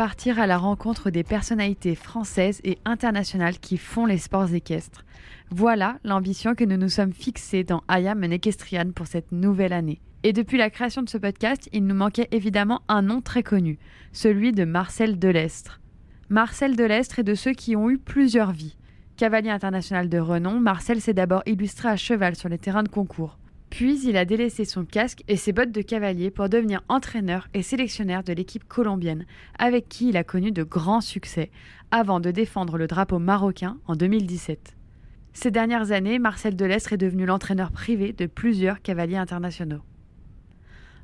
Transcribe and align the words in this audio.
Partir 0.00 0.40
à 0.40 0.46
la 0.46 0.56
rencontre 0.56 1.10
des 1.10 1.24
personnalités 1.24 1.94
françaises 1.94 2.62
et 2.64 2.78
internationales 2.86 3.58
qui 3.58 3.76
font 3.76 4.06
les 4.06 4.16
sports 4.16 4.54
équestres. 4.54 5.04
Voilà 5.50 5.98
l'ambition 6.04 6.54
que 6.54 6.64
nous 6.64 6.78
nous 6.78 6.88
sommes 6.88 7.12
fixés 7.12 7.64
dans 7.64 7.82
Ayam 7.86 8.24
Equestrian 8.24 8.92
pour 8.94 9.06
cette 9.06 9.30
nouvelle 9.30 9.74
année. 9.74 10.00
Et 10.22 10.32
depuis 10.32 10.56
la 10.56 10.70
création 10.70 11.02
de 11.02 11.08
ce 11.10 11.18
podcast, 11.18 11.68
il 11.74 11.86
nous 11.86 11.94
manquait 11.94 12.28
évidemment 12.30 12.80
un 12.88 13.02
nom 13.02 13.20
très 13.20 13.42
connu, 13.42 13.78
celui 14.10 14.52
de 14.52 14.64
Marcel 14.64 15.18
Delestre. 15.18 15.82
Marcel 16.30 16.76
Delestre 16.76 17.18
est 17.18 17.24
de 17.24 17.34
ceux 17.34 17.52
qui 17.52 17.76
ont 17.76 17.90
eu 17.90 17.98
plusieurs 17.98 18.52
vies. 18.52 18.78
Cavalier 19.18 19.50
international 19.50 20.08
de 20.08 20.18
renom, 20.18 20.60
Marcel 20.60 21.02
s'est 21.02 21.12
d'abord 21.12 21.42
illustré 21.44 21.90
à 21.90 21.96
cheval 21.96 22.36
sur 22.36 22.48
les 22.48 22.56
terrains 22.56 22.84
de 22.84 22.88
concours. 22.88 23.36
Puis 23.70 24.00
il 24.04 24.16
a 24.16 24.24
délaissé 24.24 24.64
son 24.64 24.84
casque 24.84 25.22
et 25.28 25.36
ses 25.36 25.52
bottes 25.52 25.70
de 25.70 25.80
cavalier 25.80 26.30
pour 26.30 26.48
devenir 26.48 26.82
entraîneur 26.88 27.48
et 27.54 27.62
sélectionneur 27.62 28.24
de 28.24 28.32
l'équipe 28.32 28.66
colombienne, 28.66 29.24
avec 29.58 29.88
qui 29.88 30.08
il 30.08 30.16
a 30.16 30.24
connu 30.24 30.50
de 30.50 30.64
grands 30.64 31.00
succès, 31.00 31.50
avant 31.90 32.20
de 32.20 32.32
défendre 32.32 32.76
le 32.76 32.88
drapeau 32.88 33.18
marocain 33.18 33.78
en 33.86 33.94
2017. 33.94 34.76
Ces 35.32 35.50
dernières 35.52 35.92
années, 35.92 36.18
Marcel 36.18 36.56
Delestre 36.56 36.94
est 36.94 36.98
devenu 36.98 37.24
l'entraîneur 37.24 37.70
privé 37.70 38.12
de 38.12 38.26
plusieurs 38.26 38.82
cavaliers 38.82 39.16
internationaux. 39.16 39.82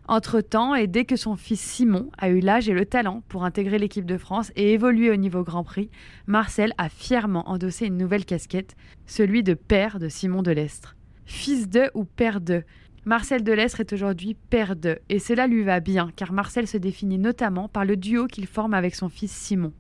Entre-temps, 0.09 0.75
et 0.75 0.87
dès 0.87 1.05
que 1.05 1.17
son 1.17 1.37
fils 1.37 1.61
Simon 1.61 2.11
a 2.19 2.29
eu 2.29 2.41
l'âge 2.41 2.69
et 2.69 2.75
le 2.75 2.87
talent 2.87 3.23
pour 3.29 3.45
intégrer 3.45 3.79
l'équipe 3.79 4.07
de 4.07 4.19
France 4.19 4.53
et 4.55 4.73
évoluer 4.73 5.11
au 5.11 5.17
niveau 5.17 5.43
Grand 5.43 5.65
Prix, 5.65 5.91
Marcel 6.27 6.73
a 6.79 6.89
fièrement 6.89 7.49
endossé 7.49 7.87
une 7.87 7.97
nouvelle 7.97 8.25
casquette, 8.25 8.77
celui 9.07 9.43
de 9.43 9.55
père 9.55 9.99
de 9.99 10.09
Simon 10.09 10.43
Delestre. 10.43 10.96
Fils 11.27 11.69
de 11.69 11.91
ou 11.95 12.05
père 12.05 12.41
de 12.41 12.63
Marcel 13.05 13.45
Delestre 13.45 13.81
est 13.81 13.93
aujourd'hui 13.93 14.35
père 14.35 14.75
de, 14.75 14.99
et 15.09 15.19
cela 15.19 15.47
lui 15.47 15.63
va 15.63 15.81
bien, 15.81 16.11
car 16.17 16.33
Marcel 16.33 16.67
se 16.67 16.77
définit 16.77 17.19
notamment 17.19 17.69
par 17.69 17.85
le 17.85 17.97
duo 17.97 18.27
qu'il 18.27 18.47
forme 18.47 18.75
avec 18.75 18.95
son 18.95 19.09
fils 19.09 19.33
Simon. 19.33 19.73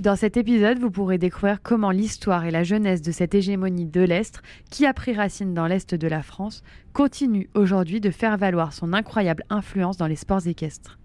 Dans 0.00 0.16
cet 0.16 0.36
épisode, 0.36 0.78
vous 0.78 0.90
pourrez 0.90 1.18
découvrir 1.18 1.62
comment 1.62 1.92
l'histoire 1.92 2.44
et 2.44 2.50
la 2.50 2.64
jeunesse 2.64 3.02
de 3.02 3.12
cette 3.12 3.34
hégémonie 3.34 3.86
de 3.86 4.00
l'Est, 4.00 4.42
qui 4.70 4.84
a 4.86 4.92
pris 4.92 5.14
racine 5.14 5.54
dans 5.54 5.66
l'Est 5.66 5.94
de 5.94 6.08
la 6.08 6.22
France, 6.22 6.62
continue 6.92 7.48
aujourd'hui 7.54 8.00
de 8.00 8.10
faire 8.10 8.36
valoir 8.36 8.72
son 8.72 8.92
incroyable 8.92 9.44
influence 9.50 9.96
dans 9.96 10.08
les 10.08 10.16
sports 10.16 10.46
équestres. 10.46 10.98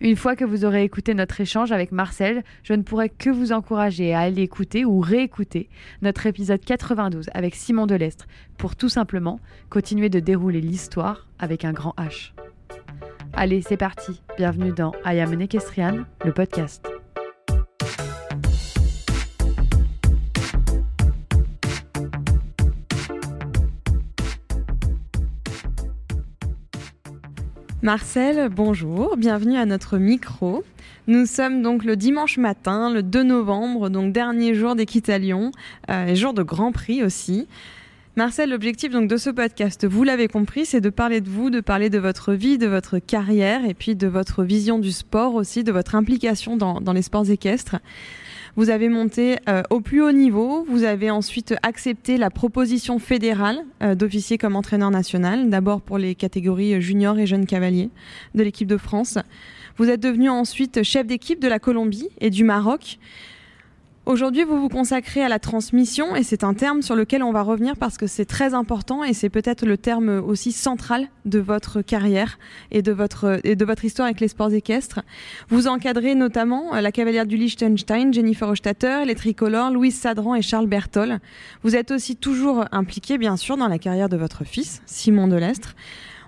Une 0.00 0.16
fois 0.16 0.36
que 0.36 0.44
vous 0.44 0.64
aurez 0.64 0.84
écouté 0.84 1.14
notre 1.14 1.40
échange 1.40 1.72
avec 1.72 1.92
Marcel, 1.92 2.42
je 2.62 2.74
ne 2.74 2.82
pourrai 2.82 3.08
que 3.08 3.30
vous 3.30 3.52
encourager 3.52 4.12
à 4.12 4.20
aller 4.20 4.42
écouter 4.42 4.84
ou 4.84 5.00
réécouter 5.00 5.68
notre 6.02 6.26
épisode 6.26 6.60
92 6.64 7.30
avec 7.32 7.54
Simon 7.54 7.86
Delestre 7.86 8.26
pour 8.58 8.76
tout 8.76 8.88
simplement 8.88 9.40
continuer 9.70 10.08
de 10.08 10.20
dérouler 10.20 10.60
l'histoire 10.60 11.28
avec 11.38 11.64
un 11.64 11.72
grand 11.72 11.94
H. 11.96 12.32
Allez, 13.32 13.62
c'est 13.62 13.76
parti. 13.76 14.20
Bienvenue 14.36 14.72
dans 14.72 14.92
I 15.04 15.20
Am 15.20 16.06
le 16.24 16.32
podcast. 16.32 16.93
Marcel, 27.84 28.48
bonjour, 28.48 29.18
bienvenue 29.18 29.58
à 29.58 29.66
notre 29.66 29.98
micro. 29.98 30.64
Nous 31.06 31.26
sommes 31.26 31.60
donc 31.60 31.84
le 31.84 31.96
dimanche 31.96 32.38
matin, 32.38 32.90
le 32.90 33.02
2 33.02 33.22
novembre, 33.24 33.90
donc 33.90 34.10
dernier 34.10 34.54
jour 34.54 34.74
d'Équitalion, 34.74 35.52
euh, 35.90 36.06
et 36.06 36.16
jour 36.16 36.32
de 36.32 36.42
Grand 36.42 36.72
Prix 36.72 37.02
aussi. 37.04 37.46
Marcel, 38.16 38.48
l'objectif 38.48 38.90
donc 38.90 39.06
de 39.06 39.18
ce 39.18 39.28
podcast, 39.28 39.86
vous 39.86 40.02
l'avez 40.02 40.28
compris, 40.28 40.64
c'est 40.64 40.80
de 40.80 40.88
parler 40.88 41.20
de 41.20 41.28
vous, 41.28 41.50
de 41.50 41.60
parler 41.60 41.90
de 41.90 41.98
votre 41.98 42.32
vie, 42.32 42.56
de 42.56 42.68
votre 42.68 43.00
carrière, 43.00 43.66
et 43.66 43.74
puis 43.74 43.94
de 43.94 44.06
votre 44.06 44.44
vision 44.44 44.78
du 44.78 44.90
sport 44.90 45.34
aussi, 45.34 45.62
de 45.62 45.70
votre 45.70 45.94
implication 45.94 46.56
dans 46.56 46.92
les 46.94 47.02
sports 47.02 47.28
équestres. 47.28 47.76
Vous 48.56 48.70
avez 48.70 48.88
monté 48.88 49.36
euh, 49.48 49.62
au 49.70 49.80
plus 49.80 50.00
haut 50.00 50.12
niveau. 50.12 50.64
Vous 50.68 50.84
avez 50.84 51.10
ensuite 51.10 51.56
accepté 51.64 52.16
la 52.18 52.30
proposition 52.30 53.00
fédérale 53.00 53.64
euh, 53.82 53.96
d'officier 53.96 54.38
comme 54.38 54.54
entraîneur 54.54 54.92
national, 54.92 55.50
d'abord 55.50 55.80
pour 55.80 55.98
les 55.98 56.14
catégories 56.14 56.80
juniors 56.80 57.18
et 57.18 57.26
jeunes 57.26 57.46
cavaliers 57.46 57.90
de 58.36 58.44
l'équipe 58.44 58.68
de 58.68 58.76
France. 58.76 59.18
Vous 59.76 59.90
êtes 59.90 60.00
devenu 60.00 60.30
ensuite 60.30 60.84
chef 60.84 61.04
d'équipe 61.04 61.40
de 61.40 61.48
la 61.48 61.58
Colombie 61.58 62.08
et 62.20 62.30
du 62.30 62.44
Maroc. 62.44 62.98
Aujourd'hui, 64.06 64.44
vous 64.44 64.60
vous 64.60 64.68
consacrez 64.68 65.22
à 65.22 65.30
la 65.30 65.38
transmission 65.38 66.14
et 66.14 66.22
c'est 66.22 66.44
un 66.44 66.52
terme 66.52 66.82
sur 66.82 66.94
lequel 66.94 67.22
on 67.22 67.32
va 67.32 67.40
revenir 67.40 67.74
parce 67.74 67.96
que 67.96 68.06
c'est 68.06 68.26
très 68.26 68.52
important 68.52 69.02
et 69.02 69.14
c'est 69.14 69.30
peut-être 69.30 69.64
le 69.64 69.78
terme 69.78 70.22
aussi 70.22 70.52
central 70.52 71.08
de 71.24 71.38
votre 71.38 71.80
carrière 71.80 72.38
et 72.70 72.82
de 72.82 72.92
votre, 72.92 73.40
et 73.44 73.56
de 73.56 73.64
votre 73.64 73.82
histoire 73.86 74.04
avec 74.04 74.20
les 74.20 74.28
sports 74.28 74.52
équestres. 74.52 75.00
Vous 75.48 75.68
encadrez 75.68 76.14
notamment 76.14 76.74
la 76.74 76.92
cavalière 76.92 77.24
du 77.24 77.38
Liechtenstein, 77.38 78.12
Jennifer 78.12 78.46
Hochstatter, 78.46 79.06
les 79.06 79.14
tricolores, 79.14 79.70
Louise 79.70 79.98
Sadran 79.98 80.34
et 80.34 80.42
Charles 80.42 80.66
Bertol. 80.66 81.18
Vous 81.62 81.74
êtes 81.74 81.90
aussi 81.90 82.14
toujours 82.14 82.66
impliqué, 82.72 83.16
bien 83.16 83.38
sûr, 83.38 83.56
dans 83.56 83.68
la 83.68 83.78
carrière 83.78 84.10
de 84.10 84.18
votre 84.18 84.44
fils, 84.44 84.82
Simon 84.84 85.28
Delestre. 85.28 85.74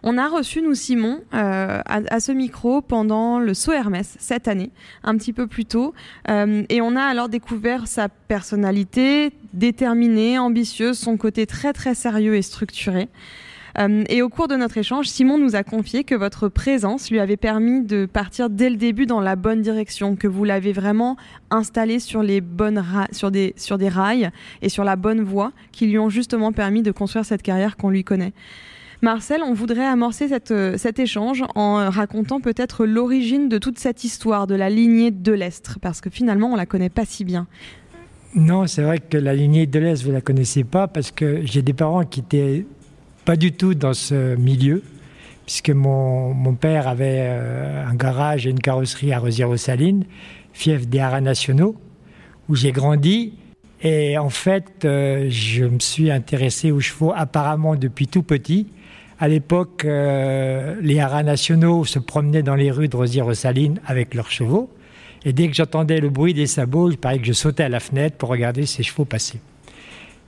On 0.08 0.18
a 0.18 0.28
reçu, 0.28 0.62
nous, 0.62 0.74
Simon, 0.74 1.20
euh, 1.34 1.80
à, 1.84 2.20
ce 2.20 2.30
micro 2.30 2.80
pendant 2.80 3.40
le 3.40 3.54
Saut 3.54 3.72
Hermès 3.72 4.14
cette 4.20 4.46
année, 4.46 4.70
un 5.02 5.16
petit 5.16 5.32
peu 5.32 5.48
plus 5.48 5.64
tôt. 5.64 5.94
Euh, 6.30 6.62
et 6.68 6.80
on 6.80 6.94
a 6.94 7.02
alors 7.02 7.28
découvert 7.28 7.88
sa 7.88 8.08
personnalité 8.08 9.32
déterminée, 9.52 10.38
ambitieuse, 10.38 10.96
son 10.96 11.16
côté 11.16 11.44
très 11.44 11.72
très 11.72 11.96
sérieux 11.96 12.36
et 12.36 12.42
structuré. 12.42 13.08
Euh, 13.80 14.04
et 14.08 14.22
au 14.22 14.28
cours 14.28 14.46
de 14.46 14.54
notre 14.54 14.78
échange, 14.78 15.08
Simon 15.08 15.38
nous 15.38 15.56
a 15.56 15.64
confié 15.64 16.04
que 16.04 16.14
votre 16.14 16.48
présence 16.48 17.10
lui 17.10 17.18
avait 17.18 17.36
permis 17.36 17.82
de 17.82 18.06
partir 18.06 18.48
dès 18.48 18.70
le 18.70 18.76
début 18.76 19.06
dans 19.06 19.20
la 19.20 19.34
bonne 19.34 19.60
direction, 19.60 20.14
que 20.14 20.28
vous 20.28 20.44
l'avez 20.44 20.72
vraiment 20.72 21.16
installé 21.50 21.98
sur 21.98 22.22
les 22.22 22.40
bonnes 22.40 22.80
sur 23.10 23.32
des 23.32 23.54
sur 23.56 23.76
des 23.76 23.88
rails 23.88 24.30
et 24.62 24.68
sur 24.68 24.84
la 24.84 24.94
bonne 24.94 25.22
voie 25.22 25.50
qui 25.72 25.88
lui 25.88 25.98
ont 25.98 26.10
justement 26.10 26.52
permis 26.52 26.84
de 26.84 26.92
construire 26.92 27.24
cette 27.24 27.42
carrière 27.42 27.76
qu'on 27.76 27.90
lui 27.90 28.04
connaît. 28.04 28.32
Marcel, 29.02 29.42
on 29.42 29.52
voudrait 29.52 29.86
amorcer 29.86 30.28
euh, 30.50 30.78
cet 30.78 30.98
échange 30.98 31.44
en 31.54 31.90
racontant 31.90 32.41
peut-être 32.41 32.86
l'origine 32.86 33.48
de 33.48 33.59
toute 33.59 33.78
cette 33.78 34.04
histoire 34.04 34.47
de 34.47 34.54
la 34.54 34.71
lignée 34.71 35.10
de 35.10 35.32
l'Estre, 35.32 35.78
parce 35.80 36.00
que 36.00 36.10
finalement, 36.10 36.53
on 36.53 36.56
la 36.56 36.66
connaît 36.66 36.88
pas 36.88 37.04
si 37.04 37.24
bien. 37.24 37.47
Non, 38.34 38.66
c'est 38.66 38.82
vrai 38.82 38.98
que 38.98 39.16
la 39.16 39.34
lignée 39.34 39.66
de 39.66 39.78
l'Est, 39.78 40.03
vous 40.03 40.12
la 40.12 40.21
connaissez 40.21 40.65
pas, 40.65 40.88
parce 40.88 41.10
que 41.10 41.41
j'ai 41.44 41.62
des 41.62 41.72
parents 41.72 42.04
qui 42.04 42.21
étaient 42.21 42.66
pas 43.24 43.36
du 43.36 43.53
tout 43.53 43.74
dans 43.74 43.94
ce 43.94 44.34
milieu, 44.36 44.82
puisque 45.44 45.71
mon, 45.71 46.34
mon 46.34 46.54
père 46.54 46.88
avait 46.88 47.21
euh, 47.21 47.86
un 47.86 47.94
garage 47.94 48.47
et 48.47 48.50
une 48.50 48.60
carrosserie 48.60 49.12
à 49.12 49.18
Rosière-aux-Salines, 49.18 50.04
fief 50.53 50.88
des 50.88 50.98
haras 51.00 51.21
nationaux, 51.21 51.76
où 52.48 52.54
j'ai 52.54 52.72
grandi. 52.72 53.34
Et 53.82 54.16
en 54.18 54.30
fait, 54.30 54.84
euh, 54.84 55.26
je 55.28 55.65
me 55.65 55.78
suis 55.78 56.10
intéressé 56.10 56.71
aux 56.71 56.80
chevaux 56.80 57.12
apparemment 57.15 57.76
depuis 57.76 58.06
tout 58.06 58.22
petit. 58.22 58.66
À 59.18 59.28
l'époque, 59.28 59.84
euh, 59.86 60.74
les 60.83 61.01
haras 61.01 61.22
nationaux 61.22 61.84
se 61.86 61.98
promenaient 61.98 62.42
dans 62.42 62.54
les 62.54 62.71
rues 62.71 62.89
de 62.89 62.97
Rosière-aux-Salines 62.97 63.80
avec 63.86 64.15
leurs 64.15 64.30
chevaux. 64.30 64.71
Et 65.24 65.33
dès 65.33 65.48
que 65.48 65.54
j'entendais 65.54 66.01
le 66.01 66.10
bruit 66.10 66.34
des 66.34 66.47
sabots, 66.47 66.91
il 66.91 66.98
paraît 66.98 67.18
que 67.18 67.24
je 67.24 67.33
sautais 67.33 67.65
à 67.65 67.71
la 67.71 67.80
fenêtre 67.80 68.16
pour 68.16 68.28
regarder 68.28 68.66
ces 68.66 68.83
chevaux 68.83 69.07
passer. 69.07 69.41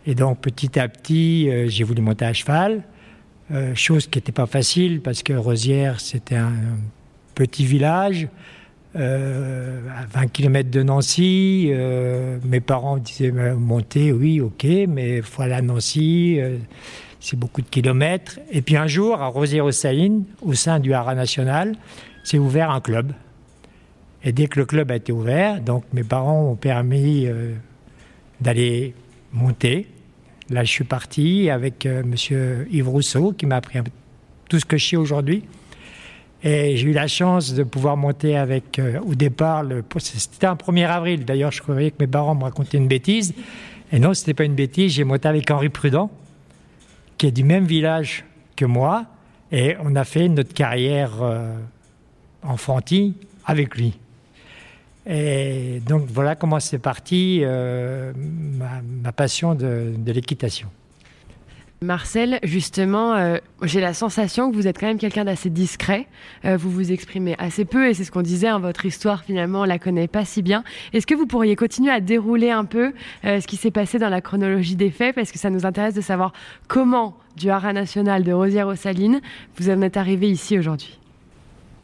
Et 0.07 0.15
donc, 0.15 0.41
petit 0.41 0.79
à 0.79 0.89
petit, 0.89 1.51
euh, 1.51 1.69
j'ai 1.69 1.85
voulu 1.85 2.01
monter 2.01 2.25
à 2.25 2.33
cheval, 2.33 2.83
euh, 3.53 3.75
chose 3.75 4.07
qui 4.07 4.19
n'était 4.19 4.33
pas 4.33 4.47
facile 4.47 5.03
parce 5.03 5.23
que 5.23 5.35
Rosière, 5.35 6.01
c'était 6.01 6.37
un 6.37 6.55
petit 7.35 7.67
village. 7.67 8.29
à 8.95 10.07
20 10.13 10.27
km 10.33 10.71
de 10.71 10.83
Nancy. 10.83 11.71
Mes 12.45 12.61
parents 12.61 12.97
disaient 12.97 13.31
monter, 13.31 14.11
oui, 14.13 14.41
ok, 14.41 14.67
mais 14.89 15.21
voilà 15.21 15.63
Nancy, 15.63 16.41
c'est 17.21 17.39
beaucoup 17.39 17.63
de 17.63 17.69
kilomètres. 17.69 18.39
Et 18.51 18.63
puis 18.63 18.77
un 18.77 18.87
jour, 18.87 19.21
à 19.21 19.27
Rosière-aux-Salines, 19.27 20.25
au 20.43 20.55
sein 20.55 20.81
du 20.81 20.93
Haras 20.93 21.15
National, 21.15 21.75
s'est 22.25 22.39
ouvert 22.39 22.71
un 22.71 22.81
club. 22.81 23.13
Et 24.25 24.33
dès 24.33 24.47
que 24.47 24.59
le 24.59 24.67
club 24.67 24.91
a 24.91 24.97
été 24.97 25.13
ouvert, 25.13 25.61
donc 25.61 25.85
mes 25.93 26.05
parents 26.05 26.43
ont 26.43 26.57
permis 26.57 27.29
d'aller 28.41 28.95
monter. 29.33 29.87
Là, 30.51 30.65
je 30.65 30.71
suis 30.71 30.85
parti 30.85 31.51
avec 31.51 31.87
Monsieur 31.87 32.67
Yves 32.71 32.89
Rousseau, 32.89 33.33
qui 33.33 33.47
m'a 33.47 33.57
appris 33.57 33.79
tout 34.49 34.59
ce 34.59 34.65
que 34.65 34.77
je 34.77 34.89
sais 34.89 34.97
aujourd'hui. 34.97 35.45
Et 36.43 36.77
j'ai 36.77 36.89
eu 36.89 36.93
la 36.93 37.09
chance 37.09 37.53
de 37.55 37.65
pouvoir 37.65 37.97
monter 37.97 38.37
avec, 38.37 38.79
euh, 38.79 39.01
au 39.01 39.15
départ, 39.15 39.65
c'était 39.99 40.47
un 40.47 40.55
1er 40.55 40.87
avril. 40.87 41.25
D'ailleurs, 41.25 41.51
je 41.51 41.61
croyais 41.61 41.91
que 41.91 41.97
mes 41.99 42.07
parents 42.07 42.35
me 42.35 42.45
racontaient 42.45 42.79
une 42.79 42.87
bêtise. 42.87 43.35
Et 43.91 43.99
non, 43.99 44.15
ce 44.15 44.23
n'était 44.23 44.35
pas 44.35 44.45
une 44.45 44.55
bêtise. 44.55 44.93
J'ai 44.93 45.05
monté 45.05 45.27
avec 45.27 45.51
Henri 45.51 45.69
Prudent, 45.69 46.11
qui 47.19 47.27
est 47.27 47.33
du 47.33 47.45
même 47.45 47.65
village 47.65 48.25
que 48.57 48.65
moi. 48.65 49.07
Et 49.53 49.77
on 49.83 49.95
a 49.97 50.05
fait 50.05 50.29
notre 50.29 50.55
carrière 50.55 51.23
euh, 51.23 51.55
enfantine 52.43 53.15
avec 53.45 53.77
lui. 53.77 53.99
Et 55.07 55.81
donc 55.87 56.07
voilà 56.09 56.37
comment 56.37 56.61
c'est 56.61 56.79
parti 56.79 57.41
euh, 57.43 58.13
ma, 58.17 59.13
passion 59.13 59.55
de 59.55 60.13
l'équitation. 60.13 60.69
Marcel, 61.81 62.41
justement, 62.43 63.15
euh, 63.15 63.37
j'ai 63.63 63.81
la 63.81 63.95
sensation 63.95 64.51
que 64.51 64.57
vous 64.57 64.67
êtes 64.67 64.81
quand 64.81 64.89
même 64.89 64.99
quelqu'un 64.99 65.25
d'assez 65.25 65.49
discret. 65.49 66.07
Euh, 66.45 66.57
vous 66.57 66.71
vous 66.71 66.91
exprimez 66.91 67.37
assez 67.39 67.65
peu 67.65 67.89
et 67.89 67.95
c'est 67.95 68.03
ce 68.03 68.11
qu'on 68.11 68.23
disait, 68.23 68.49
hein, 68.49 68.59
votre 68.59 68.85
histoire 68.85 69.23
finalement, 69.23 69.61
on 69.61 69.65
la 69.65 69.79
connaît 69.79 70.09
pas 70.09 70.25
si 70.25 70.43
bien. 70.43 70.65
Est-ce 70.93 71.07
que 71.07 71.15
vous 71.15 71.27
pourriez 71.27 71.55
continuer 71.55 71.93
à 71.93 72.01
dérouler 72.01 72.51
un 72.51 72.65
peu 72.65 72.93
euh, 73.25 73.41
ce 73.41 73.47
qui 73.47 73.57
s'est 73.57 73.71
passé 73.71 74.01
dans 74.01 74.09
la 74.09 74.21
chronologie 74.21 74.75
des 74.75 74.91
faits? 74.91 75.15
Parce 75.15 75.31
que 75.31 75.39
ça 75.39 75.51
nous 75.51 75.67
intéresse 75.67 75.95
de 75.95 76.01
savoir 76.01 76.33
comment, 76.67 77.17
du 77.37 77.49
Haras 77.49 77.73
national 77.73 78.25
de 78.25 78.33
Rosière 78.33 78.67
aux 78.67 78.75
Salines, 78.75 79.21
vous 79.57 79.71
en 79.71 79.81
êtes 79.83 79.97
arrivé 79.97 80.29
ici 80.29 80.59
aujourd'hui 80.59 80.99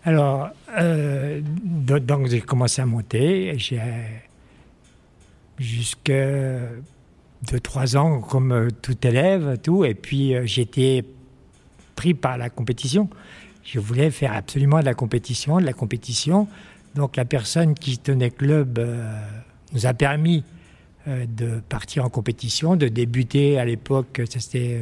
Alors, 0.04 0.48
donc 0.76 2.26
j'ai 2.26 2.40
commencé 2.40 2.82
à 2.82 2.86
monter, 2.86 3.54
j'ai 3.58 3.80
jusqu'à 5.60 6.58
de 7.52 7.58
trois 7.58 7.96
ans 7.96 8.20
comme 8.20 8.52
euh, 8.52 8.68
tout 8.82 9.06
élève, 9.06 9.58
tout. 9.62 9.84
Et 9.84 9.94
puis 9.94 10.34
euh, 10.34 10.46
j'étais 10.46 11.04
pris 11.96 12.14
par 12.14 12.38
la 12.38 12.50
compétition. 12.50 13.08
Je 13.64 13.78
voulais 13.78 14.10
faire 14.10 14.32
absolument 14.32 14.80
de 14.80 14.84
la 14.84 14.94
compétition, 14.94 15.60
de 15.60 15.66
la 15.66 15.72
compétition. 15.72 16.48
Donc 16.94 17.16
la 17.16 17.24
personne 17.24 17.74
qui 17.74 17.98
tenait 17.98 18.30
club 18.30 18.78
euh, 18.78 19.20
nous 19.72 19.86
a 19.86 19.94
permis 19.94 20.44
de 21.06 21.60
partir 21.68 22.02
en 22.06 22.08
compétition, 22.08 22.76
de 22.76 22.88
débuter 22.88 23.58
à 23.58 23.66
l'époque, 23.66 24.22
c'était 24.26 24.80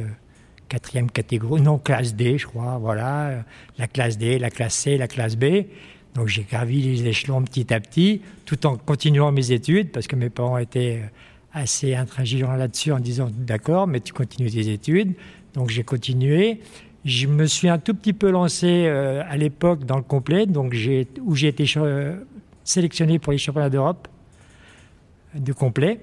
quatrième 0.69 1.11
catégorie, 1.11 1.61
non 1.61 1.77
classe 1.77 2.15
D, 2.15 2.37
je 2.37 2.47
crois, 2.47 2.77
voilà, 2.77 3.43
la 3.77 3.87
classe 3.87 4.17
D, 4.17 4.39
la 4.39 4.49
classe 4.49 4.73
C, 4.75 4.97
la 4.97 5.09
classe 5.09 5.35
B. 5.35 5.65
Donc 6.15 6.29
j'ai 6.29 6.43
gravi 6.43 6.81
les 6.81 7.05
échelons 7.07 7.41
petit 7.41 7.73
à 7.73 7.81
petit, 7.81 8.21
tout 8.45 8.65
en 8.65 8.77
continuant 8.77 9.33
mes 9.33 9.51
études, 9.51 9.91
parce 9.91 10.07
que 10.07 10.15
mes 10.15 10.29
parents 10.29 10.57
étaient 10.57 11.01
assez 11.53 11.95
intransigeant 11.95 12.53
là-dessus 12.53 12.91
en 12.91 12.99
disant 12.99 13.29
d'accord, 13.31 13.87
mais 13.87 13.99
tu 13.99 14.11
continues 14.13 14.49
tes 14.49 14.71
études. 14.71 15.13
Donc 15.53 15.69
j'ai 15.69 15.83
continué. 15.83 16.59
Je 17.05 17.27
me 17.27 17.45
suis 17.45 17.69
un 17.69 17.77
tout 17.77 17.93
petit 17.93 18.13
peu 18.13 18.31
lancé 18.31 18.85
euh, 18.87 19.23
à 19.29 19.37
l'époque 19.37 19.85
dans 19.85 19.97
le 19.97 20.03
complet, 20.03 20.45
donc 20.45 20.75
où 21.21 21.35
j'ai 21.35 21.47
été 21.47 21.65
sélectionné 22.63 23.19
pour 23.19 23.31
les 23.31 23.37
championnats 23.37 23.69
d'Europe 23.69 24.07
de 25.35 25.53
complet. 25.53 25.99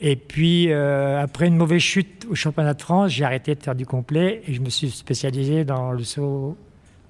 Et 0.00 0.16
puis 0.16 0.70
euh, 0.70 1.20
après 1.20 1.46
une 1.46 1.56
mauvaise 1.56 1.80
chute 1.80 2.26
au 2.30 2.34
championnat 2.34 2.74
de 2.74 2.82
France, 2.82 3.10
j'ai 3.10 3.24
arrêté 3.24 3.54
de 3.54 3.62
faire 3.62 3.74
du 3.74 3.86
complet 3.86 4.42
et 4.46 4.52
je 4.52 4.60
me 4.60 4.68
suis 4.68 4.90
spécialisé 4.90 5.64
dans 5.64 5.92
le 5.92 6.04
saut 6.04 6.56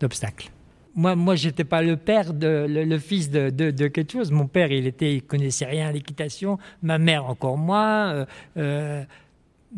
d'obstacles 0.00 0.50
moi, 0.96 1.14
moi, 1.14 1.34
j'étais 1.34 1.64
pas 1.64 1.82
le 1.82 1.98
père, 1.98 2.32
de, 2.32 2.66
le, 2.66 2.98
fils 2.98 3.30
de, 3.30 3.50
de, 3.50 3.88
quelque 3.88 4.12
chose. 4.12 4.30
Mon 4.30 4.46
père, 4.46 4.72
il 4.72 4.86
était, 4.86 5.16
il 5.16 5.22
connaissait 5.22 5.66
rien 5.66 5.88
à 5.88 5.92
l'équitation. 5.92 6.58
Ma 6.82 6.98
mère 6.98 7.26
encore 7.26 7.58
moins. 7.58 8.12
Euh, 8.12 8.26
euh, 8.56 9.04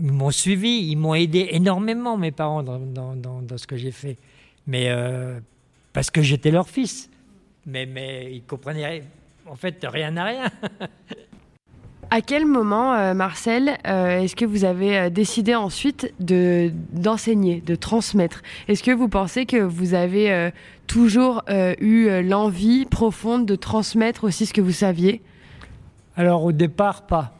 ils 0.00 0.12
m'ont 0.12 0.31
suivi, 0.31 0.88
ils 0.88 0.97
m'ont 0.97 1.15
aidé 1.15 1.49
énormément, 1.50 2.17
mes 2.17 2.31
parents, 2.31 2.62
dans, 2.62 2.79
dans, 2.79 3.17
dans, 3.17 3.59
ce 3.59 3.67
que 3.67 3.76
j'ai 3.76 3.91
fait. 3.91 4.17
Mais 4.69 4.91
euh, 4.91 5.41
parce 5.93 6.09
que 6.11 6.23
j'étais 6.23 6.53
leur 6.53 6.69
fils. 6.69 7.11
Mais, 7.67 7.85
mais 7.85 8.32
ils 8.32 8.44
comprenaient 8.44 9.03
en 9.44 9.56
fait 9.56 9.85
rien 9.91 10.17
à 10.17 10.25
rien. 10.25 10.44
À 12.11 12.23
quel 12.23 12.47
moment, 12.47 12.95
euh, 12.95 13.13
Marcel, 13.13 13.77
euh, 13.87 14.21
est-ce 14.21 14.35
que 14.35 14.47
vous 14.47 14.65
avez 14.65 14.97
euh, 14.99 15.11
décidé 15.11 15.55
ensuite 15.55 16.15
de, 16.21 16.73
d'enseigner, 16.93 17.61
de 17.61 17.75
transmettre? 17.75 18.43
Est-ce 18.67 18.83
que 18.83 18.93
vous 18.93 19.09
pensez 19.09 19.45
que 19.45 19.59
vous 19.59 19.93
avez 19.93 20.51
toujours 20.87 21.43
eu 21.49 22.23
l'envie 22.23 22.87
profonde 22.87 23.45
de 23.45 23.57
transmettre 23.57 24.25
aussi 24.25 24.47
ce 24.47 24.55
que 24.55 24.63
vous 24.63 24.73
saviez? 24.73 25.21
Alors 26.17 26.45
au 26.45 26.53
départ, 26.53 27.03
pas. 27.03 27.35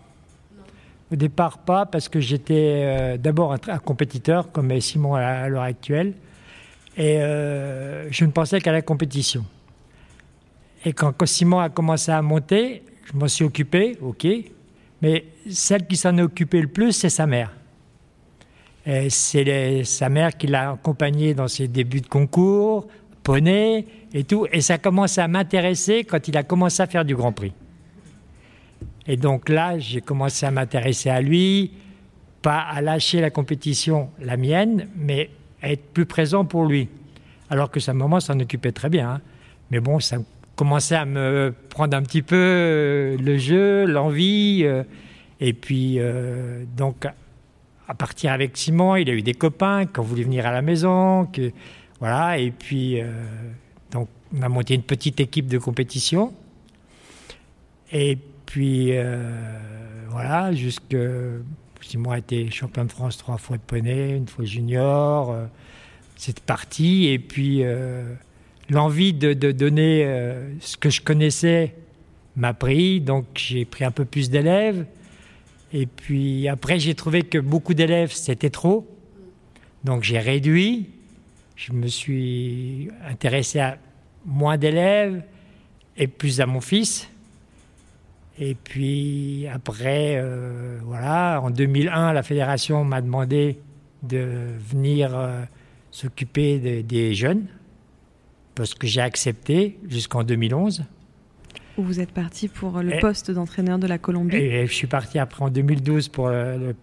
Au 1.11 1.17
départ, 1.17 1.59
pas, 1.59 1.87
parce 1.87 2.11
que 2.11 2.21
j'étais 2.21 3.17
d'abord 3.19 3.55
un, 3.55 3.79
compétiteur, 3.79 4.53
comme 4.53 4.79
Simon 4.81 5.15
à, 5.15 5.49
l'heure 5.49 5.63
actuelle, 5.63 6.13
et 6.97 7.19
je 7.19 8.25
ne 8.25 8.31
pensais 8.31 8.61
qu'à 8.61 8.73
la 8.73 8.83
compétition. 8.83 9.45
Et 10.85 10.93
quand 10.93 11.25
Simon 11.25 11.61
a 11.61 11.71
commencé 11.71 12.13
à 12.13 12.21
monter, 12.21 12.83
je 13.11 13.17
m'en 13.17 13.29
suis 13.29 13.45
occupé, 13.45 13.97
ok, 14.03 14.27
mais 15.03 15.25
celle 15.51 15.87
qui 15.87 15.97
s'en 15.97 16.17
est 16.19 16.23
occupée 16.23 16.61
le 16.61 16.69
plus, 16.69 16.93
c'est 16.93 17.11
sa 17.11 17.27
mère. 17.27 17.53
C'est 19.11 19.85
sa 19.85 20.09
mère 20.09 20.37
qui 20.37 20.47
l'a 20.47 20.71
accompagné 20.71 21.35
dans 21.35 21.49
ses 21.49 21.69
débuts 21.69 22.01
de 22.01 22.07
concours, 22.07 22.89
poney 23.23 23.85
et 24.15 24.25
tout. 24.25 24.47
Et 24.51 24.63
ça 24.63 24.75
a 24.75 24.79
commencé 24.79 25.21
à 25.21 25.29
m'intéresser 25.29 26.05
quand 26.05 26.27
il 26.27 26.37
a 26.37 26.43
commencé 26.43 26.83
à 26.83 26.87
faire 26.87 27.05
du 27.05 27.15
Grand 27.15 27.33
Prix. 27.33 27.53
Et 29.07 29.17
donc 29.17 29.49
là, 29.49 29.79
j'ai 29.79 30.01
commencé 30.01 30.47
à 30.47 30.51
m'intéresser 30.51 31.11
à 31.11 31.21
lui, 31.21 31.73
pas 32.41 32.61
à 32.61 32.81
lâcher 32.81 33.21
la 33.21 33.31
compétition, 33.31 34.11
la 34.21 34.37
mienne, 34.37 34.89
mais 34.97 35.31
à 35.63 35.71
être 35.71 35.85
plus 35.93 36.07
présent 36.07 36.45
pour 36.45 36.65
lui. 36.65 36.89
Alors 37.51 37.71
que 37.71 37.81
sa 37.81 37.93
maman 37.93 38.21
s'en 38.21 38.39
occupait 38.41 38.73
très 38.73 38.89
bien. 38.89 39.11
Hein. 39.11 39.21
Mais 39.71 39.81
bon, 39.81 40.01
ça 40.01 40.17
commençait 40.59 40.97
à 40.97 41.05
me 41.05 41.55
prendre 41.71 41.97
un 41.97 42.03
petit 42.03 42.21
peu 42.21 42.35
euh, 42.37 43.17
le 43.17 43.39
jeu, 43.39 43.87
l'envie. 43.87 44.63
Euh, 44.65 44.83
et 45.39 45.53
puis, 45.53 46.01
euh, 46.01 46.65
donc, 46.77 47.07
à 47.87 47.95
partir 47.95 48.33
avec 48.33 48.57
Simon, 48.57 48.97
il 48.97 49.09
a 49.09 49.13
eu 49.13 49.23
des 49.23 49.35
copains 49.35 49.87
qui 49.87 50.01
ont 50.01 50.03
voulu 50.03 50.25
venir 50.25 50.47
à 50.47 50.53
la 50.53 50.61
maison. 50.61 51.29
Voilà, 52.01 52.39
et 52.39 52.51
puis, 52.51 53.01
donc, 53.93 54.09
on 54.37 54.43
a 54.43 54.49
monté 54.49 54.75
une 54.75 54.83
petite 54.83 55.21
équipe 55.21 55.47
de 55.47 55.59
compétition. 55.59 56.35
Et 57.93 58.19
puis, 58.45 58.93
voilà, 60.11 60.53
jusque. 60.53 60.97
Simon 61.81 62.11
a 62.11 62.19
été 62.19 62.51
champion 62.51 62.85
de 62.85 62.91
France 62.91 63.17
trois 63.17 63.39
fois 63.39 63.57
de 63.57 63.63
poney, 63.63 64.17
une 64.17 64.29
fois 64.29 64.45
junior. 64.45 65.35
c'est 66.17 66.41
parti. 66.41 67.07
Et 67.07 67.19
puis 67.19 67.63
l'envie 68.71 69.13
de, 69.13 69.33
donner 69.53 70.05
euh, 70.05 70.53
ce 70.61 70.77
que 70.77 70.91
je 70.91 71.01
connaissais 71.01 71.75
m'a 72.37 72.55
pris, 72.55 73.01
donc 73.01 73.27
j'ai 73.35 73.65
pris 73.65 73.85
un 73.85 73.91
peu 73.91 74.05
plus 74.05 74.31
d'élèves. 74.31 74.85
Et 75.73 75.87
puis 75.87 76.49
après, 76.49 76.79
j'ai 76.79 76.95
trouvé 76.95 77.23
que 77.23 77.39
beaucoup 77.39 77.75
d'élèves, 77.75 78.13
c'était 78.13 78.51
trop. 78.51 78.87
Donc 79.85 80.03
j'ai 80.03 80.19
réduit. 80.19 80.91
Je 81.57 81.73
me 81.73 81.89
suis 81.89 82.89
intéressé 83.09 83.59
à 83.59 83.79
moins 84.25 84.57
d'élèves 84.57 85.23
et 85.97 86.07
plus 86.07 86.41
à 86.41 86.47
mon 86.47 86.61
fils. 86.61 87.09
Et 88.39 88.55
puis 88.55 89.49
après, 89.53 90.15
euh, 90.17 90.79
voilà, 90.85 91.41
en 91.43 91.51
2001, 91.51 92.13
la 92.13 92.23
fédération 92.23 92.85
m'a 92.85 93.01
demandé 93.01 93.59
de 94.05 94.53
venir 94.71 95.11
euh, 95.17 95.43
s'occuper 95.91 96.83
des 96.83 97.15
jeunes 97.15 97.47
parce 98.59 98.75
que 98.75 98.89
j'ai 98.89 99.01
accepté 99.01 99.79
jusqu'en 99.89 100.25
2011. 100.25 100.83
Où 101.79 101.83
vous 101.85 102.01
êtes 102.01 102.11
parti 102.11 102.49
pour 102.49 102.83
le 102.83 102.99
poste 102.99 103.31
d'entraîneur 103.31 103.79
de 103.79 103.87
la 103.87 103.99
Colombie 103.99 104.37
Et 104.37 104.67
je 104.67 104.73
suis 104.73 104.89
parti 104.89 105.21
après 105.21 105.45
en 105.45 105.49
2012 105.49 106.09
pour 106.09 106.29
le, 106.29 106.75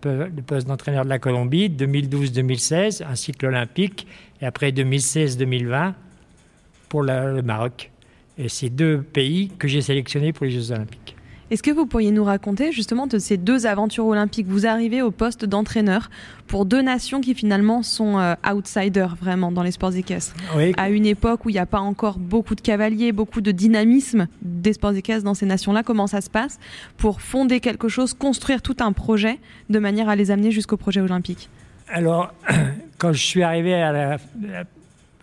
poste 0.47 0.67
d'entraîneur 0.67 1.03
de 1.03 1.09
la 1.09 1.19
Colombie, 1.19 1.67
2012-2016, 1.67 3.03
un 3.03 3.15
cycle 3.15 3.47
olympique, 3.47 4.07
et 4.41 4.45
après 4.45 4.71
2016-2020 4.71 5.93
pour 6.87 7.03
le 7.03 7.41
Maroc. 7.41 7.91
Et 8.37 8.47
c'est 8.47 8.69
deux 8.69 9.01
pays 9.01 9.51
que 9.59 9.67
j'ai 9.67 9.81
sélectionnés 9.81 10.31
pour 10.31 10.45
les 10.45 10.51
Jeux 10.51 10.71
olympiques. 10.71 11.14
Est-ce 11.51 11.61
que 11.61 11.69
vous 11.69 11.85
pourriez 11.85 12.09
nous 12.09 12.23
raconter 12.23 12.71
justement 12.71 13.05
de 13.05 13.19
ces 13.19 13.37
deux 13.37 13.67
aventures 13.67 14.07
olympiques? 14.07 14.47
Vous 14.47 14.65
arrivez 14.65 15.03
au 15.03 15.11
poste 15.11 15.45
d'entraîneur 15.45 16.09
pour 16.47 16.65
deux 16.65 16.81
nations 16.81 17.21
qui 17.21 17.35
finalement 17.35 17.83
sont 17.83 18.17
euh, 18.17 18.33
outsiders 18.51 19.15
vraiment 19.15 19.51
dans 19.51 19.61
les 19.61 19.69
sports 19.69 19.95
équestres. 19.95 20.33
À 20.75 20.89
une 20.89 21.05
époque 21.05 21.45
où 21.45 21.49
il 21.49 21.53
n'y 21.53 21.59
a 21.59 21.67
pas 21.67 21.79
encore 21.79 22.17
beaucoup 22.17 22.55
de 22.55 22.61
cavaliers, 22.61 23.11
beaucoup 23.11 23.41
de 23.41 23.51
dynamisme 23.51 24.27
des 24.41 24.73
sports 24.73 24.93
d'équestre 24.93 25.23
dans 25.23 25.35
ces 25.35 25.45
nations-là 25.45 25.83
Comment 25.83 26.07
ça 26.07 26.21
se 26.21 26.31
passe 26.31 26.59
pour 26.97 27.21
fonder 27.21 27.59
quelque 27.59 27.89
chose, 27.89 28.15
construire 28.15 28.63
tout 28.63 28.77
un 28.79 28.91
projet 28.91 29.37
de 29.69 29.77
manière 29.77 30.09
à 30.09 30.15
les 30.15 30.31
amener 30.31 30.49
jusqu'au 30.49 30.77
projet 30.77 31.01
olympique? 31.01 31.49
Alors, 31.89 32.33
quand 32.97 33.13
je 33.13 33.23
suis 33.23 33.43
arrivé 33.43 33.75
à, 33.75 34.17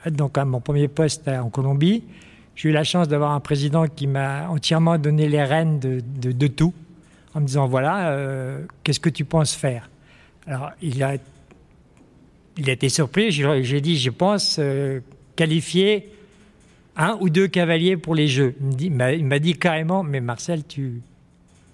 donc 0.08 0.38
à 0.38 0.44
mon 0.44 0.60
premier 0.60 0.86
poste 0.86 1.26
en 1.26 1.50
Colombie, 1.50 2.04
j'ai 2.54 2.68
eu 2.68 2.72
la 2.72 2.84
chance 2.84 3.08
d'avoir 3.08 3.32
un 3.32 3.40
président 3.40 3.86
qui 3.86 4.06
m'a 4.06 4.48
entièrement 4.48 4.98
donné 4.98 5.28
les 5.28 5.42
rênes 5.42 5.78
de, 5.80 6.46
tout, 6.48 6.74
en 7.34 7.40
me 7.40 7.46
disant 7.46 7.66
voilà, 7.66 8.10
euh, 8.10 8.64
qu'est-ce 8.84 9.00
que 9.00 9.08
tu 9.08 9.24
penses 9.24 9.54
faire? 9.54 9.88
Alors, 10.46 10.70
il 10.82 11.02
a, 11.02 11.14
il 12.58 12.68
a 12.68 12.72
été 12.72 12.88
surpris. 12.88 13.30
J'ai 13.30 13.80
dit 13.80 13.96
je 13.96 14.10
pense 14.10 14.56
euh, 14.58 15.00
qualifier 15.34 16.10
un 16.96 17.16
ou 17.20 17.30
deux 17.30 17.48
cavaliers 17.48 17.96
pour 17.96 18.14
les 18.14 18.28
Jeux. 18.28 18.54
Il 18.78 18.92
m'a 18.92 19.38
dit 19.38 19.54
carrément 19.54 20.02
mais 20.02 20.20
Marcel, 20.20 20.66
tu, 20.66 21.00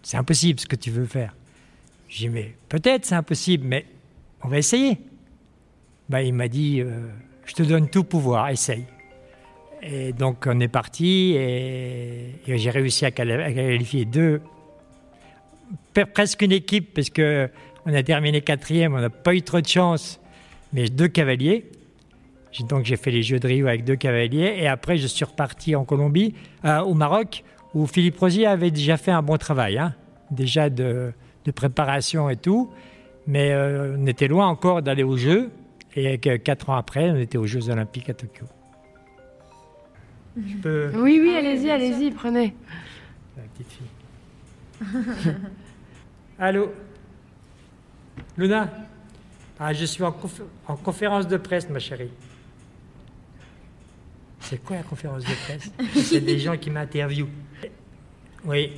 c'est 0.03 0.17
impossible 0.17 0.61
ce 0.61 0.67
que 0.67 0.77
tu 0.77 0.91
veux 0.91 1.07
faire. 1.07 1.35
J'ai 2.09 2.29
dit 2.29 2.35
mais 2.35 2.55
peut-être 2.69 3.05
c'est 3.05 3.17
impossible, 3.17 3.67
mais 3.67 3.85
on 4.43 4.49
va 4.49 4.59
essayer. 4.59 4.99
Ben, 6.09 6.21
il 6.21 6.33
m'a 6.33 6.49
dit 6.49 6.81
euh, 6.81 7.09
je 7.45 7.55
te 7.55 7.63
donne 7.65 7.89
tout 7.89 8.05
pouvoir, 8.05 8.49
essaye. 8.51 8.85
Et 9.83 10.13
donc 10.13 10.45
on 10.47 10.59
est 10.61 10.69
parti 10.69 11.35
et, 11.37 12.35
j'ai 12.47 12.71
réussi 12.71 13.05
à 13.05 13.11
qualifier 13.11 14.05
deux, 14.05 14.41
presque 16.13 16.43
une 16.43 16.53
équipe 16.53 16.95
parce 16.95 17.11
que 17.11 17.49
on 17.87 17.95
a 17.95 18.03
terminé 18.03 18.41
quatrième, 18.41 18.95
on 18.95 19.01
n'a 19.01 19.11
pas 19.11 19.35
eu 19.35 19.43
trop 19.43 19.61
de 19.61 19.67
chance, 19.67 20.21
mais 20.73 20.89
deux 20.89 21.09
cavaliers. 21.09 21.71
Donc 22.69 22.85
j'ai 22.85 22.97
fait 22.97 23.11
les 23.11 23.23
Jeux 23.23 23.39
de 23.39 23.47
Rio 23.47 23.67
avec 23.67 23.85
deux 23.85 23.97
cavaliers 23.97 24.57
et 24.59 24.67
après 24.67 24.97
je 24.97 25.07
suis 25.07 25.25
reparti 25.25 25.77
en 25.77 25.85
Colombie, 25.85 26.35
euh, 26.65 26.81
au 26.81 26.95
Maroc, 26.95 27.45
où 27.75 27.87
Philippe 27.87 28.19
Rosier 28.19 28.47
avait 28.47 28.71
déjà 28.71 28.97
fait 28.97 29.13
un 29.13 29.23
bon 29.23 29.37
travail, 29.37 29.79
hein, 29.79 29.95
déjà 30.31 30.69
de, 30.71 31.13
préparation 31.55 32.29
et 32.29 32.37
tout, 32.37 32.71
mais 33.27 33.53
euh, 33.53 33.97
on 33.99 34.07
était 34.07 34.29
loin 34.29 34.49
encore 34.49 34.83
d'aller 34.83 35.03
aux 35.03 35.17
Jeux 35.17 35.51
et 35.97 36.19
quatre 36.19 36.69
ans 36.69 36.75
après 36.75 37.11
on 37.11 37.17
était 37.17 37.39
aux 37.39 37.47
Jeux 37.47 37.71
Olympiques 37.71 38.11
à 38.11 38.15
Tokyo. 38.15 38.45
Oui, 40.65 41.21
oui, 41.21 41.35
allez-y, 41.37 41.71
allez-y, 41.71 42.11
prenez. 42.11 42.55
La 43.37 43.43
petite 43.45 43.73
fille. 43.73 43.87
Allô 46.39 46.73
Luna 48.37 48.71
ah, 49.59 49.73
Je 49.73 49.85
suis 49.85 50.05
en, 50.05 50.15
en, 50.69 50.77
conférence 50.77 51.27
de 51.27 51.37
presse, 51.37 51.69
ma 51.69 51.81
chérie. 51.81 52.11
C'est 54.41 54.63
quoi 54.63 54.77
la 54.77 54.83
conférence 54.83 55.25
de 55.25 55.35
presse 55.45 55.73
C'est 56.05 56.21
des 56.21 56.39
gens 56.39 56.57
qui 56.57 56.71
m'interviewent. 56.71 57.29
Oui. 58.45 58.73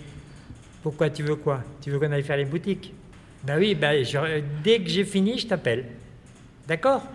Pourquoi 0.82 1.10
tu 1.10 1.22
veux 1.22 1.36
quoi? 1.36 1.62
Tu 1.82 1.90
veux 1.90 1.98
qu'on 1.98 2.10
aille 2.10 2.22
faire 2.22 2.38
les 2.38 2.46
boutiques? 2.46 2.94
Ben 3.44 3.58
oui, 3.58 3.74
ben, 3.74 4.04
dès 4.64 4.80
que 4.80 4.88
j'ai 4.88 5.04
fini, 5.04 5.38
je 5.38 5.46
t'appelle. 5.46 5.86
D'accord? 6.66 7.02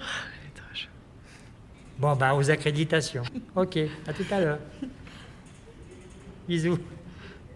Bon, 1.97 2.15
bah, 2.15 2.35
aux 2.35 2.49
accréditations. 2.51 3.23
Ok, 3.55 3.77
à 4.07 4.13
tout 4.13 4.25
à 4.31 4.39
l'heure. 4.39 4.59
Bisous. 6.47 6.77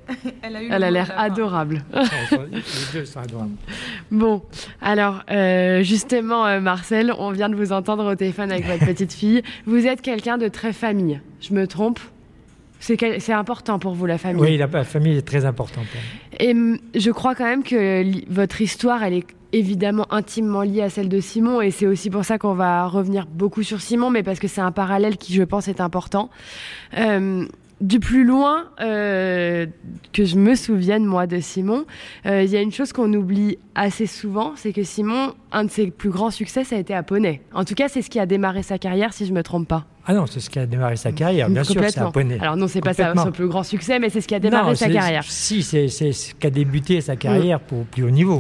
Elle 0.42 0.84
a, 0.84 0.92
l'air 0.92 1.14
adorable. 1.18 1.84
Les 1.94 2.62
deux 2.94 3.06
sont 3.06 3.20
adorables. 3.24 3.56
Bon, 4.10 4.42
alors 4.82 5.24
euh, 5.30 5.84
justement, 5.84 6.46
euh, 6.48 6.60
Marcel, 6.60 7.14
on 7.18 7.32
vient 7.32 7.50
de 7.50 7.56
vous 7.56 7.72
entendre 7.72 8.12
au 8.12 8.16
téléphone 8.16 8.52
avec 8.52 8.66
votre 8.66 8.86
petite 8.86 9.14
fille. 9.14 9.44
Vous 9.66 9.86
êtes 9.86 10.02
quelqu'un 10.02 10.38
de 10.38 10.48
très 10.48 10.74
famille. 10.74 11.22
Je 11.42 11.54
me 11.54 11.68
trompe? 11.68 12.00
C'est 12.80 13.34
important 13.34 13.78
pour 13.78 13.94
vous, 13.94 14.06
la 14.06 14.18
famille? 14.18 14.42
Oui, 14.42 14.58
la, 14.58 14.86
famille 14.86 15.18
est 15.18 15.28
très 15.28 15.44
importante. 15.44 15.86
Et 16.40 16.56
je 16.96 17.12
crois 17.12 17.36
quand 17.36 17.44
même 17.44 17.62
que 17.62 18.04
votre 18.32 18.62
histoire, 18.62 19.04
elle 19.04 19.16
est 19.16 19.28
évidemment 19.54 20.06
intimement 20.12 20.62
liée 20.62 20.82
à 20.82 20.90
celle 20.90 21.10
de 21.10 21.20
Simon, 21.20 21.62
et 21.62 21.72
c'est 21.72 21.88
aussi 21.88 22.10
pour 22.10 22.26
ça 22.26 22.38
qu'on 22.38 22.54
va 22.54 22.86
revenir 22.88 23.26
beaucoup 23.26 23.64
sur 23.64 23.82
Simon, 23.82 24.10
mais 24.10 24.24
parce 24.24 24.40
que 24.40 24.48
c'est 24.48 24.62
un 24.62 24.72
parallèle 24.72 25.18
qui, 25.18 25.34
je 25.34 25.44
pense, 25.44 25.68
est 25.68 25.82
important. 25.82 26.30
Euh, 26.98 27.46
du 27.82 28.00
plus 28.00 28.26
loin 28.26 28.66
euh, 28.82 29.66
que 30.12 30.26
je 30.26 30.36
me 30.36 30.56
souvienne, 30.56 31.06
moi, 31.06 31.28
de 31.28 31.40
Simon, 31.40 31.86
euh, 32.26 32.44
il 32.44 32.50
y 32.50 32.58
a 32.58 32.62
une 32.62 32.74
chose 32.74 32.92
qu'on 32.92 33.12
oublie 33.14 33.58
assez 33.74 34.06
souvent, 34.06 34.54
c'est 34.56 34.74
que 34.74 34.84
Simon, 34.84 35.34
un 35.52 35.64
de 35.64 35.72
ses 35.72 35.90
plus 35.90 36.10
grands 36.10 36.32
succès, 36.32 36.64
ça 36.66 36.76
a 36.76 36.80
été 36.80 36.94
à 36.94 37.04
Poney. 37.04 37.42
En 37.54 37.64
tout 37.64 37.76
cas, 37.76 37.88
c'est 37.88 38.02
ce 38.02 38.10
qui 38.10 38.20
a 38.20 38.26
démarré 38.26 38.64
sa 38.64 38.78
carrière, 38.78 39.14
si 39.14 39.26
je 39.26 39.32
ne 39.32 39.38
me 39.38 39.44
trompe 39.44 39.68
pas. 39.68 39.86
Ah 40.06 40.14
non, 40.14 40.26
c'est 40.26 40.40
ce 40.40 40.50
qui 40.50 40.60
a 40.60 40.66
démarré 40.66 40.98
sa 40.98 41.12
carrière, 41.12 41.50
bien 41.50 41.64
sûr, 41.64 41.82
c'est 41.88 42.00
à 42.00 42.12
Poney. 42.12 42.38
Alors 42.42 42.58
non, 42.58 42.68
c'est 42.68 42.82
pas 42.82 42.94
son 42.94 43.32
plus 43.32 43.48
grand 43.48 43.64
succès, 43.64 44.00
mais 44.00 44.10
c'est 44.10 44.22
ce 44.22 44.28
qui 44.28 44.36
a 44.36 44.40
démarré 44.40 44.76
sa 44.76 44.90
carrière. 44.90 45.24
Si, 45.24 45.64
c'est 45.64 45.88
ce 45.88 46.34
qui 46.34 46.48
a 46.48 46.50
débuté 46.50 47.00
sa 47.02 47.16
carrière 47.16 47.60
pour 47.60 47.86
plus 47.86 48.04
haut 48.04 48.10
niveau. 48.10 48.40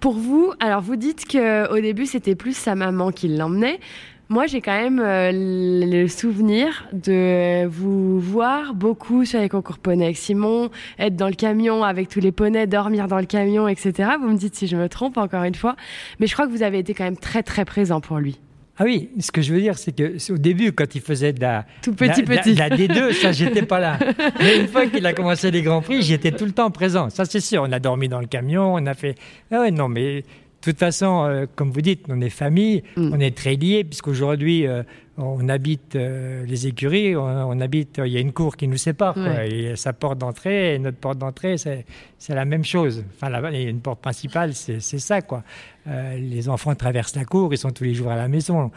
Pour 0.00 0.14
vous, 0.14 0.52
alors 0.60 0.80
vous 0.80 0.94
dites 0.94 1.26
qu'au 1.26 1.80
début, 1.80 2.06
c'était 2.06 2.36
plus 2.36 2.56
sa 2.56 2.76
maman 2.76 3.10
qui 3.10 3.28
l'emmenait. 3.28 3.80
Moi, 4.28 4.46
j'ai 4.46 4.60
quand 4.60 4.78
même 4.78 5.00
euh, 5.00 5.30
le 5.32 6.06
souvenir 6.06 6.86
de 6.92 7.66
vous 7.66 8.20
voir 8.20 8.74
beaucoup 8.74 9.24
sur 9.24 9.40
les 9.40 9.48
concours 9.48 9.78
poneys 9.78 10.04
avec 10.04 10.18
Simon, 10.18 10.70
être 10.98 11.16
dans 11.16 11.28
le 11.28 11.34
camion 11.34 11.82
avec 11.82 12.08
tous 12.08 12.20
les 12.20 12.30
poneys, 12.30 12.66
dormir 12.66 13.08
dans 13.08 13.18
le 13.18 13.24
camion, 13.24 13.66
etc. 13.66 14.10
Vous 14.20 14.28
me 14.28 14.36
dites 14.36 14.54
si 14.54 14.66
je 14.66 14.76
me 14.76 14.88
trompe, 14.88 15.16
encore 15.16 15.44
une 15.44 15.54
fois. 15.54 15.76
Mais 16.20 16.26
je 16.26 16.34
crois 16.34 16.46
que 16.46 16.52
vous 16.52 16.62
avez 16.62 16.78
été 16.78 16.92
quand 16.92 17.04
même 17.04 17.16
très, 17.16 17.42
très 17.42 17.64
présent 17.64 18.00
pour 18.02 18.18
lui. 18.18 18.38
Ah 18.80 18.84
oui, 18.84 19.10
ce 19.18 19.32
que 19.32 19.42
je 19.42 19.52
veux 19.52 19.60
dire, 19.60 19.76
c'est 19.76 19.90
que 19.90 20.32
au 20.32 20.38
début, 20.38 20.72
quand 20.72 20.94
il 20.94 21.00
faisait 21.00 21.32
de 21.32 21.40
la, 21.40 21.66
Tout 21.82 21.94
petit, 21.94 22.22
petit. 22.22 22.54
la 22.54 22.70
D2, 22.70 23.12
ça, 23.20 23.32
j'étais 23.32 23.62
pas 23.62 23.80
là. 23.80 23.98
Mais 24.38 24.60
une 24.60 24.68
fois 24.68 24.86
qu'il 24.86 25.04
a 25.04 25.12
commencé 25.12 25.50
les 25.50 25.62
Grands 25.62 25.82
Prix, 25.82 26.02
j'étais 26.02 26.30
tout 26.30 26.44
le 26.44 26.52
temps 26.52 26.70
présent. 26.70 27.10
Ça, 27.10 27.24
c'est 27.24 27.40
sûr. 27.40 27.62
On 27.66 27.72
a 27.72 27.80
dormi 27.80 28.08
dans 28.08 28.20
le 28.20 28.26
camion, 28.28 28.74
on 28.74 28.86
a 28.86 28.94
fait. 28.94 29.16
Ah 29.50 29.60
ouais, 29.60 29.72
non, 29.72 29.88
mais 29.88 30.22
de 30.68 30.72
toute 30.72 30.80
façon, 30.80 31.24
euh, 31.24 31.46
comme 31.56 31.70
vous 31.70 31.80
dites, 31.80 32.04
on 32.10 32.20
est 32.20 32.28
famille, 32.28 32.82
mm. 32.96 33.12
on 33.14 33.20
est 33.20 33.34
très 33.34 33.54
liés, 33.54 33.84
puisqu'aujourd'hui, 33.84 34.66
euh, 34.66 34.82
on 35.16 35.48
habite 35.48 35.96
euh, 35.96 36.44
les 36.44 36.66
écuries, 36.66 37.16
on, 37.16 37.60
habite, 37.60 38.00
il 38.04 38.12
y 38.12 38.18
a 38.18 38.20
une 38.20 38.32
cour 38.32 38.54
qui 38.54 38.68
nous 38.68 38.76
sépare, 38.76 39.16
et 39.42 39.76
sa 39.76 39.94
porte 39.94 40.18
d'entrée 40.18 40.74
et 40.74 40.78
notre 40.78 40.98
porte 40.98 41.16
d'entrée, 41.16 41.56
c'est, 41.56 41.86
la 42.28 42.44
même 42.44 42.64
chose. 42.64 43.02
Enfin, 43.14 43.30
là, 43.30 43.40
il 43.50 43.62
y 43.62 43.66
a 43.66 43.70
une 43.70 43.80
porte 43.80 44.00
principale, 44.00 44.52
c'est, 44.52 44.80
ça, 44.80 45.22
quoi. 45.22 45.42
les 45.86 46.50
enfants 46.50 46.74
traversent 46.74 47.16
la 47.16 47.24
cour, 47.24 47.52
ils 47.54 47.58
sont 47.58 47.70
tous 47.70 47.84
les 47.84 47.94
jours 47.94 48.10
à 48.10 48.16
la 48.16 48.28
maison. 48.28 48.70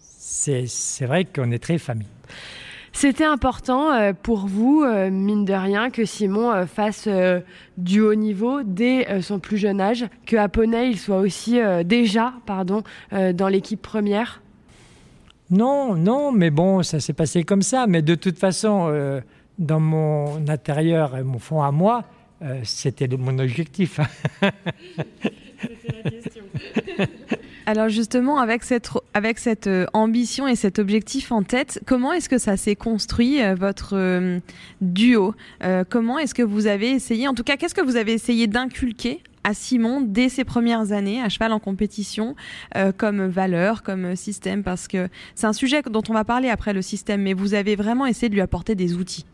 C'est, 0.00 0.66
c'est 0.66 1.06
vrai 1.06 1.24
qu'on 1.24 1.52
est 1.52 1.62
très 1.62 1.78
famille. 1.78 2.06
C'était 3.00 3.24
important 3.24 3.92
euh, 3.92 4.12
pour 4.12 4.48
vous, 4.48 4.82
euh, 4.82 5.08
mine 5.08 5.44
de 5.44 5.52
rien, 5.52 5.88
que 5.88 6.04
Simon 6.04 6.50
euh, 6.50 6.66
fasse 6.66 7.08
du 7.76 8.00
haut 8.00 8.16
niveau 8.16 8.64
dès 8.64 9.22
son 9.22 9.38
plus 9.38 9.56
jeune 9.56 9.80
âge, 9.80 10.06
que 10.26 10.44
Poney 10.48 10.90
il 10.90 10.98
soit 10.98 11.18
aussi 11.18 11.60
déjà 11.84 12.32
pardon, 12.44 12.82
dans 13.12 13.46
l'équipe 13.46 13.80
première? 13.80 14.42
Non, 15.48 15.94
non, 15.94 16.32
mais 16.32 16.50
bon, 16.50 16.82
ça 16.82 16.98
s'est 16.98 17.12
passé 17.12 17.44
comme 17.44 17.62
ça. 17.62 17.86
Mais 17.86 18.02
de 18.02 18.16
toute 18.16 18.36
façon, 18.36 18.92
dans 19.60 19.80
mon 19.80 20.48
intérieur 20.48 21.16
et 21.16 21.22
mon 21.22 21.38
fond 21.38 21.62
à 21.62 21.70
moi, 21.70 22.02
c'était 22.64 23.06
mon 23.16 23.38
objectif. 23.38 24.00
c'était 24.40 26.02
la 26.02 26.10
question. 26.10 26.42
Alors 27.68 27.90
justement, 27.90 28.38
avec 28.38 28.64
cette, 28.64 29.66
euh, 29.66 29.84
ambition 29.92 30.48
et 30.48 30.56
cet 30.56 30.78
objectif 30.78 31.32
en 31.32 31.42
tête, 31.42 31.82
comment 31.84 32.14
est-ce 32.14 32.30
que 32.30 32.38
ça 32.38 32.56
s'est 32.56 32.76
construit, 32.76 33.42
euh, 33.42 33.54
votre 33.54 33.94
euh, 33.94 34.38
duo? 34.80 35.34
Comment 35.90 36.18
est-ce 36.18 36.32
que 36.32 36.42
vous 36.42 36.66
avez 36.66 36.88
essayé, 36.88 37.28
en 37.28 37.34
tout 37.34 37.42
cas, 37.42 37.58
qu'est-ce 37.58 37.74
que 37.74 37.82
vous 37.82 37.96
avez 37.96 38.14
essayé 38.14 38.46
d'inculquer 38.46 39.22
à 39.44 39.52
Simon 39.52 40.00
dès 40.00 40.30
ses 40.30 40.44
premières 40.44 40.92
années 40.92 41.20
à 41.20 41.28
cheval 41.28 41.52
en 41.52 41.58
compétition 41.58 42.36
comme 42.96 43.26
valeur, 43.26 43.82
comme 43.82 44.16
système? 44.16 44.62
Parce 44.62 44.88
que 44.88 45.08
c'est 45.34 45.46
un 45.46 45.52
sujet 45.52 45.82
dont 45.82 46.02
on 46.08 46.14
va 46.14 46.24
parler 46.24 46.48
après 46.48 46.72
le 46.72 46.80
système, 46.80 47.20
mais 47.20 47.34
vous 47.34 47.52
avez 47.52 47.76
vraiment 47.76 48.06
essayé 48.06 48.30
de 48.30 48.34
lui 48.34 48.40
apporter 48.40 48.76
des 48.76 48.94
outils. 48.94 49.26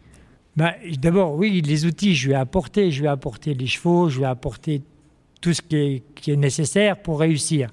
Bah, 0.56 0.74
D'abord, 0.98 1.36
oui, 1.36 1.60
les 1.60 1.86
outils, 1.86 2.16
je 2.16 2.26
lui 2.26 2.34
ai 2.34 2.36
apporté. 2.36 2.90
Je 2.90 3.00
lui 3.00 3.06
ai 3.06 3.10
apporté 3.10 3.54
les 3.54 3.68
chevaux, 3.68 4.08
je 4.08 4.18
lui 4.18 4.24
ai 4.24 4.28
apporté 4.28 4.82
tout 5.40 5.52
ce 5.52 5.62
qui 5.62 6.02
est 6.32 6.36
nécessaire 6.36 7.00
pour 7.00 7.20
réussir. 7.20 7.70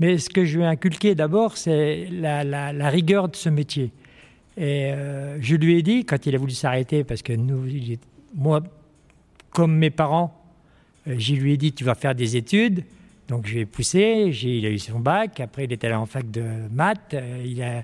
Mais 0.00 0.18
ce 0.18 0.30
que 0.30 0.44
je 0.44 0.58
lui 0.58 0.64
ai 0.64 0.68
inculqué 0.68 1.14
d'abord, 1.14 1.56
c'est 1.56 2.08
la, 2.10 2.90
rigueur 2.90 3.28
de 3.28 3.36
ce 3.36 3.48
métier. 3.48 3.90
Et 4.56 4.92
euh, 4.92 5.38
je 5.40 5.56
lui 5.56 5.76
ai 5.78 5.82
dit, 5.82 6.04
quand 6.04 6.26
il 6.26 6.34
a 6.34 6.38
voulu 6.38 6.52
s'arrêter, 6.52 7.04
parce 7.04 7.22
que 7.22 7.32
moi, 8.34 8.62
comme 9.50 9.76
mes 9.76 9.90
parents, 9.90 10.34
euh, 11.06 11.14
je 11.18 11.34
lui 11.34 11.52
ai 11.52 11.56
dit, 11.56 11.72
tu 11.72 11.84
vas 11.84 11.94
faire 11.94 12.14
des 12.14 12.36
études. 12.36 12.84
Donc 13.28 13.46
je 13.46 13.56
l'ai 13.56 13.66
poussé, 13.66 14.30
il 14.42 14.66
a 14.66 14.70
eu 14.70 14.78
son 14.78 15.00
bac, 15.00 15.38
après 15.40 15.64
il 15.64 15.72
était 15.72 15.86
allé 15.86 15.96
en 15.96 16.06
fac 16.06 16.30
de 16.30 16.44
maths, 16.72 17.12
euh, 17.12 17.82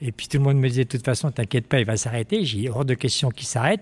et 0.00 0.12
puis 0.12 0.28
tout 0.28 0.38
le 0.38 0.44
monde 0.44 0.58
me 0.58 0.68
disait 0.68 0.84
de 0.84 0.88
toute 0.88 1.04
façon, 1.04 1.32
t'inquiète 1.32 1.66
pas, 1.66 1.80
il 1.80 1.86
va 1.86 1.96
s'arrêter. 1.96 2.44
J'ai 2.44 2.68
hors 2.68 2.84
de 2.84 2.94
question 2.94 3.30
qu'il 3.30 3.46
s'arrête 3.46 3.80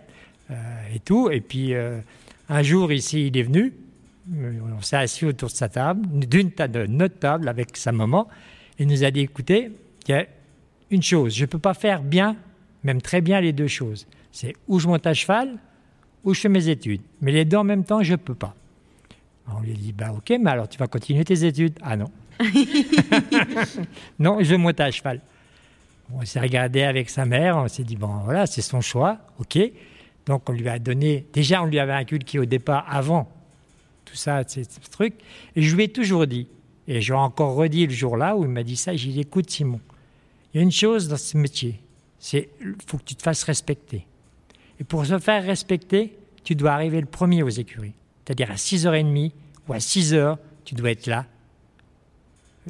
et 0.94 1.00
tout. 1.00 1.30
Et 1.30 1.40
puis 1.40 1.72
un 2.48 2.62
jour 2.62 2.92
ici, 2.92 3.26
il 3.26 3.36
est 3.36 3.42
venu, 3.42 3.72
on 4.30 4.80
s'est 4.82 4.96
assis 4.96 5.24
autour 5.24 5.48
de 5.48 5.54
sa 5.54 5.68
table, 5.68 6.06
d'une 6.26 6.50
table, 6.52 6.72
de 6.72 6.86
notre 6.86 7.18
table 7.18 7.48
avec 7.48 7.76
sa 7.76 7.92
maman, 7.92 8.28
et 8.78 8.86
nous 8.86 9.04
a 9.04 9.10
dit 9.10 9.20
écoutez, 9.20 9.70
il 10.06 10.10
y 10.10 10.14
a 10.14 10.26
une 10.90 11.02
chose, 11.02 11.34
je 11.34 11.42
ne 11.42 11.46
peux 11.46 11.58
pas 11.58 11.74
faire 11.74 12.02
bien, 12.02 12.36
même 12.84 13.00
très 13.00 13.20
bien 13.20 13.40
les 13.40 13.52
deux 13.52 13.66
choses. 13.66 14.06
C'est 14.30 14.54
où 14.68 14.78
je 14.78 14.86
monte 14.86 15.06
à 15.06 15.14
cheval, 15.14 15.58
ou 16.24 16.34
je 16.34 16.40
fais 16.40 16.48
mes 16.48 16.68
études. 16.68 17.02
Mais 17.20 17.32
les 17.32 17.44
deux 17.44 17.56
en 17.56 17.64
même 17.64 17.84
temps, 17.84 18.02
je 18.02 18.12
ne 18.12 18.16
peux 18.16 18.34
pas. 18.34 18.54
On 19.48 19.60
lui 19.60 19.72
a 19.72 19.74
dit, 19.74 19.92
bah 19.92 20.12
ok, 20.16 20.32
mais 20.40 20.50
alors 20.50 20.68
tu 20.68 20.78
vas 20.78 20.86
continuer 20.86 21.24
tes 21.24 21.44
études? 21.44 21.78
Ah 21.82 21.96
non. 21.96 22.10
non, 24.18 24.38
je 24.40 24.50
vais 24.50 24.58
monter 24.58 24.84
à 24.84 24.90
cheval. 24.90 25.20
On 26.14 26.24
s'est 26.24 26.40
regardé 26.40 26.82
avec 26.82 27.10
sa 27.10 27.24
mère, 27.24 27.56
on 27.56 27.68
s'est 27.68 27.84
dit, 27.84 27.96
bon 27.96 28.18
voilà, 28.24 28.46
c'est 28.46 28.62
son 28.62 28.80
choix, 28.80 29.18
ok. 29.38 29.58
Donc 30.26 30.48
on 30.48 30.52
lui 30.52 30.68
a 30.68 30.78
donné, 30.78 31.26
déjà 31.32 31.62
on 31.62 31.66
lui 31.66 31.78
avait 31.78 31.92
inculqué 31.92 32.38
au 32.38 32.44
départ, 32.44 32.86
avant 32.88 33.28
tout 34.12 34.18
ça, 34.18 34.42
ce 34.46 34.60
truc, 34.90 35.14
et 35.56 35.62
je 35.62 35.74
lui 35.74 35.84
ai 35.84 35.88
toujours 35.88 36.26
dit, 36.26 36.46
et 36.86 37.00
je 37.00 37.14
l'ai 37.14 37.18
encore 37.18 37.54
redit 37.54 37.86
le 37.86 37.92
jour-là 37.94 38.36
où 38.36 38.44
il 38.44 38.50
m'a 38.50 38.62
dit 38.62 38.76
ça, 38.76 38.94
j'ai 38.94 39.10
dit, 39.10 39.20
écoute 39.20 39.48
Simon, 39.48 39.80
il 40.52 40.58
y 40.58 40.60
a 40.60 40.62
une 40.62 40.70
chose 40.70 41.08
dans 41.08 41.16
ce 41.16 41.38
métier, 41.38 41.80
c'est 42.18 42.50
faut 42.86 42.98
que 42.98 43.04
tu 43.04 43.14
te 43.14 43.22
fasses 43.22 43.42
respecter. 43.44 44.06
Et 44.78 44.84
pour 44.84 45.06
se 45.06 45.18
faire 45.18 45.42
respecter, 45.44 46.14
tu 46.44 46.54
dois 46.54 46.72
arriver 46.72 47.00
le 47.00 47.06
premier 47.06 47.42
aux 47.42 47.48
écuries. 47.48 47.94
C'est-à-dire 48.24 48.50
à 48.50 48.56
6h30 48.56 49.32
ou 49.66 49.72
à 49.72 49.78
6h, 49.78 50.36
tu 50.66 50.74
dois 50.74 50.90
être 50.90 51.06
là. 51.06 51.24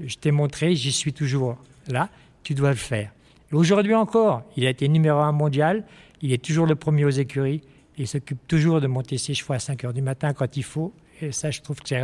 Je 0.03 0.15
t'ai 0.15 0.31
montré, 0.31 0.77
j'y 0.77 0.93
suis 0.93 1.13
toujours 1.13 1.57
là, 1.89 2.09
tu 2.45 2.55
dois 2.55 2.71
le 2.71 2.77
faire. 2.77 3.11
Aujourd'hui 3.51 3.95
encore, 3.97 4.45
il 4.57 4.65
a 4.65 4.71
été 4.71 4.89
numéro 4.89 5.19
un 5.19 5.33
mondial, 5.33 5.85
il 6.23 6.33
est 6.33 6.43
toujours 6.43 6.67
le 6.67 6.77
premier 6.77 7.05
aux 7.05 7.11
écuries, 7.11 7.63
il 7.99 8.07
s'occupe 8.07 8.47
toujours 8.49 8.81
de 8.81 8.87
monter 8.87 9.19
ses 9.19 9.35
chevaux 9.35 9.55
à 9.55 9.59
5h 9.59 9.93
du 9.93 10.03
matin 10.03 10.33
quand 10.33 10.57
il 10.57 10.63
faut. 10.63 10.93
Et 11.23 11.33
ça, 11.33 11.51
je 11.51 11.61
trouve 11.61 11.81
que 11.81 11.95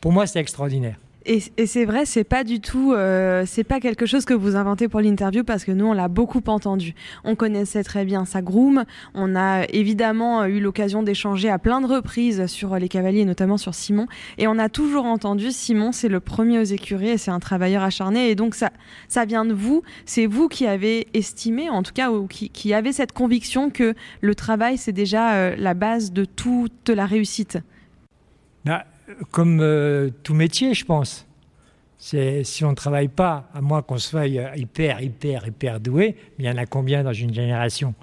pour 0.00 0.12
moi, 0.12 0.26
c'est 0.26 0.40
extraordinaire. 0.40 0.96
Et, 1.28 1.40
c'est 1.66 1.84
vrai, 1.84 2.06
c'est 2.06 2.22
pas 2.22 2.44
du 2.44 2.60
tout, 2.60 2.92
euh, 2.92 3.42
c'est 3.46 3.64
pas 3.64 3.80
quelque 3.80 4.06
chose 4.06 4.24
que 4.24 4.32
vous 4.32 4.54
inventez 4.54 4.86
pour 4.86 5.00
l'interview 5.00 5.42
parce 5.42 5.64
que 5.64 5.72
nous 5.72 5.86
on 5.86 5.92
l'a 5.92 6.06
beaucoup 6.06 6.42
entendu. 6.46 6.94
On 7.24 7.34
connaissait 7.34 7.82
très 7.82 8.04
bien 8.04 8.24
sa 8.24 8.42
groom. 8.42 8.84
On 9.12 9.34
a 9.34 9.64
évidemment 9.70 10.44
eu 10.44 10.60
l'occasion 10.60 11.02
d'échanger 11.02 11.50
à 11.50 11.58
plein 11.58 11.80
de 11.80 11.86
reprises 11.86 12.46
sur 12.46 12.76
les 12.76 12.88
cavaliers, 12.88 13.24
notamment 13.24 13.56
sur 13.56 13.74
Simon. 13.74 14.06
Et 14.38 14.46
on 14.46 14.56
a 14.56 14.68
toujours 14.68 15.04
entendu 15.04 15.50
Simon, 15.50 15.90
c'est 15.90 16.08
le 16.08 16.20
premier 16.20 16.60
aux 16.60 16.64
écuries 16.64 17.08
et 17.08 17.18
c'est 17.18 17.32
un 17.32 17.40
travailleur 17.40 17.82
acharné. 17.82 18.30
Et 18.30 18.36
donc 18.36 18.54
ça, 18.54 18.70
ça 19.08 19.24
vient 19.24 19.44
de 19.44 19.52
vous. 19.52 19.82
C'est 20.04 20.26
vous 20.26 20.46
qui 20.46 20.64
avez 20.68 21.08
estimé, 21.12 21.70
en 21.70 21.82
tout 21.82 21.92
cas, 21.92 22.12
ou 22.12 22.28
qui, 22.28 22.50
qui 22.50 22.72
avez 22.72 22.92
cette 22.92 23.10
conviction 23.10 23.70
que 23.70 23.94
le 24.20 24.34
travail 24.36 24.78
c'est 24.78 24.92
déjà 24.92 25.34
euh, 25.34 25.56
la 25.58 25.74
base 25.74 26.12
de 26.12 26.24
toute 26.24 26.88
la 26.88 27.04
réussite. 27.04 27.58
Comme 29.30 29.60
euh, 29.60 30.10
tout 30.22 30.34
métier, 30.34 30.74
je 30.74 30.84
pense. 30.84 31.26
C'est 31.98 32.44
si 32.44 32.64
on 32.64 32.70
ne 32.70 32.74
travaille 32.74 33.08
pas, 33.08 33.48
à 33.54 33.60
moins 33.60 33.82
qu'on 33.82 33.98
soit 33.98 34.26
hyper, 34.26 35.00
hyper, 35.00 35.46
hyper 35.46 35.80
doué, 35.80 36.16
il 36.38 36.44
y 36.44 36.50
en 36.50 36.56
a 36.56 36.66
combien 36.66 37.02
dans 37.02 37.12
une 37.12 37.32
génération? 37.32 37.94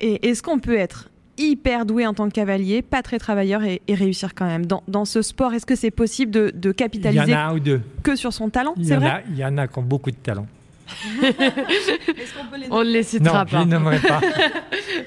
Et 0.00 0.28
est-ce 0.28 0.42
qu'on 0.42 0.58
peut 0.58 0.76
être 0.76 1.10
hyper 1.38 1.86
doué 1.86 2.06
en 2.06 2.14
tant 2.14 2.28
que 2.28 2.34
cavalier, 2.34 2.82
pas 2.82 3.02
très 3.02 3.18
travailleur 3.18 3.62
et, 3.62 3.80
réussir 3.88 4.34
quand 4.34 4.46
même 4.46 4.66
dans, 4.66 5.04
ce 5.04 5.22
sport? 5.22 5.54
Est-ce 5.54 5.66
que 5.66 5.76
c'est 5.76 5.90
possible 5.90 6.30
de, 6.32 6.72
capitaliser 6.72 7.22
il 7.24 7.30
y 7.30 7.34
en 7.34 7.38
a 7.38 7.42
un 7.42 7.54
ou 7.54 7.60
deux. 7.60 7.80
que 8.02 8.16
sur 8.16 8.32
son 8.32 8.50
talent? 8.50 8.74
C'est 8.82 8.96
vrai? 8.96 9.24
Il 9.30 9.36
y 9.36 9.44
en 9.44 9.56
a 9.58 9.68
qui 9.68 9.78
ont 9.78 9.82
beaucoup 9.82 10.10
de 10.10 10.16
talent. 10.16 10.46
on 12.70 12.80
ne 12.80 12.90
les 12.90 13.02
citera 13.02 13.46
pas. 13.46 13.64
Je 13.64 14.08
pas. 14.08 14.20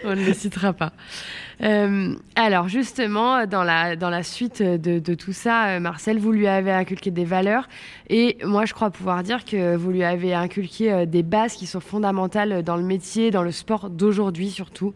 on 0.06 0.16
ne 0.16 0.24
les 0.24 0.34
citera 0.34 0.74
pas. 0.74 0.94
Euh, 1.64 2.14
alors 2.36 2.68
justement, 2.68 3.48
dans 3.48 3.64
la, 3.64 3.96
dans 3.96 4.12
la 4.12 4.22
suite 4.22 4.62
de, 4.62 5.00
de, 5.00 5.14
tout 5.16 5.34
ça, 5.34 5.70
euh, 5.70 5.80
Marcel, 5.80 6.20
vous 6.20 6.32
lui 6.32 6.48
avez 6.48 6.72
inculqué 6.72 7.10
des 7.10 7.26
valeurs 7.26 7.68
et 8.10 8.38
moi 8.44 8.66
je 8.66 8.74
crois 8.74 8.92
pouvoir 8.92 9.24
dire 9.24 9.44
que 9.44 9.76
vous 9.76 9.90
lui 9.90 10.04
avez 10.04 10.36
inculqué 10.36 10.94
euh, 10.94 11.06
des 11.06 11.24
bases 11.24 11.54
qui 11.54 11.66
sont 11.66 11.80
fondamentales 11.80 12.62
dans 12.62 12.76
le 12.76 12.84
métier, 12.84 13.32
dans 13.32 13.42
le 13.42 13.52
sport 13.52 13.90
d'aujourd'hui 13.90 14.52
surtout. 14.52 14.94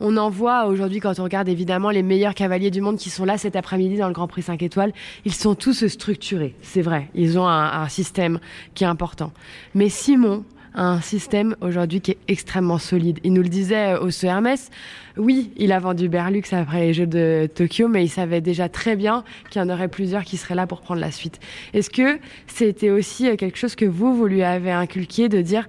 On 0.00 0.18
en 0.18 0.28
voit 0.28 0.66
aujourd'hui 0.66 1.00
quand 1.00 1.18
on 1.18 1.24
regarde 1.24 1.48
évidemment 1.48 1.90
les 1.90 2.02
meilleurs 2.02 2.34
cavaliers 2.34 2.70
du 2.70 2.82
monde 2.82 2.98
qui 2.98 3.08
sont 3.08 3.24
là 3.24 3.38
cet 3.38 3.56
après-midi 3.56 3.96
dans 3.96 4.08
le 4.08 4.14
Grand 4.14 4.28
Prix 4.28 4.42
5 4.42 4.62
étoiles, 4.62 4.92
ils 5.24 5.34
sont 5.34 5.54
tous 5.54 5.86
structurés, 5.86 6.54
c'est 6.60 6.82
vrai, 6.82 7.08
ils 7.14 7.38
ont 7.38 7.48
un, 7.48 7.82
un 7.82 7.88
système 7.88 8.38
qui 8.74 8.84
est 8.84 8.88
important. 8.88 9.32
Mais 9.74 9.88
Simon, 9.88 10.44
un 10.74 11.00
système 11.00 11.56
aujourd'hui 11.60 12.00
qui 12.00 12.12
est 12.12 12.18
extrêmement 12.28 12.78
solide. 12.78 13.18
Il 13.24 13.32
nous 13.32 13.42
le 13.42 13.48
disait 13.48 13.96
au 13.96 14.10
CERMES, 14.10 14.70
oui, 15.16 15.52
il 15.56 15.72
a 15.72 15.78
vendu 15.78 16.08
Berlux 16.08 16.42
après 16.52 16.80
les 16.80 16.94
Jeux 16.94 17.06
de 17.06 17.48
Tokyo, 17.54 17.88
mais 17.88 18.04
il 18.04 18.08
savait 18.08 18.40
déjà 18.40 18.68
très 18.68 18.96
bien 18.96 19.24
qu'il 19.50 19.60
y 19.60 19.64
en 19.64 19.68
aurait 19.68 19.88
plusieurs 19.88 20.24
qui 20.24 20.36
seraient 20.36 20.54
là 20.54 20.66
pour 20.66 20.80
prendre 20.80 21.00
la 21.00 21.10
suite. 21.10 21.40
Est-ce 21.74 21.90
que 21.90 22.18
c'était 22.46 22.90
aussi 22.90 23.36
quelque 23.36 23.58
chose 23.58 23.74
que 23.74 23.84
vous, 23.84 24.14
vous 24.14 24.26
lui 24.26 24.42
avez 24.42 24.72
inculqué 24.72 25.28
de 25.28 25.42
dire 25.42 25.66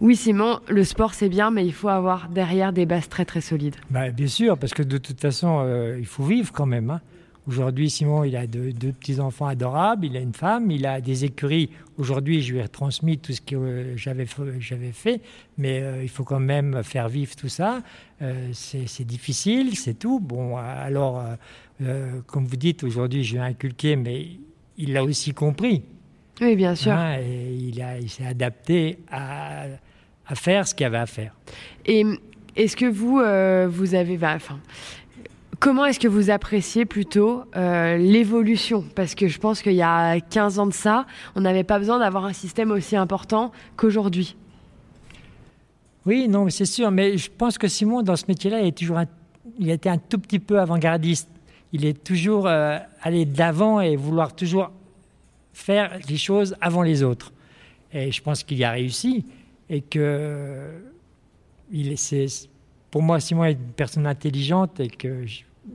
oui, 0.00 0.14
Simon, 0.14 0.60
le 0.68 0.84
sport 0.84 1.14
c'est 1.14 1.30
bien, 1.30 1.50
mais 1.50 1.64
il 1.64 1.72
faut 1.72 1.88
avoir 1.88 2.28
derrière 2.28 2.74
des 2.74 2.84
bases 2.84 3.08
très 3.08 3.24
très 3.24 3.40
solides? 3.40 3.76
Bah, 3.90 4.10
bien 4.10 4.26
sûr, 4.26 4.58
parce 4.58 4.74
que 4.74 4.82
de 4.82 4.98
toute 4.98 5.20
façon, 5.20 5.62
euh, 5.64 5.96
il 5.98 6.04
faut 6.04 6.24
vivre 6.24 6.52
quand 6.52 6.66
même. 6.66 6.90
Hein. 6.90 7.00
Aujourd'hui, 7.48 7.90
Simon, 7.90 8.24
il 8.24 8.34
a 8.34 8.48
deux, 8.48 8.72
petits-enfants 8.72 9.46
adorables, 9.46 10.06
il 10.06 10.16
a 10.16 10.20
une 10.20 10.34
femme, 10.34 10.68
il 10.72 10.84
a 10.84 11.00
des 11.00 11.24
écuries. 11.24 11.70
Aujourd'hui, 11.96 12.42
je 12.42 12.52
lui 12.52 12.58
ai 12.58 12.62
retransmis 12.62 13.18
tout 13.18 13.32
ce 13.32 13.40
que 13.40 13.54
euh, 13.54 13.96
j'avais 13.96 14.26
fait, 14.92 15.20
mais 15.56 15.80
euh, 15.80 16.02
il 16.02 16.08
faut 16.08 16.24
quand 16.24 16.40
même 16.40 16.82
faire 16.82 17.08
vivre 17.08 17.36
tout 17.36 17.48
ça. 17.48 17.82
Euh, 18.20 18.50
c'est 18.52 19.04
difficile, 19.04 19.76
c'est 19.76 19.94
tout. 19.94 20.18
Bon, 20.18 20.56
alors, 20.56 21.22
comme 22.26 22.46
vous 22.46 22.56
dites, 22.56 22.82
aujourd'hui, 22.82 23.22
je 23.22 23.34
lui 23.34 23.38
ai 23.38 23.44
inculqué, 23.44 23.94
mais 23.94 24.26
il 24.76 24.92
l'a 24.92 25.04
aussi 25.04 25.32
compris. 25.32 25.84
Oui, 26.40 26.56
bien 26.56 26.74
sûr. 26.74 26.92
Hein, 26.92 27.18
et 27.20 27.54
il, 27.54 28.10
s'est 28.10 28.26
adapté 28.26 28.98
à, 29.08 29.66
faire 30.34 30.66
ce 30.66 30.74
qu'il 30.74 30.86
avait 30.86 30.98
à 30.98 31.06
faire. 31.06 31.32
Et 31.84 32.04
est-ce 32.56 32.76
que 32.76 32.86
vous, 32.86 33.20
vous 33.70 33.94
avez... 33.94 34.18
Enfin, 34.20 34.58
Comment 35.58 35.86
est-ce 35.86 35.98
que 35.98 36.08
vous 36.08 36.30
appréciez 36.30 36.84
plutôt 36.84 37.44
euh, 37.56 37.96
l'évolution? 37.96 38.84
Parce 38.94 39.14
que 39.14 39.28
je 39.28 39.38
pense 39.38 39.62
qu'il 39.62 39.72
y 39.72 39.82
a 39.82 40.20
15 40.20 40.58
ans 40.58 40.66
de 40.66 40.72
ça, 40.72 41.06
on 41.34 41.40
n'avait 41.40 41.64
pas 41.64 41.78
besoin 41.78 41.98
d'avoir 41.98 42.26
un 42.26 42.32
système 42.32 42.70
aussi 42.70 42.96
important 42.96 43.52
qu'aujourd'hui. 43.76 44.36
Oui, 46.04 46.28
non, 46.28 46.48
c'est 46.50 46.66
sûr, 46.66 46.90
mais 46.90 47.16
je 47.16 47.30
pense 47.30 47.58
que 47.58 47.68
Simon, 47.68 48.02
dans 48.02 48.16
ce 48.16 48.24
métier-là, 48.28 48.60
il, 48.60 48.68
est 48.68 48.76
toujours 48.76 49.00
il 49.58 49.70
a 49.70 49.74
été 49.74 49.88
un 49.88 49.98
tout 49.98 50.18
petit 50.18 50.38
peu 50.38 50.60
avant-gardiste. 50.60 51.28
Il 51.72 51.84
est 51.84 52.04
toujours 52.04 52.46
euh, 52.46 52.78
allé 53.02 53.24
d'avant 53.24 53.80
et 53.80 53.96
vouloir 53.96 54.34
toujours 54.34 54.70
faire 55.52 55.98
les 56.08 56.16
choses 56.16 56.54
avant 56.60 56.82
les 56.82 57.02
autres. 57.02 57.32
Et 57.92 58.12
je 58.12 58.22
pense 58.22 58.44
qu'il 58.44 58.58
y 58.58 58.64
a 58.64 58.72
réussi 58.72 59.24
et 59.70 59.80
que 59.80 60.70
il 61.72 61.90
est, 61.90 62.48
pour 62.90 63.02
moi, 63.02 63.20
Simon 63.20 63.44
est 63.44 63.52
une 63.52 63.72
personne 63.72 64.06
intelligente 64.06 64.80
et 64.80 64.88
que 64.88 65.24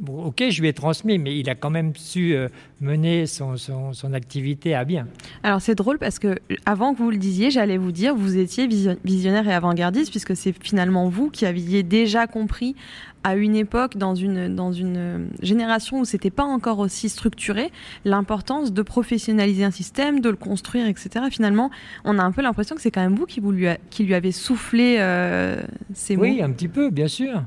ok, 0.07 0.43
je 0.49 0.61
lui 0.61 0.67
ai 0.67 0.73
transmis, 0.73 1.17
mais 1.17 1.37
il 1.37 1.49
a 1.49 1.55
quand 1.55 1.69
même 1.69 1.93
su 1.95 2.33
euh, 2.33 2.47
mener 2.79 3.25
son, 3.25 3.57
son, 3.57 4.13
activité 4.13 4.75
à 4.75 4.83
bien. 4.83 5.07
Alors 5.43 5.61
c'est 5.61 5.75
drôle 5.75 5.97
parce 5.97 6.19
que 6.19 6.37
avant 6.65 6.93
que 6.93 6.99
vous 6.99 7.11
le 7.11 7.17
disiez, 7.17 7.51
j'allais 7.51 7.77
vous 7.77 7.91
dire, 7.91 8.15
vous 8.15 8.37
étiez 8.37 8.67
visionnaire 9.03 9.47
et 9.47 9.53
avant-gardiste, 9.53 10.09
puisque 10.11 10.35
c'est 10.35 10.53
finalement 10.63 11.09
vous 11.09 11.29
qui 11.29 11.45
aviez 11.45 11.83
déjà 11.83 12.27
compris 12.27 12.75
à 13.23 13.35
une 13.35 13.55
époque, 13.55 13.97
dans 13.97 14.15
une, 14.15 14.55
dans 14.55 14.71
une 14.71 15.29
génération 15.41 15.99
où 15.99 16.05
c'était 16.05 16.31
pas 16.31 16.43
encore 16.43 16.79
aussi 16.79 17.07
structuré, 17.07 17.71
l'importance 18.03 18.73
de 18.73 18.81
professionnaliser 18.81 19.63
un 19.63 19.71
système, 19.71 20.21
de 20.21 20.29
le 20.29 20.35
construire, 20.35 20.87
etc. 20.87 21.25
Finalement, 21.29 21.69
on 22.03 22.17
a 22.17 22.23
un 22.23 22.31
peu 22.31 22.41
l'impression 22.41 22.75
que 22.75 22.81
c'est 22.81 22.91
quand 22.91 23.01
même 23.01 23.15
vous 23.15 23.27
qui, 23.27 23.39
vous 23.39 23.51
lui, 23.51 23.67
qui 23.89 24.03
lui 24.03 24.15
avez 24.15 24.31
soufflé 24.31 24.97
euh, 24.99 25.61
ces 25.93 26.15
mots. 26.15 26.23
Oui, 26.23 26.41
un 26.41 26.51
petit 26.51 26.67
peu, 26.67 26.89
bien 26.89 27.07
sûr. 27.07 27.43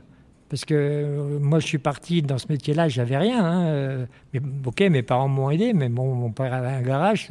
Parce 0.55 0.67
que 0.67 0.75
euh, 0.77 1.39
moi, 1.41 1.59
je 1.59 1.67
suis 1.67 1.79
parti 1.79 2.23
dans 2.23 2.39
ce 2.39 2.47
métier-là, 2.49 2.89
j'avais 2.89 3.17
rien. 3.17 3.45
Hein, 3.45 3.65
euh, 3.65 4.07
mais, 4.33 4.41
ok, 4.65 4.83
mes 4.83 5.03
parents 5.03 5.27
m'ont 5.27 5.51
aidé, 5.51 5.73
mais 5.73 5.89
mon 5.89 6.31
père 6.31 6.55
avait 6.55 6.69
un 6.69 6.81
garage, 6.81 7.27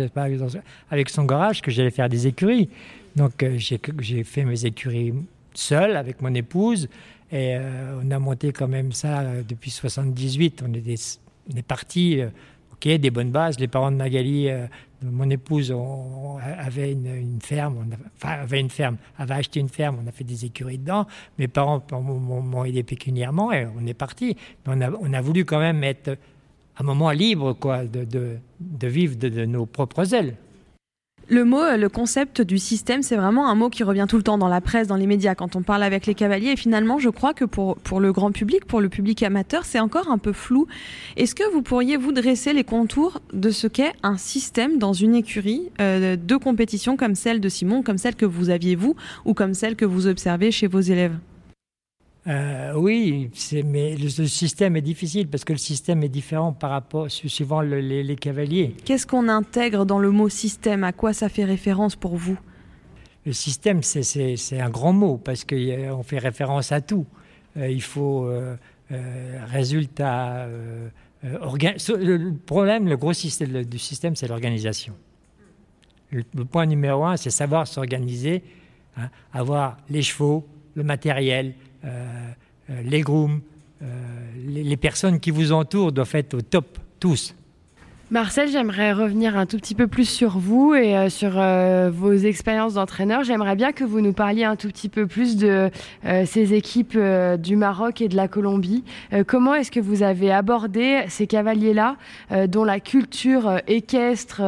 avec 0.91 1.09
son 1.09 1.23
garage 1.23 1.61
que 1.61 1.71
j'allais 1.71 1.89
faire 1.89 2.09
des 2.09 2.27
écuries. 2.27 2.67
Donc 3.15 3.41
euh, 3.41 3.57
j'ai 3.57 4.25
fait 4.25 4.43
mes 4.43 4.65
écuries 4.65 5.13
seul 5.53 5.95
avec 5.95 6.21
mon 6.21 6.33
épouse 6.33 6.89
et 7.31 7.55
on 8.03 8.11
a 8.11 8.19
monté 8.19 8.51
quand 8.51 8.67
même 8.67 8.91
ça 8.91 9.23
depuis 9.47 9.71
78. 9.71 10.61
On 10.67 10.73
est, 10.73 11.19
on 11.49 11.55
est 11.55 11.65
parti 11.65 12.19
ok, 12.83 12.97
des 12.97 13.11
bonnes 13.11 13.31
bases. 13.31 13.59
Les 13.59 13.67
parents 13.67 13.91
de 13.91 13.97
Magali, 13.97 14.49
euh, 14.49 14.67
mon 15.03 15.29
épouse, 15.29 15.73
avait 16.41 16.91
une, 16.91 17.39
ferme, 17.41 17.85
enfin, 18.15 18.41
avait 18.41 18.59
une 18.59 18.69
ferme, 18.69 18.97
avait 19.17 19.35
acheté 19.35 19.59
une 19.59 19.69
ferme, 19.69 19.99
on 20.03 20.07
a 20.07 20.11
fait 20.11 20.23
des 20.23 20.45
écuries 20.45 20.77
dedans. 20.77 21.05
Mes 21.37 21.47
parents 21.47 21.81
m'ont 21.91 22.65
aidé 22.65 22.83
pécuniairement 22.83 23.51
et 23.51 23.67
on 23.77 23.85
est 23.85 23.93
parti. 23.93 24.37
on 24.65 24.81
a, 24.81 24.91
on 24.91 25.13
a 25.13 25.21
voulu 25.21 25.45
quand 25.45 25.59
même 25.59 25.83
être 25.83 26.17
un 26.77 26.83
moment 26.83 27.11
libre, 27.11 27.53
quoi, 27.53 27.85
de, 27.85 28.05
de, 28.59 28.87
vivre 28.87 29.15
de 29.15 29.45
nos 29.45 29.65
propres 29.65 30.13
ailes. 30.13 30.35
Le 31.29 31.45
mot, 31.45 31.61
euh, 31.61 31.77
le 31.77 31.87
concept 31.87 32.41
du 32.41 32.57
système, 32.57 33.01
c'est 33.01 33.15
vraiment 33.15 33.47
un 33.47 33.55
mot 33.55 33.69
qui 33.69 33.83
revient 33.83 34.05
tout 34.09 34.17
le 34.17 34.23
temps 34.23 34.37
dans 34.37 34.49
la 34.49 34.59
presse, 34.59 34.87
dans 34.87 34.97
les 34.97 35.07
médias, 35.07 35.35
quand 35.35 35.55
on 35.55 35.63
parle 35.63 35.81
avec 35.83 36.05
les 36.05 36.15
cavaliers. 36.15 36.51
Et 36.51 36.55
finalement, 36.57 36.99
je 36.99 37.07
crois 37.09 37.33
que 37.33 37.45
pour, 37.45 37.77
pour 37.77 38.01
le 38.01 38.11
grand 38.11 38.31
public, 38.31 38.65
pour 38.65 38.81
le 38.81 38.89
public 38.89 39.23
amateur, 39.23 39.63
c'est 39.63 39.79
encore 39.79 40.11
un 40.11 40.17
peu 40.17 40.33
flou. 40.33 40.67
Est-ce 41.15 41.33
que 41.33 41.49
vous 41.53 41.61
pourriez 41.61 41.95
vous 41.95 42.11
dresser 42.11 42.51
les 42.51 42.65
contours 42.65 43.21
de 43.31 43.51
ce 43.51 43.67
qu'est 43.67 43.93
un 44.03 44.17
système 44.17 44.77
dans 44.77 44.93
une 44.93 45.15
écurie 45.15 45.69
euh, 45.79 46.17
de 46.17 46.35
compétition 46.35 46.97
comme 46.97 47.15
celle 47.15 47.39
de 47.39 47.49
Simon, 47.49 47.83
comme 47.83 47.97
celle 47.97 48.15
que 48.15 48.25
vous 48.25 48.49
aviez 48.49 48.75
vous, 48.75 48.95
ou 49.23 49.33
comme 49.33 49.53
celle 49.53 49.77
que 49.77 49.85
vous 49.85 50.07
observez 50.07 50.51
chez 50.51 50.67
vos 50.67 50.81
élèves? 50.81 51.15
Euh, 52.25 52.73
oui, 52.75 53.29
mais 53.65 53.97
le, 53.97 54.07
système 54.07 54.77
est 54.77 54.81
difficile 54.81 55.27
parce 55.27 55.43
que 55.43 55.51
le 55.51 55.59
système 55.59 56.03
est 56.03 56.09
différent 56.09 56.53
par 56.53 56.69
rapport 56.69 57.11
suivant 57.11 57.59
les, 57.61 58.15
cavaliers. 58.15 58.75
Qu'est-ce 58.85 59.05
qu'on 59.05 59.27
intègre 59.27 59.85
dans 59.85 59.99
le 59.99 60.09
mot 60.09 60.29
système? 60.29 60.85
À 60.85 60.93
quoi 60.93 61.11
ça 61.11 61.27
fait 61.27 61.43
référence 61.43 61.97
pour 61.97 62.15
vous? 62.15 62.37
Le 63.25 63.33
système, 63.33 63.83
c'est 63.83 64.59
un 64.59 64.69
grand 64.69 64.93
mot 64.93 65.17
parce 65.17 65.43
qu'on 65.43 66.03
fait 66.03 66.19
référence 66.19 66.71
à 66.71 66.79
tout. 66.79 67.05
Euh, 67.57 67.69
il 67.69 67.81
faut 67.81 68.25
euh, 68.25 68.55
résultat. 69.47 70.47
le 71.23 72.31
problème, 72.45 72.87
le 72.87 72.95
gros 72.95 73.13
système 73.13 73.65
du 73.65 73.79
système, 73.79 74.15
c'est 74.15 74.27
l'organisation. 74.27 74.93
Le, 76.11 76.23
point 76.45 76.67
numéro 76.67 77.03
un, 77.03 77.17
c'est 77.17 77.31
savoir 77.31 77.67
s'organiser, 77.67 78.43
hein, 78.97 79.09
avoir 79.33 79.77
les 79.89 80.03
chevaux, 80.03 80.45
le 80.75 80.83
matériel, 80.83 81.47
euh, 81.47 81.51
euh, 81.51 81.72
les 82.83 83.01
grooms, 83.01 83.41
euh, 83.83 83.85
les, 84.45 84.77
personnes 84.77 85.19
qui 85.19 85.31
vous 85.31 85.51
entourent 85.51 85.91
doivent 85.91 86.15
être 86.15 86.35
au 86.35 86.41
top, 86.41 86.77
tous. 86.99 87.35
Marcel, 88.11 88.49
j'aimerais 88.49 88.93
revenir 88.93 89.37
un 89.37 89.45
tout 89.45 89.57
petit 89.57 89.75
peu 89.75 89.87
plus 89.87 90.07
sur 90.07 90.37
vous 90.37 90.73
et 90.75 91.09
sur 91.09 91.31
vos 91.91 92.13
expériences 92.13 92.75
d'entraîneur. 92.75 93.23
J'aimerais 93.23 93.55
bien 93.55 93.71
que 93.71 93.83
vous 93.83 94.01
nous 94.01 94.13
parliez 94.13 94.43
un 94.43 94.55
tout 94.55 94.67
petit 94.67 94.87
peu 94.87 95.07
plus 95.07 95.35
de 95.35 95.71
ces 96.25 96.53
équipes 96.53 96.97
du 97.39 97.55
Maroc 97.55 98.01
et 98.01 98.09
de 98.09 98.15
la 98.15 98.27
Colombie. 98.27 98.83
comment 99.25 99.55
est-ce 99.55 99.71
que 99.71 99.79
vous 99.79 100.03
avez 100.03 100.31
abordé 100.31 101.03
ces 101.07 101.25
cavaliers-là, 101.25 101.95
dont 102.47 102.65
la 102.65 102.79
culture 102.79 103.59
équestre 103.67 104.41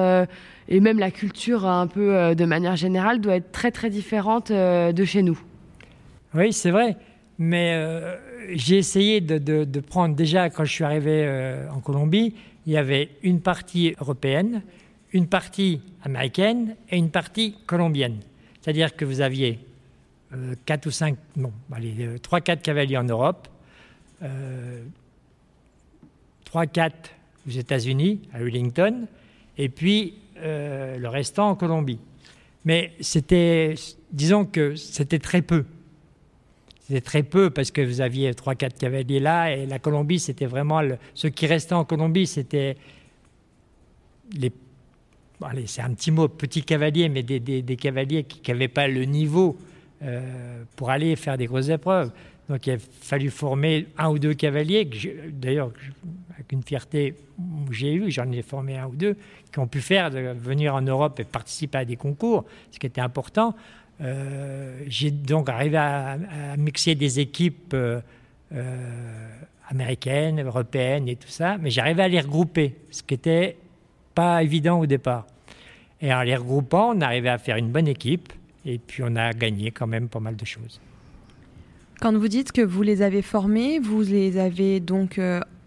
et 0.67 0.79
même 0.79 0.99
la 0.99 1.09
culture 1.09 1.65
un 1.65 1.87
peu 1.87 2.35
de 2.35 2.45
manière 2.45 2.75
générale 2.75 3.19
doit 3.19 3.37
être 3.37 3.51
très 3.51 3.71
très 3.71 3.89
différente 3.89 4.51
de 4.51 5.05
chez 5.05 5.23
nous? 5.23 5.39
Oui, 6.35 6.53
c'est 6.53 6.71
vrai. 6.71 6.97
Mais 7.37 7.73
euh, 7.75 8.15
j'ai 8.53 8.77
essayé 8.77 9.21
de, 9.21 9.79
prendre, 9.79 10.15
déjà 10.15 10.49
quand 10.49 10.65
je 10.65 10.71
suis 10.71 10.83
arrivé 10.83 11.23
euh, 11.25 11.69
en 11.71 11.79
Colombie, 11.79 12.33
il 12.65 12.73
y 12.73 12.77
avait 12.77 13.09
une 13.23 13.41
partie 13.41 13.95
européenne, 13.99 14.61
une 15.13 15.27
partie 15.27 15.81
américaine 16.03 16.75
et 16.89 16.97
une 16.97 17.09
partie 17.09 17.55
colombienne. 17.65 18.17
C'est-à-dire 18.61 18.95
que 18.95 19.05
vous 19.05 19.21
aviez 19.21 19.59
euh, 20.33 20.55
4 20.65 20.85
ou 20.87 20.91
5, 20.91 21.17
non, 21.37 21.51
allez, 21.71 22.17
3-4 22.17 22.51
euh, 22.51 22.55
cavaliers 22.55 22.97
en 22.97 23.03
Europe, 23.03 23.47
3-4 26.51 26.91
aux 27.47 27.51
États-Unis, 27.51 28.21
à 28.33 28.39
Wellington, 28.39 29.07
et 29.57 29.69
puis 29.69 30.15
le 30.41 31.07
restant 31.07 31.49
en 31.49 31.55
Colombie. 31.55 31.99
Mais 32.63 32.93
c'était, 33.01 33.75
disons 34.11 34.45
que 34.45 34.75
c'était 34.75 35.19
très 35.19 35.41
peu. 35.41 35.65
C'était 36.87 37.01
très 37.01 37.23
peu 37.23 37.49
parce 37.49 37.71
que 37.71 37.81
vous 37.81 38.01
aviez 38.01 38.31
3-4 38.33 38.77
cavaliers 38.77 39.19
là 39.19 39.51
et 39.51 39.65
la 39.65 39.79
Colombie, 39.79 40.19
c'était 40.19 40.45
vraiment 40.45 40.81
ce 41.15 41.27
qui 41.27 41.47
restait 41.47 41.73
en 41.73 41.83
Colombie, 41.83 42.27
c'était 42.27 42.77
les. 44.37 44.51
allez, 45.41 45.65
c'est 45.65 45.81
un 45.81 45.91
petit 45.95 46.11
mot, 46.11 46.27
petits 46.27 46.63
cavaliers, 46.63 47.09
mais 47.09 47.23
des, 47.23 47.77
cavaliers 47.77 48.23
qui 48.23 48.51
n'avaient 48.51 48.67
pas 48.67 48.87
le 48.87 49.03
niveau 49.05 49.57
euh, 50.03 50.63
pour 50.75 50.91
aller 50.91 51.15
faire 51.15 51.39
des 51.39 51.47
grosses 51.47 51.69
épreuves. 51.69 52.11
Donc 52.49 52.67
il 52.67 52.73
a 52.73 52.77
fallu 52.77 53.31
former 53.31 53.87
un 53.97 54.09
ou 54.09 54.19
deux 54.19 54.35
cavaliers, 54.35 54.87
d'ailleurs, 55.31 55.71
avec 56.35 56.51
une 56.51 56.61
fierté, 56.61 57.15
j'ai 57.71 57.95
eu, 57.95 58.11
j'en 58.11 58.31
ai 58.31 58.43
formé 58.43 58.77
un 58.77 58.85
ou 58.85 58.95
deux, 58.95 59.17
qui 59.51 59.57
ont 59.57 59.65
pu 59.67 59.81
faire 59.81 60.11
de 60.11 60.19
venir 60.19 60.75
en 60.75 60.81
Europe 60.81 61.19
et 61.19 61.23
participer 61.23 61.79
à 61.79 61.85
des 61.85 61.95
concours, 61.95 62.45
ce 62.69 62.77
qui 62.77 62.85
était 62.85 63.01
important. 63.01 63.55
Euh, 64.01 64.79
j'ai 64.87 65.11
donc 65.11 65.49
arrivé 65.49 65.77
à, 65.77 66.17
mixer 66.57 66.95
des 66.95 67.19
équipes 67.19 67.73
euh, 67.73 68.01
euh, 68.53 69.29
américaines, 69.69 70.41
européennes 70.41 71.07
et 71.07 71.15
tout 71.15 71.29
ça, 71.29 71.57
mais 71.57 71.69
j'arrivais 71.69 72.03
à 72.03 72.07
les 72.07 72.19
regrouper, 72.19 72.75
ce 72.91 73.03
qui 73.03 73.13
n'était 73.13 73.57
pas 74.13 74.43
évident 74.43 74.79
au 74.79 74.85
départ. 74.85 75.25
Et 76.01 76.13
en 76.13 76.21
les 76.23 76.35
regroupant, 76.35 76.93
on 76.95 77.01
arrivait 77.01 77.29
à 77.29 77.37
faire 77.37 77.55
une 77.55 77.71
bonne 77.71 77.87
équipe, 77.87 78.33
et 78.65 78.79
puis 78.79 79.01
on 79.05 79.15
a 79.15 79.31
gagné 79.31 79.71
quand 79.71 79.87
même 79.87 80.09
pas 80.09 80.19
mal 80.19 80.35
de 80.35 80.45
choses. 80.45 80.81
Quand 82.01 82.15
vous 82.17 82.27
dites 82.27 82.51
que 82.51 82.61
vous 82.61 82.81
les 82.81 83.01
avez 83.01 83.21
formés, 83.21 83.79
vous 83.79 84.01
les 84.01 84.37
avez 84.37 84.81
donc 84.81 85.17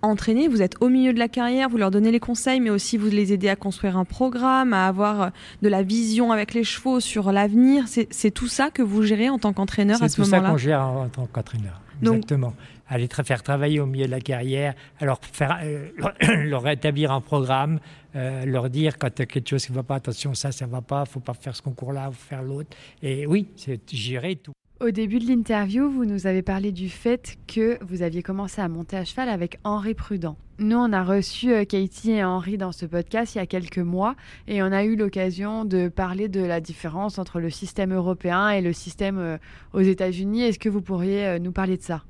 entraîner, 0.02 0.48
vous 0.48 0.62
êtes 0.62 0.74
au 0.80 0.88
milieu 0.88 1.12
de 1.12 1.18
la 1.18 1.28
carrière, 1.28 1.68
vous 1.68 1.76
leur 1.76 1.90
donnez 1.90 2.10
les 2.10 2.20
conseils, 2.20 2.60
mais 2.60 2.70
aussi 2.70 2.96
vous 2.96 3.08
les 3.08 3.32
aidez 3.32 3.48
à 3.48 3.56
construire 3.56 3.96
un 3.96 4.04
programme, 4.04 4.72
à 4.72 4.86
avoir 4.86 5.22
euh, 5.22 5.28
de 5.62 5.68
la 5.68 5.82
vision 5.82 6.32
avec 6.32 6.54
les 6.54 6.64
chevaux 6.64 7.00
sur 7.00 7.32
l'avenir. 7.32 7.84
C'est 7.86 8.30
tout 8.30 8.48
ça 8.48 8.70
que 8.70 8.82
vous 8.82 9.02
gérez 9.02 9.28
en 9.28 9.38
tant 9.38 9.52
qu'entraîneur 9.52 10.02
à 10.02 10.08
ce 10.08 10.20
moment-là 10.20 10.36
C'est 10.36 10.40
tout 10.40 10.46
ça 10.46 10.50
qu'on 10.52 10.58
gère 10.58 10.82
en, 10.82 11.08
tant 11.08 11.26
qu'entraîneur. 11.26 11.80
Exactement. 12.00 12.54
Aller 12.88 13.08
faire 13.08 13.42
travailler 13.42 13.80
au 13.80 13.86
milieu 13.86 14.06
de 14.06 14.10
la 14.10 14.20
carrière, 14.20 14.74
alors 15.00 15.20
faire, 15.32 15.58
euh, 15.62 15.88
leur 16.44 16.66
établir 16.68 17.12
un 17.12 17.20
programme, 17.20 17.80
euh, 18.16 18.46
leur 18.46 18.70
dire 18.70 18.98
quand 18.98 19.08
il 19.18 19.18
y 19.18 19.22
a 19.22 19.26
quelque 19.26 19.48
chose 19.48 19.66
qui 19.66 19.72
ne 19.72 19.76
va 19.76 19.82
pas, 19.82 19.96
attention, 19.96 20.32
ça, 20.34 20.52
ça 20.52 20.66
ne 20.66 20.70
va 20.70 20.80
pas, 20.80 21.00
il 21.00 21.08
ne 21.08 21.12
faut 21.12 21.20
pas 21.20 21.34
faire 21.34 21.54
ce 21.54 21.62
concours-là, 21.62 22.06
il 22.08 22.14
faut 22.14 22.28
faire 22.28 22.42
l'autre. 22.42 22.74
Et 23.02 23.26
oui, 23.26 23.48
c'est 23.56 23.80
gérer 23.92 24.36
tout. 24.36 24.52
Au 24.80 24.92
début 24.92 25.18
de 25.18 25.26
l'interview, 25.26 25.90
vous 25.90 26.04
nous 26.04 26.28
avez 26.28 26.40
parlé 26.40 26.70
du 26.70 26.88
fait 26.88 27.36
que 27.48 27.82
vous 27.84 28.02
aviez 28.02 28.22
commencé 28.22 28.60
à 28.60 28.68
monter 28.68 28.96
à 28.96 29.04
cheval 29.04 29.28
avec 29.28 29.58
Henri 29.64 29.92
Prudent. 29.92 30.36
Nous, 30.60 30.76
on 30.76 30.92
a 30.92 31.02
reçu 31.02 31.52
euh, 31.52 31.64
Katie 31.64 32.12
et 32.12 32.22
Henri 32.22 32.58
dans 32.58 32.70
ce 32.70 32.86
podcast 32.86 33.34
il 33.34 33.38
y 33.38 33.40
a 33.40 33.46
quelques 33.46 33.78
mois 33.78 34.14
et 34.46 34.62
on 34.62 34.66
a 34.66 34.84
eu 34.84 34.94
l'occasion 34.94 35.64
de 35.64 35.88
parler 35.88 36.28
de 36.28 36.44
la 36.44 36.60
différence 36.60 37.18
entre 37.18 37.40
le 37.40 37.50
système 37.50 37.92
européen 37.92 38.50
et 38.50 38.60
le 38.60 38.72
système 38.72 39.18
euh, 39.18 39.36
aux 39.72 39.80
États-Unis. 39.80 40.42
Est-ce 40.42 40.60
que 40.60 40.68
vous 40.68 40.80
pourriez 40.80 41.26
euh, 41.26 41.38
nous 41.40 41.50
parler 41.50 41.76
de 41.76 41.82
ça? 41.82 42.04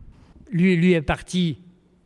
Lui, 0.53 0.77
lui 0.77 0.93
est 0.93 1.01
parti 1.01 1.63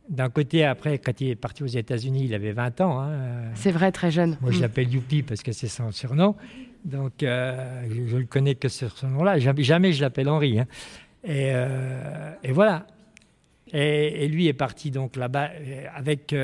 d'un 0.07 0.29
côté, 0.29 0.63
après, 0.63 0.97
quand 0.97 1.19
il 1.19 1.29
est 1.29 1.35
parti 1.35 1.63
aux 1.63 1.67
États-Unis, 1.67 2.23
il 2.25 2.33
avait 2.33 2.51
20 2.53 2.81
ans. 2.81 3.01
Hein. 3.01 3.51
C'est 3.55 3.71
vrai, 3.71 3.91
très 3.91 4.11
jeune. 4.11 4.37
Moi, 4.41 4.51
je 4.51 4.59
mm. 4.59 4.61
l'appelle 4.61 4.93
Youpi 4.93 5.23
parce 5.23 5.43
que 5.43 5.51
c'est 5.51 5.67
son 5.67 5.91
surnom. 5.91 6.35
Donc, 6.83 7.23
euh, 7.23 7.85
je 7.89 8.15
ne 8.15 8.19
le 8.19 8.25
connais 8.25 8.55
que 8.55 8.67
sur 8.67 8.97
ce 8.97 9.05
nom-là. 9.05 9.39
Jamais, 9.39 9.93
je 9.93 10.01
l'appelle 10.01 10.29
Henri. 10.29 10.59
Hein. 10.59 10.67
Euh, 11.27 12.33
et, 12.43 12.51
voilà. 12.51 12.85
Et, 13.71 14.27
lui 14.27 14.47
est 14.47 14.53
parti 14.53 14.91
donc 14.91 15.15
là-bas 15.15 15.49
euh, 15.53 15.85
avec, 15.95 16.35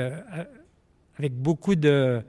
beaucoup 1.34 1.76
de, 1.76 2.22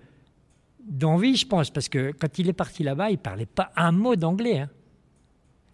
d'envie, 0.80 1.36
je 1.36 1.46
pense, 1.46 1.70
parce 1.70 1.88
que 1.88 2.12
quand 2.12 2.38
il 2.38 2.48
est 2.48 2.54
parti 2.54 2.82
là-bas, 2.82 3.10
il 3.10 3.14
ne 3.14 3.18
parlait 3.18 3.46
pas 3.46 3.70
un 3.76 3.92
mot 3.92 4.16
d'anglais. 4.16 4.60
Hein. 4.60 4.70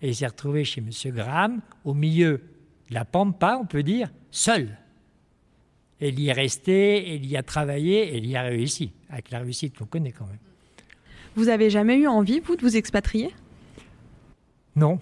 Et 0.03 0.11
il 0.11 0.15
s'est 0.15 0.27
retrouvé 0.27 0.65
chez 0.65 0.83
M. 0.83 0.91
Graham, 1.15 1.63
au 1.85 1.95
milieu 1.95 2.43
de 2.91 2.95
la 2.95 3.07
pampa, 3.07 3.59
on 3.61 3.65
peut 3.65 3.83
dire, 3.83 4.11
seul. 4.31 4.77
Et 6.01 6.11
il 6.11 6.21
y 6.21 6.29
est 6.29 6.33
resté, 6.33 7.15
il 7.15 7.25
y 7.25 7.39
a 7.39 7.43
travaillé, 7.43 8.15
et 8.15 8.19
il 8.19 8.27
y 8.27 8.37
a 8.37 8.43
réussi, 8.43 8.93
avec 9.09 9.31
la 9.31 9.39
réussite 9.39 9.79
qu'on 9.79 9.87
connaît 9.87 10.13
quand 10.13 10.27
même. 10.27 10.39
Vous 11.37 11.49
avez 11.51 11.71
jamais 11.71 11.99
eu 11.99 12.07
envie, 12.09 12.41
vous, 12.41 12.57
de 12.57 12.63
vous 12.63 12.77
expatrier? 12.77 13.31
Non. 14.75 14.99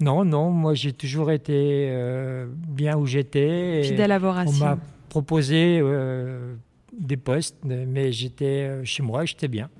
Non, 0.00 0.24
non, 0.24 0.50
moi 0.50 0.74
j'ai 0.74 0.92
toujours 0.92 1.30
été 1.30 1.88
euh, 1.90 2.46
bien 2.50 2.98
où 2.98 3.06
j'étais. 3.06 3.82
Fidèle 3.82 4.12
à 4.12 4.18
vos 4.18 4.30
racines. 4.30 4.62
On 4.62 4.66
m'a 4.66 4.78
proposé 5.08 5.80
euh, 5.82 6.54
des 6.92 7.16
postes, 7.16 7.56
mais 7.64 8.12
j'étais 8.12 8.68
euh, 8.68 8.84
chez 8.84 9.02
moi, 9.02 9.24
j'étais 9.24 9.48
bien 9.48 9.70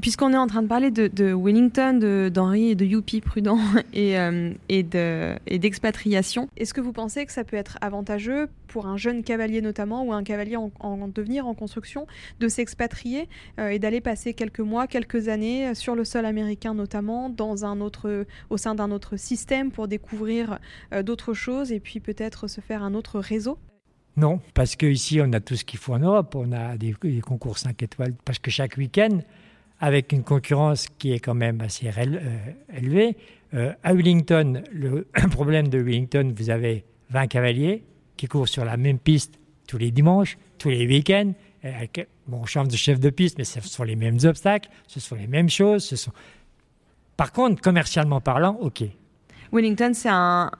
puisqu'on 0.00 0.32
est 0.32 0.36
en 0.36 0.46
train 0.46 0.62
de 0.62 0.68
parler 0.68 0.90
de, 0.90 1.34
Wellington, 1.34 2.28
d'Henri 2.32 2.70
et 2.70 2.74
de 2.74 2.84
Youpi 2.84 3.20
Prudent 3.20 3.58
et, 3.92 4.18
euh, 4.18 4.52
et 4.68 5.58
d'expatriation, 5.58 6.48
est-ce 6.56 6.74
que 6.74 6.80
vous 6.80 6.92
pensez 6.92 7.26
que 7.26 7.32
ça 7.32 7.44
peut 7.44 7.56
être 7.56 7.78
avantageux 7.80 8.48
pour 8.68 8.86
un 8.86 8.96
jeune 8.96 9.22
cavalier 9.22 9.60
notamment 9.60 10.04
ou 10.04 10.12
un 10.12 10.22
cavalier 10.22 10.56
en, 10.56 11.08
devenir 11.08 11.46
en 11.46 11.54
construction 11.54 12.06
de 12.40 12.48
s'expatrier 12.48 13.28
euh, 13.58 13.68
et 13.68 13.78
d'aller 13.78 14.00
passer 14.00 14.34
quelques 14.34 14.60
mois, 14.60 14.86
quelques 14.86 15.28
années 15.28 15.74
sur 15.74 15.94
le 15.94 16.04
sol 16.04 16.26
américain 16.26 16.74
notamment, 16.74 17.30
dans 17.30 17.64
un 17.64 17.80
autre, 17.80 18.26
au 18.50 18.56
sein 18.56 18.74
d'un 18.74 18.90
autre 18.90 19.16
système 19.16 19.70
pour 19.70 19.88
découvrir 19.88 20.58
euh, 20.92 21.02
d'autres 21.02 21.34
choses 21.34 21.72
et 21.72 21.80
puis 21.80 22.00
peut-être 22.00 22.48
se 22.48 22.60
faire 22.60 22.82
un 22.82 22.94
autre 22.94 23.18
réseau? 23.18 23.58
Non, 24.16 24.40
parce 24.54 24.76
qu'ici, 24.76 25.20
on 25.22 25.32
a 25.34 25.40
tout 25.40 25.56
ce 25.56 25.64
qu'il 25.64 25.78
faut 25.78 25.92
en 25.92 25.98
Europe. 25.98 26.34
On 26.34 26.50
a 26.52 26.78
des, 26.78 26.94
des 27.02 27.20
concours 27.20 27.58
5 27.58 27.82
étoiles, 27.82 28.14
parce 28.24 28.38
que 28.38 28.50
chaque 28.50 28.78
week-end, 28.78 29.20
avec 29.80 30.12
une 30.12 30.22
concurrence 30.22 30.86
qui 30.98 31.12
est 31.12 31.18
quand 31.18 31.34
même 31.34 31.60
assez 31.60 31.88
euh, 31.88 32.38
élevée. 32.74 33.16
Euh, 33.54 33.72
à 33.82 33.94
Wellington, 33.94 34.62
le 34.72 35.06
problème 35.30 35.68
de 35.68 35.78
Wellington, 35.78 36.32
vous 36.36 36.50
avez 36.50 36.84
20 37.10 37.26
cavaliers 37.26 37.84
qui 38.16 38.26
courent 38.26 38.48
sur 38.48 38.64
la 38.64 38.76
même 38.76 38.98
piste 38.98 39.38
tous 39.68 39.78
les 39.78 39.90
dimanches, 39.90 40.38
tous 40.58 40.70
les 40.70 40.86
week-ends. 40.86 41.32
bon, 42.26 42.38
on 42.42 42.46
change 42.46 42.68
de 42.68 42.76
chef 42.76 43.00
de 43.00 43.10
piste, 43.10 43.36
mais 43.38 43.44
ce 43.44 43.60
sont 43.60 43.82
les 43.82 43.96
mêmes 43.96 44.18
obstacles, 44.24 44.70
ce 44.86 45.00
sont 45.00 45.16
les 45.16 45.26
mêmes 45.26 45.50
choses. 45.50 45.84
Ce 45.84 45.96
sont... 45.96 46.12
Par 47.16 47.32
contre, 47.32 47.60
commercialement 47.60 48.20
parlant, 48.20 48.56
OK. 48.60 48.84
Wellington, 49.52 49.92
c'est 49.94 50.08
un, 50.10 50.50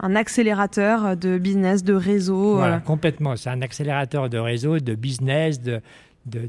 accélérateur 0.00 1.16
de 1.16 1.38
business, 1.38 1.82
de 1.84 1.94
réseau. 1.94 2.56
Voilà, 2.56 2.76
euh. 2.76 2.80
complètement. 2.80 3.36
C'est 3.36 3.50
un 3.50 3.62
accélérateur 3.62 4.28
de 4.28 4.38
réseau, 4.38 4.78
de 4.78 4.94
business, 4.94 5.60
de, 5.60 5.80
de 6.26 6.48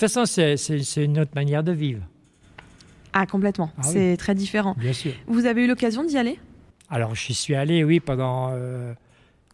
toute 0.00 0.12
façon, 0.12 0.24
c'est 0.24 1.04
une 1.04 1.18
autre 1.18 1.32
manière 1.34 1.62
de 1.62 1.72
vivre. 1.72 2.02
Ah, 3.12 3.26
complètement. 3.26 3.70
Ah 3.76 3.82
c'est 3.82 4.16
très 4.16 4.34
différent. 4.34 4.74
Bien 4.78 4.92
sûr. 4.92 5.12
Vous 5.26 5.46
avez 5.46 5.64
eu 5.64 5.66
l'occasion 5.66 6.04
d'y 6.04 6.16
aller? 6.16 6.38
Alors, 6.88 7.14
je 7.14 7.32
suis 7.32 7.54
allé, 7.54 7.84
oui, 7.84 8.00
pendant. 8.00 8.52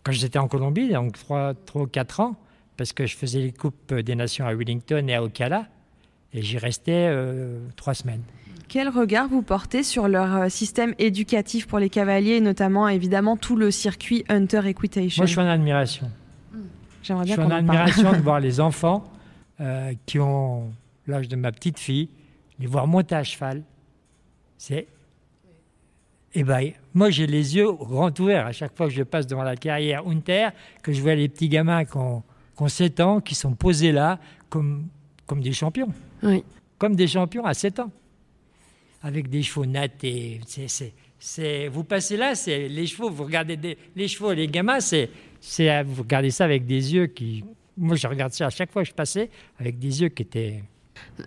quand 0.03 0.13
j'étais 0.13 0.39
en 0.39 0.49
Colombie, 0.49 0.89
donc 0.89 1.19
3, 1.19 1.55
3 1.67 1.83
ou 1.83 1.87
4 1.87 2.21
ans, 2.21 2.37
parce 2.77 2.93
que 2.93 3.07
je 3.07 3.17
faisais 3.17 3.41
les 3.41 3.53
Coupes 3.53 3.95
des 3.95 4.15
Nations 4.15 4.47
à 4.47 4.55
Wellington 4.55 5.07
et 5.09 5.15
à 5.15 5.23
Ocala, 5.23 5.67
et 6.33 6.43
j'y 6.43 6.59
restais 6.59 7.11
3 7.77 7.95
semaines. 7.95 8.23
Quel 8.69 8.89
regard 8.89 9.29
vous 9.29 9.43
portez 9.43 9.83
sur 9.83 10.09
leur 10.09 10.51
système 10.51 10.95
éducatif 10.99 11.67
pour 11.67 11.79
les 11.79 11.89
cavaliers, 11.89 12.37
et 12.37 12.41
notamment 12.41 12.89
évidemment 12.89 13.37
tout 13.37 13.57
le 13.57 13.71
circuit 13.71 14.25
Hunter 14.29 14.63
Equitation? 14.67 15.23
Moi, 15.23 15.27
je 15.27 15.33
suis 15.33 15.41
en 15.41 15.47
admiration. 15.47 16.11
J'aimerais 17.03 17.25
bien 17.25 17.37
je 17.37 17.41
suis 17.41 17.53
en 17.53 17.57
admiration 17.57 18.13
de 18.17 18.19
voir 18.19 18.41
les 18.41 18.61
enfants 18.61 19.11
euh, 19.61 19.95
qui 20.05 20.19
ont 20.19 20.71
l'âge 21.07 21.29
de 21.29 21.37
ma 21.37 21.51
petite 21.51 21.79
fille, 21.79 22.11
les 22.59 22.67
voir 22.67 22.87
monter 22.87 23.15
à 23.15 23.25
cheval. 23.25 23.63
C'est. 24.59 24.87
Eh 26.35 26.45
ben, 26.45 26.73
moi, 26.93 27.09
j'ai 27.09 27.27
les 27.27 27.57
yeux 27.57 27.73
grands 27.73 28.13
ouverts 28.19 28.47
à 28.47 28.53
chaque 28.53 28.77
fois 28.77 28.89
que 28.89 28.93
je 28.93 29.03
passe 29.03 29.27
devant 29.27 29.43
la 29.43 29.57
carrière 29.57 30.07
Hunter, 30.07 30.49
que 30.83 30.93
je 30.93 31.01
vois 31.01 31.15
les 31.15 31.29
petits 31.31 31.49
gamins 31.49 31.87
qui 31.87 31.97
ont, 31.97 32.23
7 32.69 33.01
ans, 33.01 33.21
qui 33.21 33.35
sont 33.35 33.55
posés 33.55 33.93
là 33.93 34.19
comme, 34.51 34.89
comme 35.27 35.41
des 35.41 35.53
champions. 35.53 35.93
Oui. 36.23 36.45
Comme 36.77 36.95
des 36.95 37.07
champions 37.07 37.47
à 37.47 37.55
7 37.55 37.81
ans. 37.81 37.91
Avec 39.03 39.31
des 39.31 39.43
chevaux 39.43 39.65
et 39.65 40.41
C'est, 41.19 41.69
vous 41.69 41.85
passez 41.85 42.19
là, 42.19 42.35
c'est 42.35 42.69
les 42.69 42.87
chevaux, 42.87 43.09
vous 43.09 43.25
regardez 43.25 43.79
les 43.95 44.09
chevaux, 44.09 44.33
les 44.35 44.49
gamins, 44.49 44.81
c'est, 44.81 45.09
c'est 45.41 45.83
vous 45.85 46.03
regardez 46.03 46.31
ça 46.31 46.45
avec 46.45 46.67
des 46.67 46.93
yeux 46.95 47.07
qui. 47.07 47.45
Moi, 47.77 47.97
je 47.97 48.07
regarde 48.07 48.33
ça 48.33 48.47
à 48.47 48.51
chaque 48.51 48.73
fois 48.73 48.83
que 48.83 48.89
je 48.89 48.95
passais 48.95 49.31
avec 49.59 49.79
des 49.79 50.03
yeux 50.03 50.09
qui 50.09 50.23
étaient. 50.23 50.63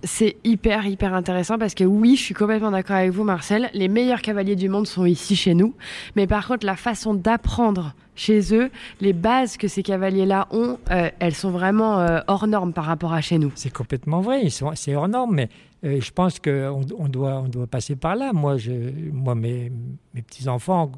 C'est 0.04 0.38
hyper, 0.44 0.86
hyper 0.88 1.14
intéressant 1.14 1.60
parce 1.60 1.76
que 1.76 1.84
oui, 1.84 2.16
je 2.16 2.24
suis 2.24 2.34
complètement 2.34 2.72
d'accord 2.72 2.96
avec 2.96 3.12
vous, 3.12 3.24
Marcel. 3.24 3.70
Les 3.74 3.88
meilleurs 3.88 4.22
cavaliers 4.22 4.56
du 4.56 4.68
monde 4.68 4.88
sont 4.88 5.06
ici 5.06 5.36
chez 5.36 5.54
nous. 5.54 5.76
Mais 6.16 6.26
par 6.26 6.48
contre, 6.48 6.66
la 6.66 6.76
façon 6.76 7.14
d'apprendre 7.14 7.94
chez 8.16 8.54
eux, 8.54 8.70
les 9.00 9.14
bases 9.14 9.58
que 9.58 9.68
ces 9.68 9.84
cavaliers-là 9.84 10.48
ont, 10.52 10.78
euh, 10.92 11.10
elles 11.20 11.36
sont 11.36 11.52
vraiment 11.52 12.00
euh, 12.00 12.20
hors 12.28 12.48
normes 12.48 12.74
par 12.74 12.86
rapport 12.86 13.14
à 13.14 13.22
chez 13.22 13.38
nous. 13.38 13.52
C'est 13.56 13.72
complètement 13.72 14.22
vrai, 14.22 14.48
c'est 14.50 14.96
hors 14.96 15.08
normes, 15.08 15.36
mais 15.36 15.50
euh, 15.86 16.02
je 16.02 16.12
pense 16.12 16.40
qu'on 16.40 16.86
on 16.98 17.08
doit, 17.08 17.42
on 17.42 17.48
doit 17.48 17.68
passer 17.68 17.96
par 17.96 18.16
là. 18.16 18.34
Moi, 18.34 18.58
je, 18.58 18.72
moi 19.12 19.36
mes, 19.36 19.72
mes 20.14 20.22
petits-enfants, 20.22 20.92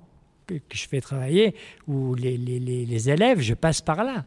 que, 0.48 0.56
je 0.74 0.88
fais 0.88 1.02
travailler, 1.02 1.56
ou 1.88 2.16
les, 2.16 2.38
les, 2.38 2.60
les, 2.60 3.10
élèves, 3.10 3.40
je 3.40 3.54
passe 3.54 3.82
par 3.82 4.04
là. 4.04 4.26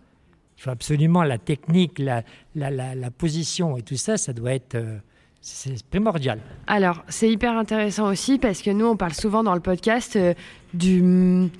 Il 0.56 0.62
faut 0.62 0.70
absolument 0.70 1.22
la 1.22 1.38
technique, 1.38 1.98
la, 1.98 2.22
la, 2.54 2.70
la, 2.70 3.10
position 3.10 3.76
et 3.76 3.82
tout 3.82 3.96
ça, 3.96 4.16
ça 4.16 4.32
doit 4.32 4.54
être... 4.54 4.76
Euh, 4.76 4.98
c'est 5.40 5.84
primordial. 5.86 6.40
Alors, 6.66 7.04
c'est 7.08 7.30
hyper 7.30 7.56
intéressant 7.56 8.08
aussi 8.08 8.38
parce 8.38 8.62
que 8.62 8.70
nous, 8.70 8.86
on 8.86 8.96
parle 8.96 9.12
souvent 9.12 9.42
dans 9.42 9.54
le 9.54 9.60
podcast 9.60 10.16
euh, 10.16 10.34
du... 10.72 11.50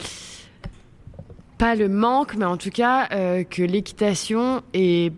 Pas 1.59 1.75
le 1.75 1.89
manque, 1.89 2.35
mais 2.37 2.47
en 2.47 2.57
tout 2.57 2.71
cas 2.71 3.09
euh, 3.13 3.45
que 3.45 3.63
l'équitation 3.63 4.63
est 4.73 5.13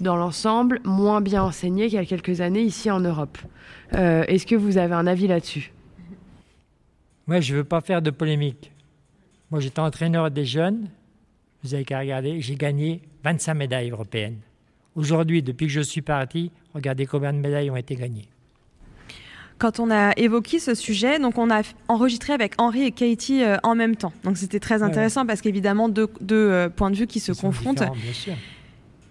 dans 0.00 0.16
l'ensemble 0.16 0.80
moins 0.84 1.20
bien 1.20 1.42
enseignée 1.42 1.86
qu'il 1.86 1.96
y 1.96 2.02
a 2.02 2.04
quelques 2.04 2.40
années 2.40 2.62
ici 2.62 2.90
en 2.90 3.00
Europe. 3.00 3.38
Est-ce 3.92 4.44
que 4.44 4.56
vous 4.56 4.76
avez 4.76 4.94
un 4.94 5.06
avis 5.06 5.28
là-dessus? 5.28 5.72
Moi, 7.26 7.40
je 7.40 7.52
ne 7.52 7.58
veux 7.58 7.64
pas 7.64 7.80
faire 7.80 8.02
de 8.02 8.10
polémique. 8.10 8.72
Moi, 9.50 9.60
j'étais 9.60 9.80
entraîneur 9.80 10.30
des 10.30 10.44
jeunes. 10.44 10.88
Vous 11.64 11.72
avez 11.72 11.84
qu'à 11.84 11.98
regarder, 11.98 12.42
j'ai 12.42 12.56
gagné 12.56 13.00
25 13.24 13.54
médailles 13.54 13.90
européennes. 13.90 14.36
Aujourd'hui, 14.96 15.42
depuis 15.42 15.66
que 15.66 15.72
je 15.72 15.80
suis 15.80 16.02
parti, 16.02 16.50
regardez 16.74 17.06
combien 17.06 17.32
de 17.32 17.38
médailles 17.38 17.70
ont 17.70 17.76
été 17.76 17.96
gagnées. 17.96 18.28
Quand 19.56 19.80
on 19.80 19.90
a 19.90 20.12
évoqué 20.18 20.58
ce 20.58 20.74
sujet, 20.74 21.18
donc 21.18 21.38
on 21.38 21.50
a 21.50 21.62
enregistré 21.88 22.34
avec 22.34 22.60
Henri 22.60 22.84
et 22.84 22.90
Katie 22.90 23.42
euh, 23.42 23.56
en 23.62 23.74
même 23.74 23.96
temps. 23.96 24.12
Donc 24.24 24.36
c'était 24.36 24.60
très 24.60 24.82
intéressant 24.82 25.24
parce 25.24 25.40
qu'évidemment 25.40 25.88
deux, 25.88 26.08
deux 26.20 26.36
euh, 26.50 26.68
points 26.68 26.90
de 26.90 26.96
vue 26.96 27.06
qui 27.06 27.18
se 27.18 27.32
confrontent. 27.32 27.78
Bien 27.78 28.12
sûr. 28.12 28.34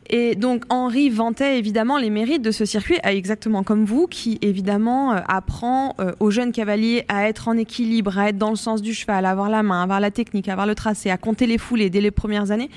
Et 0.09 0.35
donc 0.35 0.63
Henri 0.69 1.09
vantait 1.09 1.57
évidemment 1.57 1.97
les 1.97 2.09
mérites 2.09 2.41
de 2.41 2.51
ce 2.51 2.65
circuit, 2.65 2.97
exactement 3.03 3.63
comme 3.63 3.85
vous, 3.85 4.07
qui 4.07 4.37
évidemment 4.41 5.13
euh, 5.13 5.19
apprend 5.27 5.95
euh, 5.99 6.11
aux 6.19 6.29
jeunes 6.29 6.51
cavaliers 6.51 7.05
à 7.07 7.27
être 7.27 7.47
en 7.47 7.57
équilibre, 7.57 8.17
à 8.17 8.29
être 8.29 8.37
dans 8.37 8.49
le 8.49 8.55
sens 8.55 8.81
du 8.81 8.93
cheval, 8.93 9.25
à 9.25 9.29
avoir 9.29 9.49
la 9.49 9.63
main, 9.63 9.79
à 9.79 9.83
avoir 9.83 9.99
la 9.99 10.11
technique, 10.11 10.49
à 10.49 10.53
avoir 10.53 10.67
le 10.67 10.75
tracé, 10.75 11.09
à 11.09 11.17
compter 11.17 11.47
les 11.47 11.57
foulées 11.57 11.89
dès 11.89 12.01
les 12.01 12.11
premières 12.11 12.51
années. 12.51 12.69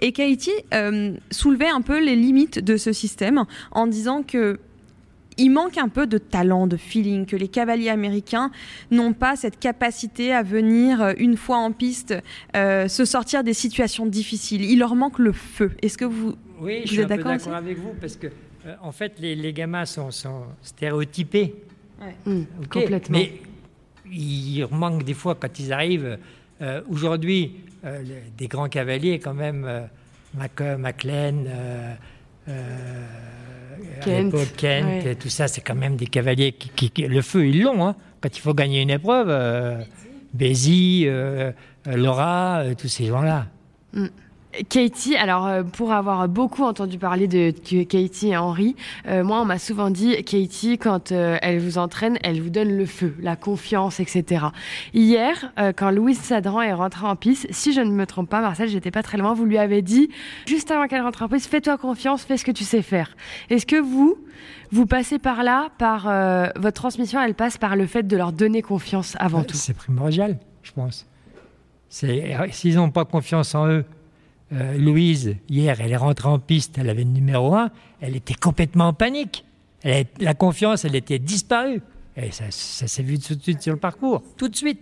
Et 0.00 0.12
Katie 0.12 0.50
euh, 0.72 1.14
soulevait 1.30 1.68
un 1.68 1.80
peu 1.80 2.04
les 2.04 2.16
limites 2.16 2.58
de 2.58 2.76
ce 2.76 2.92
système 2.92 3.44
en 3.70 3.86
disant 3.86 4.22
que 4.22 4.58
il 5.36 5.50
manque 5.50 5.78
un 5.78 5.88
peu 5.88 6.06
de 6.06 6.16
talent, 6.16 6.68
de 6.68 6.76
feeling, 6.76 7.26
que 7.26 7.34
les 7.34 7.48
cavaliers 7.48 7.88
américains 7.88 8.52
n'ont 8.92 9.12
pas 9.12 9.34
cette 9.34 9.58
capacité 9.58 10.32
à 10.32 10.44
venir, 10.44 11.12
une 11.18 11.36
fois 11.36 11.56
en 11.56 11.72
piste, 11.72 12.14
se 12.54 13.04
sortir 13.04 13.42
des 13.42 13.52
situations 13.52 14.06
difficiles. 14.06 14.62
Il 14.62 14.78
leur 14.78 14.94
manque 14.94 15.18
le 15.18 15.32
feu. 15.32 15.72
Est-ce 15.82 15.98
que 15.98 16.04
vous, 16.04 16.36
oui, 16.60 16.82
je 16.84 16.92
suis 16.92 17.06
d'accord 17.06 17.32
avec 17.54 17.78
vous 17.78 17.94
parce 18.00 18.16
que, 18.16 18.28
euh, 18.66 18.74
en 18.82 18.92
fait, 18.92 19.14
les, 19.18 19.52
gamins 19.52 19.84
sont, 19.84 20.10
stéréotypés. 20.62 21.54
Mmh, 22.26 22.42
complètement. 22.70 23.18
Mais 23.18 23.32
il 24.10 24.66
manque 24.70 25.04
des 25.04 25.14
fois 25.14 25.34
quand 25.34 25.58
ils 25.58 25.72
arrivent. 25.72 26.18
Aujourd'hui, 26.88 27.56
des 28.38 28.46
grands 28.46 28.68
cavaliers, 28.68 29.18
quand 29.18 29.34
même, 29.34 29.88
McLean. 30.34 31.44
Kent, 34.02 34.56
Kent 34.56 35.06
et 35.06 35.16
tout 35.16 35.28
ça, 35.28 35.48
c'est 35.48 35.60
quand 35.60 35.74
même 35.74 35.96
des 35.96 36.06
cavaliers 36.06 36.52
qui, 36.52 36.90
le 37.06 37.22
feu 37.22 37.46
ils 37.46 37.62
l'ont. 37.62 37.86
Hein. 37.86 37.96
Quand 38.20 38.36
il 38.36 38.40
faut 38.40 38.54
gagner 38.54 38.82
une 38.82 38.90
épreuve, 38.90 39.28
euh, 39.30 39.82
Bézi, 40.32 41.04
euh, 41.06 41.52
Laura, 41.86 42.60
euh, 42.60 42.74
tous 42.74 42.88
ces 42.88 43.06
gens-là. 43.06 43.46
Mm. 43.92 44.06
Katie, 44.68 45.16
alors 45.16 45.46
euh, 45.46 45.62
pour 45.62 45.92
avoir 45.92 46.28
beaucoup 46.28 46.62
entendu 46.62 46.98
parler 46.98 47.26
de, 47.26 47.50
Katie 47.82 48.28
et 48.28 48.36
Henri, 48.36 48.76
euh, 49.06 49.24
moi 49.24 49.40
on 49.40 49.44
m'a 49.44 49.58
souvent 49.58 49.90
dit 49.90 50.22
Katie 50.24 50.78
quand 50.78 51.12
euh, 51.12 51.36
elle 51.42 51.58
vous 51.58 51.78
entraîne, 51.78 52.18
elle 52.22 52.40
vous 52.40 52.50
donne 52.50 52.76
le 52.76 52.86
feu, 52.86 53.14
la 53.20 53.36
confiance, 53.36 54.00
etc. 54.00 54.46
Hier, 54.92 55.52
quand 55.76 55.90
Louise 55.90 56.20
Sadran 56.20 56.62
est 56.62 56.72
rentrée 56.72 57.06
en 57.06 57.16
piste, 57.16 57.46
si 57.50 57.72
je 57.72 57.80
ne 57.80 57.90
me 57.90 58.06
trompe 58.06 58.28
pas, 58.28 58.40
Marcel, 58.40 58.68
j'étais 58.68 58.90
pas 58.90 59.02
très 59.02 59.18
loin, 59.18 59.34
vous 59.34 59.44
lui 59.44 59.58
avez 59.58 59.82
dit 59.82 60.10
juste 60.46 60.70
avant 60.70 60.86
qu'elle 60.86 61.02
rentre 61.02 61.22
en 61.22 61.28
piste, 61.28 61.50
fais-toi 61.50 61.76
confiance, 61.78 62.22
fais 62.22 62.36
ce 62.36 62.44
que 62.44 62.52
tu 62.52 62.64
sais 62.64 62.82
faire. 62.82 63.16
Est-ce 63.50 63.66
que 63.66 63.80
vous, 63.80 64.16
vous 64.70 64.86
passez 64.86 65.18
par 65.18 65.42
là, 65.42 65.68
par 65.78 66.04
votre 66.56 66.80
transmission, 66.80 67.20
elle 67.20 67.34
passe 67.34 67.58
par 67.58 67.76
le 67.76 67.86
fait 67.86 68.04
de 68.04 68.16
leur 68.16 68.32
donner 68.32 68.62
confiance 68.62 69.16
avant 69.18 69.42
tout? 69.42 69.56
C'est 69.56 69.74
primordial, 69.74 70.38
je 70.62 70.72
pense. 70.72 71.06
S'ils 71.88 72.74
n'ont 72.74 72.90
pas 72.90 73.04
confiance 73.04 73.54
en 73.54 73.68
eux, 73.68 73.84
euh, 74.54 74.78
Louise, 74.78 75.36
hier, 75.48 75.80
elle 75.80 75.92
est 75.92 75.96
rentrée 75.96 76.28
en 76.28 76.38
piste, 76.38 76.78
elle 76.78 76.88
avait 76.88 77.04
le 77.04 77.10
numéro 77.10 77.54
1, 77.54 77.70
elle 78.00 78.16
était 78.16 78.34
complètement 78.34 78.88
en 78.88 78.92
panique. 78.92 79.44
la 79.84 80.34
confiance, 80.34 80.84
elle 80.84 80.94
était 80.94 81.18
disparue. 81.18 81.82
Et 82.16 82.30
ça, 82.30 82.50
s'est 82.50 83.02
vu 83.02 83.18
tout 83.18 83.34
de 83.34 83.42
suite 83.42 83.62
sur 83.62 83.72
le 83.72 83.78
parcours, 83.78 84.22
tout 84.36 84.48
de 84.48 84.56
suite. 84.56 84.80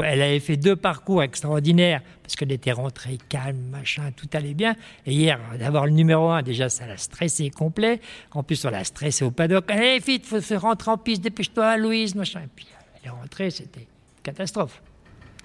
Elle 0.00 0.22
avait 0.22 0.38
fait 0.38 0.56
deux 0.56 0.76
parcours 0.76 1.24
extraordinaires 1.24 2.02
parce 2.22 2.36
qu'elle 2.36 2.52
était 2.52 2.70
rentrée 2.70 3.18
calme, 3.28 3.58
machin, 3.72 4.12
tout 4.14 4.28
allait 4.32 4.54
bien. 4.54 4.76
Et 5.06 5.12
hier, 5.12 5.40
d'avoir 5.58 5.86
le 5.86 5.92
numéro 5.92 6.28
1, 6.28 6.42
déjà, 6.42 6.68
ça 6.68 6.86
l'a 6.86 6.96
stressé 6.96 7.50
complet. 7.50 8.00
En 8.30 8.44
plus, 8.44 8.64
on 8.64 8.70
l'a 8.70 8.84
stressé 8.84 9.24
au 9.24 9.32
paddock. 9.32 9.68
Allez, 9.68 9.98
vite, 9.98 10.24
faut 10.24 10.40
se 10.40 10.54
rentrer 10.54 10.92
en 10.92 10.98
piste, 10.98 11.22
dépêche-toi, 11.22 11.78
Louise, 11.78 12.14
machin. 12.14 12.42
Et 12.44 12.48
puis, 12.54 12.68
elle 12.94 13.08
est 13.08 13.10
rentrée, 13.10 13.50
c'était 13.50 13.88
catastrophe. 14.22 14.80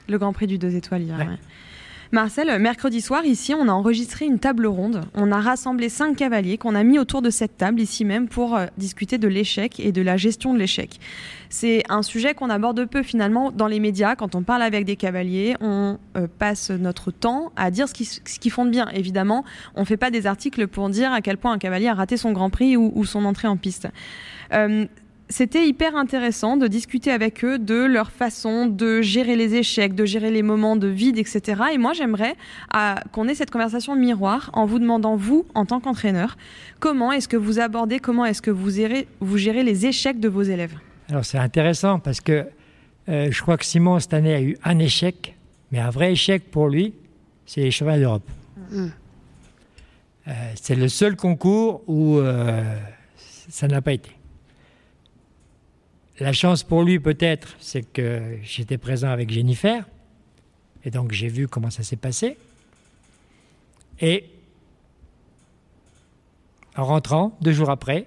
Le 0.07 0.19
Grand 0.19 0.33
Prix 0.33 0.45
du 0.45 0.59
deux 0.59 0.75
étoiles 0.75 1.01
hier. 1.01 1.17
Marcel, 2.13 2.60
mercredi 2.60 3.02
soir, 3.02 3.26
ici, 3.26 3.56
on 3.56 3.67
a 3.67 3.71
enregistré 3.71 4.26
une 4.26 4.38
table 4.38 4.67
ronde. 4.67 5.02
On 5.15 5.32
a 5.32 5.41
rassemblé 5.41 5.89
cinq 5.89 6.15
cavaliers 6.15 6.60
qu'on 6.60 6.76
a 6.76 6.84
mis 6.84 6.99
autour 6.99 7.23
de 7.23 7.32
cette 7.32 7.58
table, 7.58 7.82
ici 7.82 8.06
même, 8.06 8.28
pour 8.28 8.56
euh, 8.56 8.67
discuter 8.78 9.17
de 9.17 9.28
l'échec 9.28 9.80
et 9.80 9.91
de 9.91 9.99
la 10.04 10.15
gestion 10.15 10.54
de 10.54 10.60
l'échec. 10.60 10.99
C'est 11.49 11.82
un 11.89 12.04
sujet 12.04 12.36
qu'on 12.36 12.52
aborde 12.52 12.86
peu 12.86 13.02
finalement 13.02 13.49
dans 13.49 13.65
les 13.65 13.80
médias. 13.80 14.15
Quand 14.15 14.36
on 14.36 14.43
parle 14.43 14.62
avec 14.62 14.86
des 14.86 14.95
cavaliers, 14.95 15.56
on 15.60 15.97
euh, 16.15 16.28
passe 16.38 16.69
notre 16.69 17.10
temps 17.10 17.52
à 17.56 17.71
dire 17.71 17.88
ce 17.89 17.93
qu'ils 17.95 18.52
font 18.52 18.65
de 18.65 18.69
bien. 18.69 18.89
Évidemment, 18.89 19.43
on 19.73 19.80
ne 19.80 19.86
fait 19.86 19.97
pas 19.97 20.12
des 20.12 20.28
articles 20.28 20.67
pour 20.67 20.89
dire 20.89 21.12
à 21.12 21.21
quel 21.21 21.38
point 21.38 21.54
un 21.54 21.58
cavalier 21.58 21.88
a 21.88 21.95
raté 21.95 22.17
son 22.17 22.32
Grand 22.32 22.52
Prix 22.52 22.78
ou, 22.78 23.06
son 23.06 23.26
entrée 23.26 23.47
en 23.47 23.58
piste. 23.58 23.88
Euh, 24.54 24.86
c'était 25.33 25.67
hyper 25.67 25.95
intéressant 25.95 26.57
de 26.57 26.67
discuter 26.67 27.09
avec 27.09 27.43
eux 27.43 27.57
de 27.57 27.85
leur 27.85 28.11
façon 28.11 28.67
de 28.67 29.01
gérer 29.01 29.35
les 29.35 29.55
échecs, 29.55 29.95
de 29.95 30.05
gérer 30.05 30.29
les 30.29 30.43
moments 30.43 30.75
de 30.75 30.87
vide, 30.87 31.17
etc. 31.17 31.59
Et 31.73 31.79
moi, 31.79 31.93
j'aimerais 31.93 32.35
euh, 32.75 32.93
qu'on 33.11 33.27
ait 33.27 33.33
cette 33.33 33.49
conversation 33.49 33.95
miroir 33.95 34.51
en 34.53 34.67
vous 34.67 34.77
demandant, 34.77 35.15
vous, 35.15 35.47
en 35.55 35.65
tant 35.65 35.79
qu'entraîneur, 35.79 36.37
comment 36.79 37.11
est-ce 37.11 37.27
que 37.27 37.35
vous 37.35 37.59
abordez, 37.59 37.97
comment 37.97 38.25
est-ce 38.25 38.43
que 38.43 38.51
vous 38.51 38.69
gérez, 38.69 39.07
vous 39.21 39.39
gérez 39.39 39.63
les 39.63 39.87
échecs 39.87 40.19
de 40.19 40.29
vos 40.29 40.43
élèves? 40.43 40.75
Alors, 41.09 41.25
c'est 41.25 41.39
intéressant 41.39 41.97
parce 41.97 42.21
que 42.21 42.45
euh, 43.09 43.31
je 43.31 43.41
crois 43.41 43.57
que 43.57 43.65
Simon, 43.65 43.99
cette 43.99 44.13
année, 44.13 44.35
a 44.35 44.41
eu 44.41 44.55
un 44.63 44.77
échec, 44.77 45.35
mais 45.71 45.79
un 45.79 45.89
vrai 45.89 46.11
échec 46.11 46.51
pour 46.51 46.69
lui, 46.69 46.93
c'est 47.47 47.61
les 47.61 47.71
chevaux 47.71 47.97
d'Europe. 47.97 48.29
Mm. 48.69 48.85
Euh, 50.27 50.31
c'est 50.61 50.75
le 50.75 50.87
seul 50.89 51.15
concours 51.15 51.81
où 51.87 52.19
ça 53.49 53.67
n'a 53.67 53.81
pas 53.81 53.93
été. 53.93 54.11
La 56.19 56.34
chance 56.34 56.63
pour 56.63 56.84
lui, 56.84 56.99
peut-être, 56.99 57.56
c'est 57.60 57.84
que 57.84 58.38
j'étais 58.43 58.78
présent 58.78 59.10
avec 59.10 59.32
Jennifer. 59.32 59.88
Et 60.86 60.91
donc, 60.91 61.12
j'ai 61.12 61.28
vu 61.28 61.47
comment 61.47 61.69
ça 61.69 61.84
s'est 61.84 61.95
passé. 61.95 62.38
Et 63.99 64.26
en 66.76 66.86
rentrant, 66.86 67.38
deux 67.41 67.52
jours 67.52 67.69
après, 67.69 68.06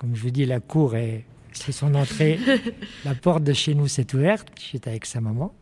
comme 0.00 0.16
je 0.16 0.22
vous 0.22 0.30
dis, 0.30 0.46
la 0.46 0.60
cour 0.60 0.96
est. 0.96 1.24
C'est 1.52 1.72
son 1.72 1.94
entrée. 1.94 2.38
la 3.04 3.14
porte 3.14 3.42
de 3.42 3.52
chez 3.52 3.74
nous 3.74 3.88
s'est 3.88 4.14
ouverte. 4.14 4.48
J'étais 4.58 4.88
avec 4.90 5.04
sa 5.04 5.20
maman. 5.20 5.52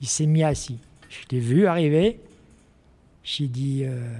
Il 0.00 0.06
s'est 0.06 0.26
mis 0.26 0.44
assis. 0.44 0.78
Je 1.08 1.18
l'ai 1.30 1.40
vu 1.40 1.66
arriver. 1.66 2.20
J'ai 3.24 3.48
dit 3.48 3.82
euh, 3.84 4.14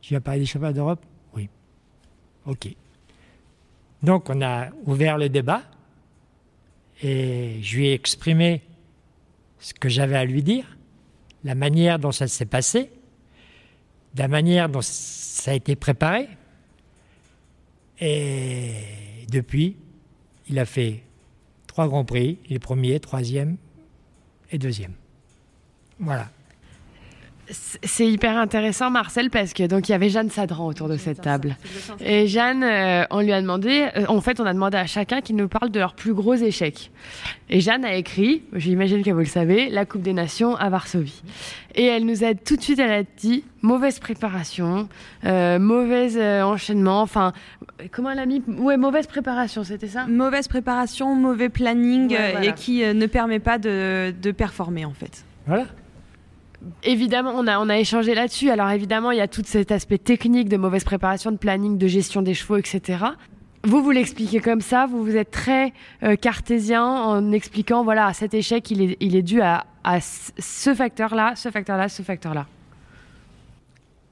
Tu 0.00 0.14
vas 0.14 0.20
parler 0.20 0.40
des 0.40 0.46
championnats 0.46 0.72
d'Europe? 0.72 1.04
Oui. 1.34 1.48
OK. 2.46 2.74
Donc, 4.02 4.30
on 4.30 4.40
a 4.42 4.68
ouvert 4.84 5.18
le 5.18 5.28
débat. 5.28 5.62
Et 7.02 7.58
je 7.62 7.76
lui 7.76 7.86
ai 7.88 7.92
exprimé 7.92 8.62
ce 9.58 9.74
que 9.74 9.88
j'avais 9.88 10.16
à 10.16 10.24
lui 10.24 10.42
dire, 10.42 10.76
la 11.44 11.54
manière 11.54 11.98
dont 11.98 12.12
ça 12.12 12.26
s'est 12.26 12.46
passé, 12.46 12.90
la 14.16 14.28
manière 14.28 14.68
dont 14.68 14.80
ça 14.82 15.50
a 15.50 15.54
été 15.54 15.76
préparé. 15.76 16.28
Et 18.00 18.72
depuis, 19.30 19.76
il 20.48 20.58
a 20.58 20.64
fait 20.64 21.02
trois 21.66 21.88
grands 21.88 22.04
prix, 22.04 22.38
les 22.48 22.58
premiers, 22.58 23.00
troisième 23.00 23.56
et 24.50 24.58
deuxième. 24.58 24.92
Voilà. 25.98 26.30
C'est 27.48 28.06
hyper 28.06 28.36
intéressant, 28.36 28.90
Marcel, 28.90 29.30
parce 29.30 29.52
que 29.52 29.66
donc 29.66 29.88
il 29.88 29.92
y 29.92 29.94
avait 29.94 30.08
Jeanne 30.08 30.30
Sadran 30.30 30.66
autour 30.66 30.88
de 30.88 30.96
cette 30.96 31.20
table. 31.20 31.56
Et 32.00 32.26
Jeanne, 32.26 32.64
euh, 32.64 33.04
on 33.10 33.20
lui 33.20 33.32
a 33.32 33.40
demandé, 33.40 33.86
euh, 33.96 34.04
en 34.08 34.20
fait, 34.20 34.40
on 34.40 34.46
a 34.46 34.52
demandé 34.52 34.76
à 34.76 34.86
chacun 34.86 35.20
qu'il 35.20 35.36
nous 35.36 35.46
parle 35.46 35.70
de 35.70 35.78
leurs 35.78 35.94
plus 35.94 36.12
gros 36.12 36.34
échecs. 36.34 36.90
Et 37.48 37.60
Jeanne 37.60 37.84
a 37.84 37.94
écrit, 37.94 38.42
j'imagine 38.52 39.04
que 39.04 39.10
vous 39.10 39.20
le 39.20 39.26
savez, 39.26 39.68
la 39.68 39.84
Coupe 39.84 40.02
des 40.02 40.12
Nations 40.12 40.56
à 40.56 40.68
Varsovie. 40.70 41.22
Et 41.76 41.84
elle 41.84 42.04
nous 42.04 42.24
a 42.24 42.34
tout 42.34 42.56
de 42.56 42.62
suite, 42.62 42.80
elle 42.80 42.90
a 42.90 43.02
dit 43.16 43.44
mauvaise 43.62 44.00
préparation, 44.00 44.88
euh, 45.24 45.60
mauvais 45.60 46.42
enchaînement, 46.42 47.00
enfin, 47.02 47.32
comment 47.92 48.10
elle 48.10 48.18
a 48.18 48.26
mis? 48.26 48.42
Ouais, 48.58 48.76
mauvaise 48.76 49.06
préparation, 49.06 49.62
c'était 49.62 49.88
ça? 49.88 50.06
Mauvaise 50.06 50.48
préparation, 50.48 51.14
mauvais 51.14 51.48
planning 51.48 52.16
et 52.42 52.52
qui 52.54 52.80
ne 52.82 53.06
permet 53.06 53.38
pas 53.38 53.58
de, 53.58 54.12
de 54.20 54.30
performer 54.32 54.84
en 54.84 54.92
fait. 54.92 55.24
Voilà 55.46 55.66
évidemment, 56.82 57.32
on 57.34 57.46
a, 57.46 57.58
on 57.58 57.68
a 57.68 57.78
échangé 57.78 58.14
là-dessus. 58.14 58.50
Alors 58.50 58.70
évidemment, 58.70 59.10
il 59.10 59.18
y 59.18 59.20
a 59.22 59.28
tout 59.28 59.42
cet 59.44 59.72
aspect 59.72 59.98
technique 59.98 60.48
de 60.48 60.56
mauvaise 60.56 60.84
préparation, 60.84 61.32
de 61.32 61.36
planning, 61.36 61.78
de 61.78 61.86
gestion 61.86 62.22
des 62.22 62.34
chevaux, 62.34 62.56
etc. 62.56 63.04
Vous, 63.64 63.82
vous 63.82 63.90
l'expliquez 63.90 64.40
comme 64.40 64.60
ça, 64.60 64.86
vous, 64.86 65.02
vous 65.02 65.16
êtes 65.16 65.30
très 65.30 65.72
euh, 66.02 66.14
cartésien 66.16 66.84
en 66.84 67.32
expliquant, 67.32 67.82
voilà, 67.84 68.12
cet 68.12 68.32
échec, 68.34 68.70
il 68.70 68.82
est, 68.82 68.96
il 69.00 69.16
est 69.16 69.22
dû 69.22 69.40
à, 69.40 69.66
à 69.82 70.00
ce 70.00 70.74
facteur-là, 70.74 71.34
ce 71.36 71.50
facteur-là, 71.50 71.88
ce 71.88 72.02
facteur-là. 72.02 72.46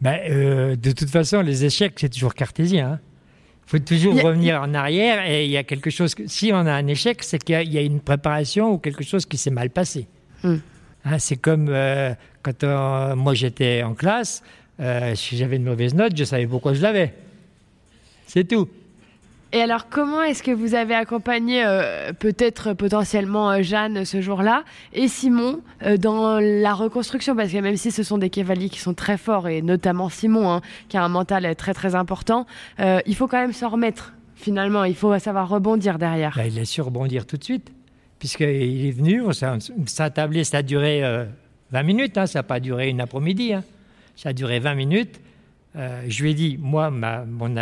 Euh, 0.06 0.76
de 0.76 0.90
toute 0.92 1.10
façon, 1.10 1.40
les 1.40 1.64
échecs, 1.64 1.94
c'est 1.96 2.08
toujours 2.08 2.34
cartésien. 2.34 2.88
Il 2.88 2.92
hein. 2.92 3.00
faut 3.66 3.78
toujours 3.78 4.20
revenir 4.20 4.60
en 4.60 4.74
arrière 4.74 5.26
et 5.28 5.44
il 5.44 5.50
y 5.50 5.56
a 5.56 5.64
quelque 5.64 5.90
chose. 5.90 6.14
Que, 6.14 6.26
si 6.26 6.50
on 6.52 6.66
a 6.66 6.72
un 6.72 6.86
échec, 6.86 7.22
c'est 7.22 7.42
qu'il 7.42 7.72
y, 7.72 7.78
a 7.78 7.80
une 7.80 8.00
préparation 8.00 8.72
ou 8.72 8.78
quelque 8.78 9.04
chose 9.04 9.26
qui 9.26 9.36
s'est 9.36 9.50
mal 9.50 9.70
passé. 9.70 10.06
Hmm. 10.42 10.56
Hein, 11.04 11.18
c'est 11.18 11.36
comme 11.36 11.68
euh, 11.68 12.14
quand 12.42 12.64
euh, 12.64 13.14
moi 13.14 13.34
j'étais 13.34 13.82
en 13.82 13.94
classe, 13.94 14.42
euh, 14.80 15.14
si 15.14 15.36
j'avais 15.36 15.56
une 15.56 15.64
mauvaise 15.64 15.94
note, 15.94 16.16
je 16.16 16.24
savais 16.24 16.46
pourquoi 16.46 16.72
je 16.72 16.82
l'avais. 16.82 17.14
C'est 18.26 18.44
tout. 18.44 18.68
Et 19.52 19.60
alors, 19.60 19.88
comment 19.88 20.22
est-ce 20.22 20.42
que 20.42 20.50
vous 20.50 20.74
avez 20.74 20.96
accompagné 20.96 21.64
peut-être 22.18 22.72
potentiellement 22.72 23.62
Jeanne 23.62 24.04
ce 24.04 24.20
jour-là 24.20 24.64
et 24.92 25.06
Simon 25.06 25.60
dans 26.00 26.40
la 26.40 26.74
reconstruction? 26.74 27.36
Parce 27.36 27.52
que 27.52 27.58
même 27.58 27.76
si 27.76 27.92
ce 27.92 28.02
sont 28.02 28.18
des 28.18 28.30
cavaliers 28.30 28.68
qui 28.68 28.80
sont 28.80 28.94
très 28.94 29.16
forts, 29.16 29.46
et 29.46 29.62
notamment 29.62 30.08
Simon, 30.08 30.50
hein, 30.50 30.60
qui 30.88 30.96
a 30.96 31.04
un 31.04 31.08
mental 31.08 31.54
très 31.54 31.72
très 31.72 31.94
important, 31.94 32.46
il 32.80 33.14
faut 33.14 33.28
quand 33.28 33.38
même 33.38 33.52
s'en 33.52 33.68
remettre. 33.68 34.14
Finalement, 34.34 34.82
il 34.82 34.96
faut 34.96 35.16
savoir 35.20 35.48
rebondir 35.48 35.98
derrière. 35.98 36.34
Bah, 36.34 36.48
il 36.48 36.58
a 36.58 36.64
su 36.64 36.80
rebondir 36.80 37.24
tout 37.24 37.36
de 37.36 37.44
suite 37.44 37.70
puisqu'il 38.24 38.86
est 38.86 38.90
venu, 38.90 39.22
a 39.98 40.10
tablé, 40.10 40.44
ça 40.44 40.56
a 40.56 40.62
duré 40.62 41.02
20 41.02 41.78
euh, 41.78 41.82
minutes, 41.82 42.16
hein, 42.16 42.26
ça 42.26 42.38
n'a 42.38 42.42
pas 42.42 42.58
duré 42.58 42.88
une 42.88 43.02
après-midi, 43.02 43.52
hein. 43.52 43.62
ça 44.16 44.30
a 44.30 44.32
duré 44.32 44.60
20 44.60 44.74
minutes. 44.76 45.20
Euh, 45.76 46.02
je 46.08 46.22
lui 46.22 46.30
ai 46.30 46.34
dit, 46.34 46.56
moi, 46.58 46.90
ma, 46.90 47.26
mon, 47.26 47.54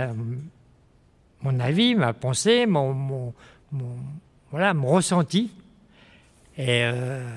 mon, 1.43 1.59
avis, 1.59 1.97
ma 1.97 2.13
pensée, 2.13 2.67
mon, 2.67 2.95
mon, 2.95 3.35
voilà, 4.53 4.73
mon 4.73 4.87
ressenti. 4.87 5.51
Et, 6.57 6.85
euh, 6.85 7.29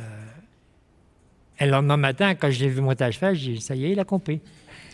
et 1.59 1.65
le 1.65 1.71
lendemain 1.71 1.97
matin, 1.97 2.35
quand 2.35 2.51
je 2.51 2.59
l'ai 2.59 2.69
vu 2.69 2.81
monter 2.81 3.05
à 3.05 3.09
cheval, 3.11 3.33
j'ai 3.33 3.53
dit, 3.53 3.61
ça 3.61 3.73
y 3.73 3.85
est, 3.85 3.91
il 3.93 3.99
a 3.99 4.05
compris. 4.05 4.39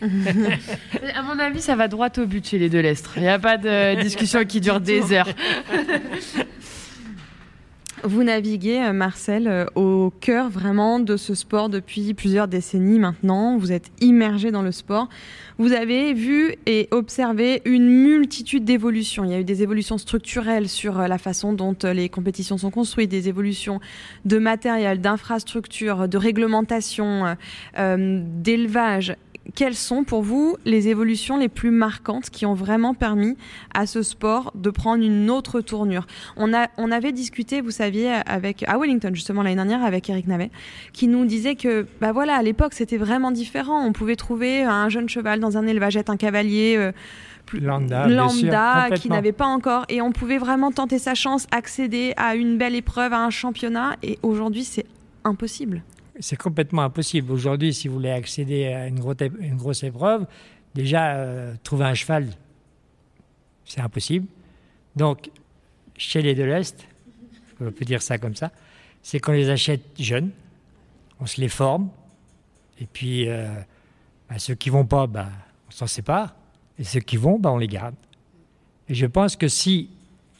à 0.00 1.22
mon 1.22 1.38
avis, 1.38 1.60
ça 1.60 1.76
va 1.76 1.86
droit 1.86 2.08
au 2.16 2.24
but 2.24 2.48
chez 2.48 2.58
les 2.58 2.70
deux 2.70 2.80
Lestres. 2.80 3.12
Il 3.16 3.24
n'y 3.24 3.28
a 3.28 3.38
pas 3.38 3.58
de 3.58 4.00
discussion 4.00 4.42
qui 4.46 4.62
dure 4.62 4.80
des 4.80 5.12
heures. 5.12 5.28
Vous 8.04 8.24
naviguez, 8.24 8.82
euh, 8.82 8.92
Marcel, 8.92 9.46
euh, 9.46 9.64
au 9.76 10.12
cœur 10.20 10.50
vraiment 10.50 10.98
de 10.98 11.16
ce 11.16 11.36
sport 11.36 11.68
depuis 11.68 12.14
plusieurs 12.14 12.48
décennies 12.48 12.98
maintenant. 12.98 13.56
Vous 13.58 13.70
êtes 13.70 13.92
immergé 14.00 14.50
dans 14.50 14.62
le 14.62 14.72
sport. 14.72 15.08
Vous 15.58 15.72
avez 15.72 16.12
vu 16.12 16.56
et 16.66 16.88
observé 16.90 17.62
une 17.64 17.88
multitude 17.88 18.64
d'évolutions. 18.64 19.24
Il 19.24 19.30
y 19.30 19.34
a 19.34 19.38
eu 19.38 19.44
des 19.44 19.62
évolutions 19.62 19.98
structurelles 19.98 20.68
sur 20.68 20.98
euh, 20.98 21.06
la 21.06 21.18
façon 21.18 21.52
dont 21.52 21.76
les 21.84 22.08
compétitions 22.08 22.58
sont 22.58 22.72
construites, 22.72 23.08
des 23.08 23.28
évolutions 23.28 23.78
de 24.24 24.38
matériel, 24.38 25.00
d'infrastructure, 25.00 26.08
de 26.08 26.18
réglementation, 26.18 27.36
d'élevage 27.76 29.14
quelles 29.54 29.74
sont 29.74 30.04
pour 30.04 30.22
vous 30.22 30.56
les 30.64 30.88
évolutions 30.88 31.36
les 31.36 31.48
plus 31.48 31.70
marquantes 31.70 32.30
qui 32.30 32.46
ont 32.46 32.54
vraiment 32.54 32.94
permis 32.94 33.36
à 33.74 33.86
ce 33.86 34.02
sport 34.02 34.52
de 34.54 34.70
prendre 34.70 35.02
une 35.02 35.30
autre 35.30 35.60
tournure? 35.60 36.06
On, 36.36 36.54
a, 36.54 36.68
on 36.78 36.90
avait 36.90 37.12
discuté, 37.12 37.60
vous 37.60 37.70
saviez, 37.70 38.12
avec, 38.26 38.64
à 38.68 38.78
Wellington 38.78 39.10
justement 39.14 39.42
l'année 39.42 39.56
dernière 39.56 39.84
avec 39.84 40.08
Eric 40.08 40.26
Navet, 40.26 40.50
qui 40.92 41.08
nous 41.08 41.24
disait 41.24 41.56
que 41.56 41.86
bah 42.00 42.12
voilà, 42.12 42.36
à 42.36 42.42
l'époque 42.42 42.74
c'était 42.74 42.96
vraiment 42.96 43.30
différent. 43.30 43.84
On 43.84 43.92
pouvait 43.92 44.16
trouver 44.16 44.62
un 44.62 44.88
jeune 44.88 45.08
cheval 45.08 45.40
dans 45.40 45.56
un 45.56 45.66
élevage, 45.66 45.96
un 46.06 46.16
cavalier. 46.16 46.76
Euh, 46.76 46.92
plus 47.46 47.58
lambda, 47.58 48.06
lambda 48.06 48.90
qui 48.94 49.08
n'avait 49.08 49.32
pas 49.32 49.46
encore 49.46 49.84
et 49.88 50.00
on 50.00 50.12
pouvait 50.12 50.38
vraiment 50.38 50.70
tenter 50.70 51.00
sa 51.00 51.14
chance, 51.14 51.48
accéder 51.50 52.14
à 52.16 52.36
une 52.36 52.56
belle 52.56 52.76
épreuve, 52.76 53.12
à 53.12 53.18
un 53.18 53.30
championnat 53.30 53.96
et 54.04 54.20
aujourd'hui 54.22 54.62
c'est 54.62 54.86
impossible 55.24 55.82
c'est 56.22 56.36
complètement 56.36 56.82
impossible. 56.82 57.32
Aujourd'hui, 57.32 57.74
si 57.74 57.88
vous 57.88 57.94
voulez 57.94 58.10
accéder 58.10 58.66
à 58.66 58.86
une, 58.86 59.00
grosse, 59.00 59.82
épreuve, 59.82 60.26
déjà, 60.74 61.16
euh, 61.16 61.54
trouver 61.64 61.84
un 61.84 61.94
cheval, 61.94 62.28
c'est 63.64 63.80
impossible. 63.80 64.26
Donc, 64.94 65.30
chez 65.96 66.22
les 66.22 66.34
de 66.34 66.44
l'Est, 66.44 66.86
on 67.60 67.72
peut 67.72 67.84
dire 67.84 68.02
ça 68.02 68.18
comme 68.18 68.36
ça, 68.36 68.52
c'est 69.02 69.18
qu'on 69.18 69.32
les 69.32 69.50
achète 69.50 69.82
jeunes, 69.98 70.30
on 71.20 71.26
se 71.26 71.40
les 71.40 71.48
forme, 71.48 71.90
et 72.80 72.86
puis 72.86 73.28
euh, 73.28 73.48
bah, 74.28 74.38
ceux 74.38 74.54
qui 74.54 74.70
vont 74.70 74.86
pas, 74.86 75.08
bah, 75.08 75.28
on 75.68 75.70
s'en 75.72 75.88
sépare, 75.88 76.34
et 76.78 76.84
ceux 76.84 77.00
qui 77.00 77.16
vont, 77.16 77.38
bah, 77.38 77.50
on 77.50 77.58
les 77.58 77.66
garde. 77.66 77.96
Et 78.88 78.94
je 78.94 79.06
pense 79.06 79.34
que 79.34 79.48
si 79.48 79.90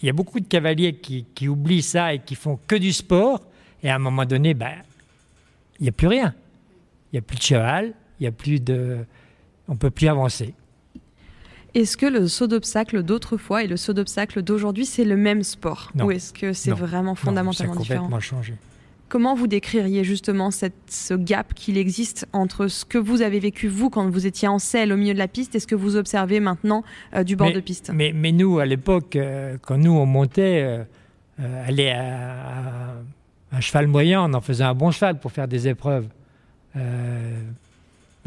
il 0.01 0.07
y 0.07 0.11
a 0.11 0.13
beaucoup 0.13 0.39
de 0.39 0.47
cavaliers 0.47 0.95
qui, 0.95 1.27
qui, 1.35 1.49
oublient 1.49 1.83
ça 1.83 2.15
et 2.15 2.21
qui 2.21 2.35
font 2.37 2.59
que 2.69 2.77
du 2.77 2.93
sport, 2.93 3.41
et 3.83 3.91
à 3.91 3.97
un 3.97 4.01
moment 4.01 4.25
donné, 4.25 4.55
bah, 4.55 4.75
il 5.83 5.87
n'y 5.87 5.89
a 5.89 5.93
plus 5.93 6.07
rien. 6.07 6.33
Il 7.13 7.17
n'y 7.17 7.19
a 7.19 7.23
plus 7.23 7.37
de 7.37 7.43
cheval, 7.43 7.93
il 8.21 8.23
n'y 8.23 8.29
a 8.29 8.33
plus 8.33 8.61
de. 8.61 8.99
On 9.67 9.73
ne 9.73 9.79
peut 9.79 9.91
plus 9.91 10.07
avancer. 10.07 10.55
Est-ce 11.75 11.97
que 11.97 12.07
le 12.07 12.29
saut 12.29 12.47
d'obstacle 12.47 13.03
d'autrefois 13.03 13.65
et 13.65 13.67
le 13.67 13.77
saut 13.77 13.93
d'obstacle 13.93 14.43
d'aujourd'hui, 14.43 14.87
c'est 14.87 15.05
le 15.05 15.17
même 15.17 15.43
sport? 15.43 15.91
Non. 15.97 16.05
Ou 16.05 16.13
est-ce 16.13 16.33
que 16.33 16.53
c'est 16.53 16.71
vraiment 16.71 17.17
fondamentalement 17.17 17.75
non, 17.75 17.81
différent? 17.81 18.03
complètement 18.03 18.21
changé. 18.21 18.55
Comment 19.09 19.35
vous 19.35 19.49
décririez 19.49 20.05
justement 20.05 20.53
cette, 20.53 20.75
ce 20.89 21.15
gap 21.15 21.53
qu'il 21.53 21.77
existe 21.77 22.29
entre 22.33 22.69
ce 22.69 22.85
que 22.85 22.99
vous 22.99 23.21
avez 23.21 23.41
vécu 23.41 23.67
vous 23.67 23.91
quand 23.91 24.09
vous 24.09 24.27
étiez 24.27 24.47
en 24.47 24.61
selle 24.61 24.93
au 24.93 24.97
milieu 24.97 25.15
de 25.15 25.19
la 25.19 25.29
piste 25.29 25.57
et 25.57 25.61
ce 25.61 25.67
que 25.67 25.75
vous 25.75 25.97
observez 25.97 26.39
maintenant 26.39 26.85
euh, 27.15 27.25
du 27.25 27.35
bord 27.35 27.53
de 27.53 27.61
piste? 27.61 27.91
mais, 27.93 28.13
mais, 28.15 28.31
nous, 28.31 28.61
à 28.61 28.67
l'époque, 28.67 29.17
euh, 29.17 29.57
quand 29.61 29.79
nous 29.79 29.93
on 29.93 30.07
montait, 30.07 30.63
euh, 31.41 31.67
aller 31.67 31.91
à 31.91 32.95
un 33.53 33.61
cheval 33.61 33.87
moyen, 33.87 34.23
on 34.23 34.35
en 34.35 34.41
faisait 34.41 34.65
un 34.65 34.75
bon 34.75 34.91
cheval 34.91 35.19
pour 35.19 35.31
faire 35.31 35.47
des 35.47 35.69
épreuves. 35.69 36.07
Euh, 36.77 37.41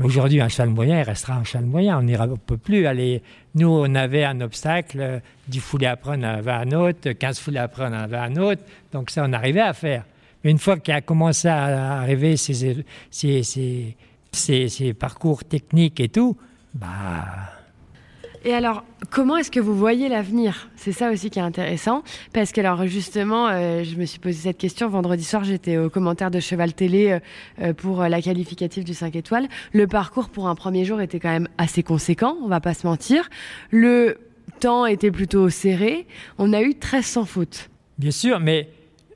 aujourd'hui, 0.02 0.40
un 0.40 0.50
cheval 0.50 0.70
moyen, 0.70 1.00
il 1.00 1.04
restera 1.04 1.36
un 1.36 1.44
cheval 1.44 1.66
moyen. 1.66 1.98
On 1.98 2.04
ne 2.04 2.36
peut 2.36 2.58
plus 2.58 2.86
aller. 2.86 3.24
Nous, 3.56 3.68
on 3.68 3.96
avait 3.96 4.24
un 4.24 4.40
obstacle, 4.42 5.22
10 5.48 5.60
foulées 5.60 5.88
après, 5.88 6.12
on 6.18 6.22
en 6.22 6.24
avait 6.24 6.52
un 6.52 6.72
autre, 6.72 7.12
15 7.12 7.40
foulées 7.40 7.60
après, 7.60 7.84
on 7.86 7.88
en 7.88 7.94
avait 7.94 8.18
un 8.18 8.36
autre. 8.36 8.62
Donc, 8.94 9.10
ça, 9.10 9.24
on 9.26 9.34
arrivait 9.34 9.62
à 9.62 9.74
faire. 9.74 10.04
Mais 10.44 10.52
une 10.52 10.60
fois 10.60 10.78
qu'il 10.78 10.94
a 10.94 11.02
commencé 11.02 11.48
à 11.48 12.02
arriver 12.02 12.38
ces, 12.38 12.86
ces, 13.10 13.96
ces, 14.32 14.70
ces, 14.70 14.94
parcours 14.94 15.44
techniques 15.44 16.00
et 16.00 16.10
tout, 16.10 16.38
bah. 16.74 17.55
Et 18.48 18.54
alors, 18.54 18.84
comment 19.10 19.38
est-ce 19.38 19.50
que 19.50 19.60
vous 19.60 19.76
voyez 19.76 20.08
l'avenir? 20.08 20.70
C'est 20.76 20.91
ça 20.91 21.10
aussi 21.10 21.32
qui 21.32 21.39
est 21.39 21.41
intéressant, 21.41 22.04
parce 22.32 22.52
que 22.52 22.62
alors 22.62 22.86
justement, 22.86 23.48
euh, 23.48 23.84
je 23.84 23.96
me 23.96 24.06
suis 24.06 24.20
posé 24.20 24.38
cette 24.38 24.60
question 24.60 24.88
vendredi 24.88 25.24
soir. 25.24 25.43
J'étais 25.43 25.80
au 25.80 25.89
commentaire 25.89 26.30
de 26.30 26.39
Cheval 26.39 26.76
Télé 26.76 27.10
euh, 27.10 27.20
euh, 27.64 27.74
pour 27.74 28.04
la 28.04 28.22
qualificative 28.22 28.84
du 28.84 28.93
5 28.93 29.16
étoiles. 29.16 29.48
Le 29.74 29.88
parcours 29.88 30.30
pour 30.30 30.48
un 30.48 30.54
premier 30.54 30.86
jour 30.86 31.02
était 31.02 31.20
quand 31.20 31.32
même 31.32 31.48
assez 31.58 31.82
conséquent, 31.82 32.38
on 32.43 32.48
va 32.48 32.60
pas 32.60 32.76
se 32.76 32.86
mentir. 32.86 33.28
Le 33.72 34.20
temps 34.60 34.86
était 34.86 35.10
plutôt 35.10 35.50
serré. 35.50 36.06
On 36.38 36.54
a 36.54 36.62
eu 36.62 36.76
13 36.76 37.04
sans 37.04 37.26
faute. 37.26 37.72
Bien 37.98 38.12
sûr, 38.12 38.39
mais 38.39 38.70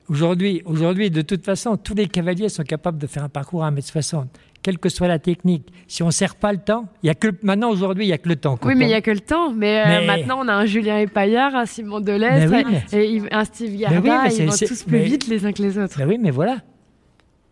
aujourd'hui, 0.07 0.63
aujourd'hui, 0.65 1.11
de 1.11 1.21
toute 1.21 1.45
façon, 1.45 1.77
tous 1.77 1.93
les 1.93 2.07
cavaliers 2.07 2.49
sont 2.49 2.63
capables 2.63 2.97
de 2.97 3.05
faire 3.05 3.25
un 3.25 3.30
parcours 3.30 3.63
à 3.63 3.69
1m60 3.69 4.25
quelle 4.70 4.78
que 4.78 4.89
soit 4.89 5.07
la 5.07 5.17
technique. 5.17 5.74
Si 5.88 6.03
on 6.03 6.07
ne 6.07 6.11
sert 6.11 6.36
pas 6.36 6.51
le 6.51 6.59
temps, 6.59 6.88
il 7.01 7.07
y 7.07 7.09
a 7.09 7.15
que 7.15 7.30
maintenant 7.41 7.72
aujourd'hui, 7.72 8.05
il 8.05 8.09
y 8.09 8.13
a 8.13 8.20
que 8.20 8.30
le 8.30 8.36
temps. 8.36 8.59
Oui, 8.63 8.76
mais 8.76 8.86
il 8.86 8.89
n'y 8.89 8.93
a 8.93 9.01
que 9.01 9.09
le 9.09 9.20
temps. 9.20 9.51
Mais, 9.51 10.05
maintenant, 10.05 10.39
on 10.39 10.47
a 10.47 10.53
un 10.53 10.65
Julien 10.65 10.99
Epaillard, 10.99 11.55
un 11.55 11.65
Simon 11.65 12.01
Delestre, 12.01 12.53
et 12.93 13.22
un 13.32 13.45
Steve 13.45 13.76
Garda. 13.76 14.28
ils 14.28 14.45
vont 14.45 14.51
tous 14.51 14.84
plus 14.84 14.99
vite 14.99 15.28
les 15.28 15.43
uns 15.45 15.53
que 15.53 15.63
les 15.63 15.78
autres. 15.80 15.99
Oui, 16.05 16.20
mais 16.20 16.30
voilà. 16.30 16.57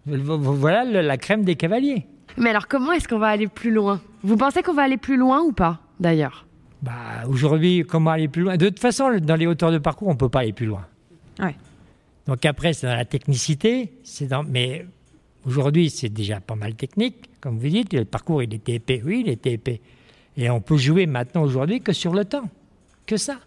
Voilà 0.06 1.02
la 1.02 1.18
crème 1.18 1.44
des 1.44 1.56
cavaliers. 1.56 2.06
Mais 2.38 2.52
alors, 2.52 2.68
comment 2.68 2.92
est-ce 2.92 3.08
qu'on 3.08 3.18
va 3.18 3.30
aller 3.30 3.48
plus 3.48 3.72
loin? 3.72 4.00
Vous 4.22 4.38
pensez 4.38 4.62
qu'on 4.62 4.74
va 4.74 4.84
aller 4.84 4.98
plus 4.98 5.18
loin 5.18 5.42
ou 5.42 5.54
pas, 5.54 5.80
d'ailleurs? 6.00 6.46
Bah, 6.84 6.94
Aujourd'hui, 7.28 7.84
comment 7.90 8.12
aller 8.12 8.28
plus 8.28 8.44
loin? 8.44 8.58
De 8.58 8.70
toute 8.70 8.80
façon, 8.80 9.18
dans 9.20 9.36
les 9.36 9.48
hauteurs 9.48 9.72
de 9.72 9.80
parcours, 9.80 10.08
on 10.10 10.14
ne 10.14 10.18
peut 10.18 10.30
pas 10.30 10.42
aller 10.42 10.54
plus 10.54 10.68
loin. 10.68 10.86
Ouais. 11.40 11.56
Donc 12.28 12.46
après, 12.46 12.74
c'est 12.74 12.86
dans 12.86 12.96
la 12.96 13.06
technicité, 13.06 13.94
c'est 14.04 14.28
dans... 14.28 14.44
mais 14.44 14.86
aujourd'hui, 15.48 15.90
c'est 15.90 16.10
déjà 16.10 16.40
pas 16.40 16.56
mal 16.56 16.76
technique, 16.76 17.30
comme 17.42 17.58
vous 17.58 17.70
dites. 17.70 17.94
Le 17.94 18.06
parcours, 18.06 18.44
il 18.44 18.54
était 18.54 18.74
épais. 18.74 19.02
Oui, 19.04 19.24
il 19.26 19.32
était 19.32 19.54
épais. 19.54 19.82
Et 20.36 20.50
on 20.50 20.62
peut 20.62 20.78
jouer 20.78 21.06
maintenant, 21.06 21.44
aujourd'hui, 21.44 21.82
que 21.82 21.94
sur 21.94 22.14
le 22.14 22.26
temps. 22.26 22.50
Que 23.06 23.18
ça. 23.18 23.40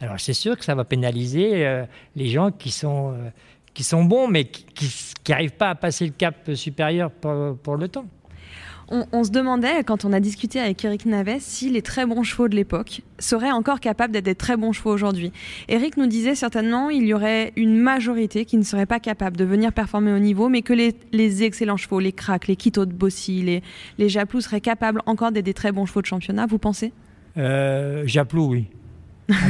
Alors, 0.00 0.20
c'est 0.20 0.34
sûr 0.34 0.58
que 0.58 0.64
ça 0.64 0.74
va 0.74 0.84
pénaliser 0.84 1.66
euh, 1.66 1.86
les 2.14 2.28
gens 2.28 2.50
qui 2.50 2.70
sont, 2.70 3.12
euh, 3.12 3.30
qui 3.72 3.84
sont 3.84 4.04
bons, 4.04 4.28
mais 4.28 4.44
qui 4.44 4.92
n'arrivent 5.28 5.56
pas 5.56 5.70
à 5.70 5.74
passer 5.74 6.04
le 6.04 6.12
cap 6.12 6.50
supérieur 6.54 7.10
pour 7.10 7.76
le 7.76 7.88
temps. 7.88 8.06
On, 8.88 9.24
se 9.24 9.30
demandait, 9.30 9.82
quand 9.84 10.04
on 10.04 10.12
a 10.12 10.20
discuté 10.20 10.60
avec 10.60 10.84
Eric 10.84 11.06
Navet, 11.06 11.38
si 11.40 11.70
les 11.70 11.82
très 11.82 12.06
bons 12.06 12.22
chevaux 12.22 12.46
de 12.46 12.54
l'époque 12.54 13.02
seraient 13.18 13.50
encore 13.50 13.80
capables 13.80 14.12
d'être 14.12 14.24
des 14.24 14.36
très 14.36 14.56
bons 14.56 14.72
chevaux 14.72 14.92
aujourd'hui. 14.92 15.32
Eric 15.68 15.96
nous 15.96 16.06
disait 16.06 16.36
certainement 16.36 16.88
il 16.88 17.04
y 17.04 17.12
aurait 17.12 17.52
une 17.56 17.76
majorité 17.76 18.44
qui 18.44 18.56
ne 18.56 18.62
serait 18.62 18.86
pas 18.86 19.00
capable 19.00 19.36
de 19.36 19.44
venir 19.44 19.72
performer 19.72 20.12
au 20.12 20.20
niveau, 20.20 20.48
mais 20.48 20.62
que 20.62 20.72
les, 20.72 21.42
excellents 21.42 21.76
chevaux, 21.76 21.98
les 21.98 22.12
cracks, 22.12 22.46
les 22.46 22.54
Quito 22.54 22.86
de 22.86 22.92
Bossy, 22.92 23.42
les, 23.42 23.62
les 23.98 24.08
Japlou 24.08 24.40
seraient 24.40 24.60
capables 24.60 25.02
encore 25.06 25.32
d'être 25.32 25.44
des 25.44 25.54
très 25.54 25.72
bons 25.72 25.86
chevaux 25.86 26.02
de 26.02 26.06
championnat, 26.06 26.46
vous 26.46 26.58
pensez? 26.58 26.92
Euh, 27.36 28.06
Japlou, 28.06 28.50
oui. 28.50 28.66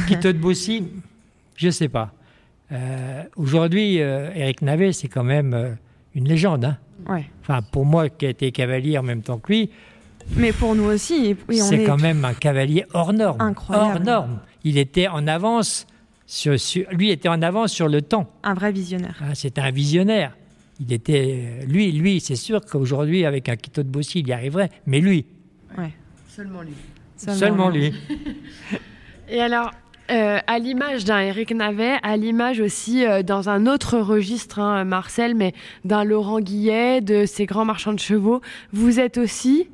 Quito 0.08 0.32
de 0.32 0.38
Bossy, 0.38 0.84
je 1.56 1.66
ne 1.66 1.72
sais 1.72 1.88
pas. 1.88 2.14
Euh, 2.72 3.22
aujourd'hui, 3.36 4.00
euh, 4.00 4.30
Eric 4.34 4.62
Navet, 4.62 4.92
c'est 4.92 5.08
quand 5.08 5.24
même 5.24 5.54
euh, 5.54 5.74
une 6.16 6.26
légende. 6.26 6.64
Hein 6.64 6.78
Enfin, 7.42 7.62
pour 7.62 7.84
moi 7.84 8.08
qui 8.08 8.26
ai 8.26 8.30
été 8.30 8.50
cavalier 8.50 8.98
en 8.98 9.04
même 9.04 9.22
temps 9.22 9.38
que 9.38 9.52
lui. 9.52 9.70
Mais 10.36 10.52
pour 10.52 10.74
nous 10.74 10.84
aussi. 10.84 11.36
c'est 11.50 11.84
quand 11.84 12.00
même 12.00 12.24
un 12.24 12.34
cavalier 12.34 12.84
hors 12.92 13.12
norme. 13.12 13.40
Incroyable. 13.40 13.90
Hors 13.92 14.00
norme. 14.00 14.38
Il 14.64 14.76
était 14.78 15.06
en 15.06 15.28
avance. 15.28 15.86
Sur, 16.26 16.56
lui 16.90 17.10
était 17.10 17.28
en 17.28 17.40
avance 17.42 17.72
sur 17.72 17.86
le 17.86 18.02
temps. 18.02 18.28
Un 18.42 18.54
vrai 18.54 18.72
visionnaire. 18.72 19.16
Ah, 19.22 19.36
c'était 19.36 19.60
un 19.60 19.70
visionnaire. 19.70 20.36
Il 20.80 20.92
était, 20.92 21.60
lui, 21.68 21.92
lui, 21.92 22.18
c'est 22.18 22.34
sûr 22.34 22.60
qu'aujourd'hui 22.60 23.24
avec 23.24 23.48
un 23.48 23.54
Quito 23.54 23.84
de 23.84 23.88
Bossy, 23.88 24.20
il 24.20 24.28
y 24.28 24.32
arriverait. 24.32 24.70
Mais 24.86 24.98
lui. 24.98 25.26
Ouais. 25.78 25.92
Seulement 26.28 26.62
lui. 26.62 26.74
Seulement, 27.16 27.68
lui. 27.68 27.94
Et 29.28 29.40
alors, 29.40 29.70
euh, 30.10 30.38
à 30.46 30.58
l'image 30.58 31.04
d'un 31.04 31.20
Eric 31.20 31.52
Navet, 31.52 31.96
à 32.02 32.16
l'image 32.16 32.60
aussi 32.60 33.04
euh, 33.04 33.22
dans 33.22 33.48
un 33.48 33.66
autre 33.66 33.98
registre, 33.98 34.60
hein, 34.60 34.84
Marcel, 34.84 35.34
mais 35.34 35.52
d'un 35.84 36.04
Laurent 36.04 36.40
Guillet, 36.40 37.00
de 37.00 37.26
ces 37.26 37.44
grands 37.44 37.64
marchands 37.64 37.92
de 37.92 37.98
chevaux, 37.98 38.40
vous 38.72 39.00
êtes 39.00 39.18
aussi 39.18 39.68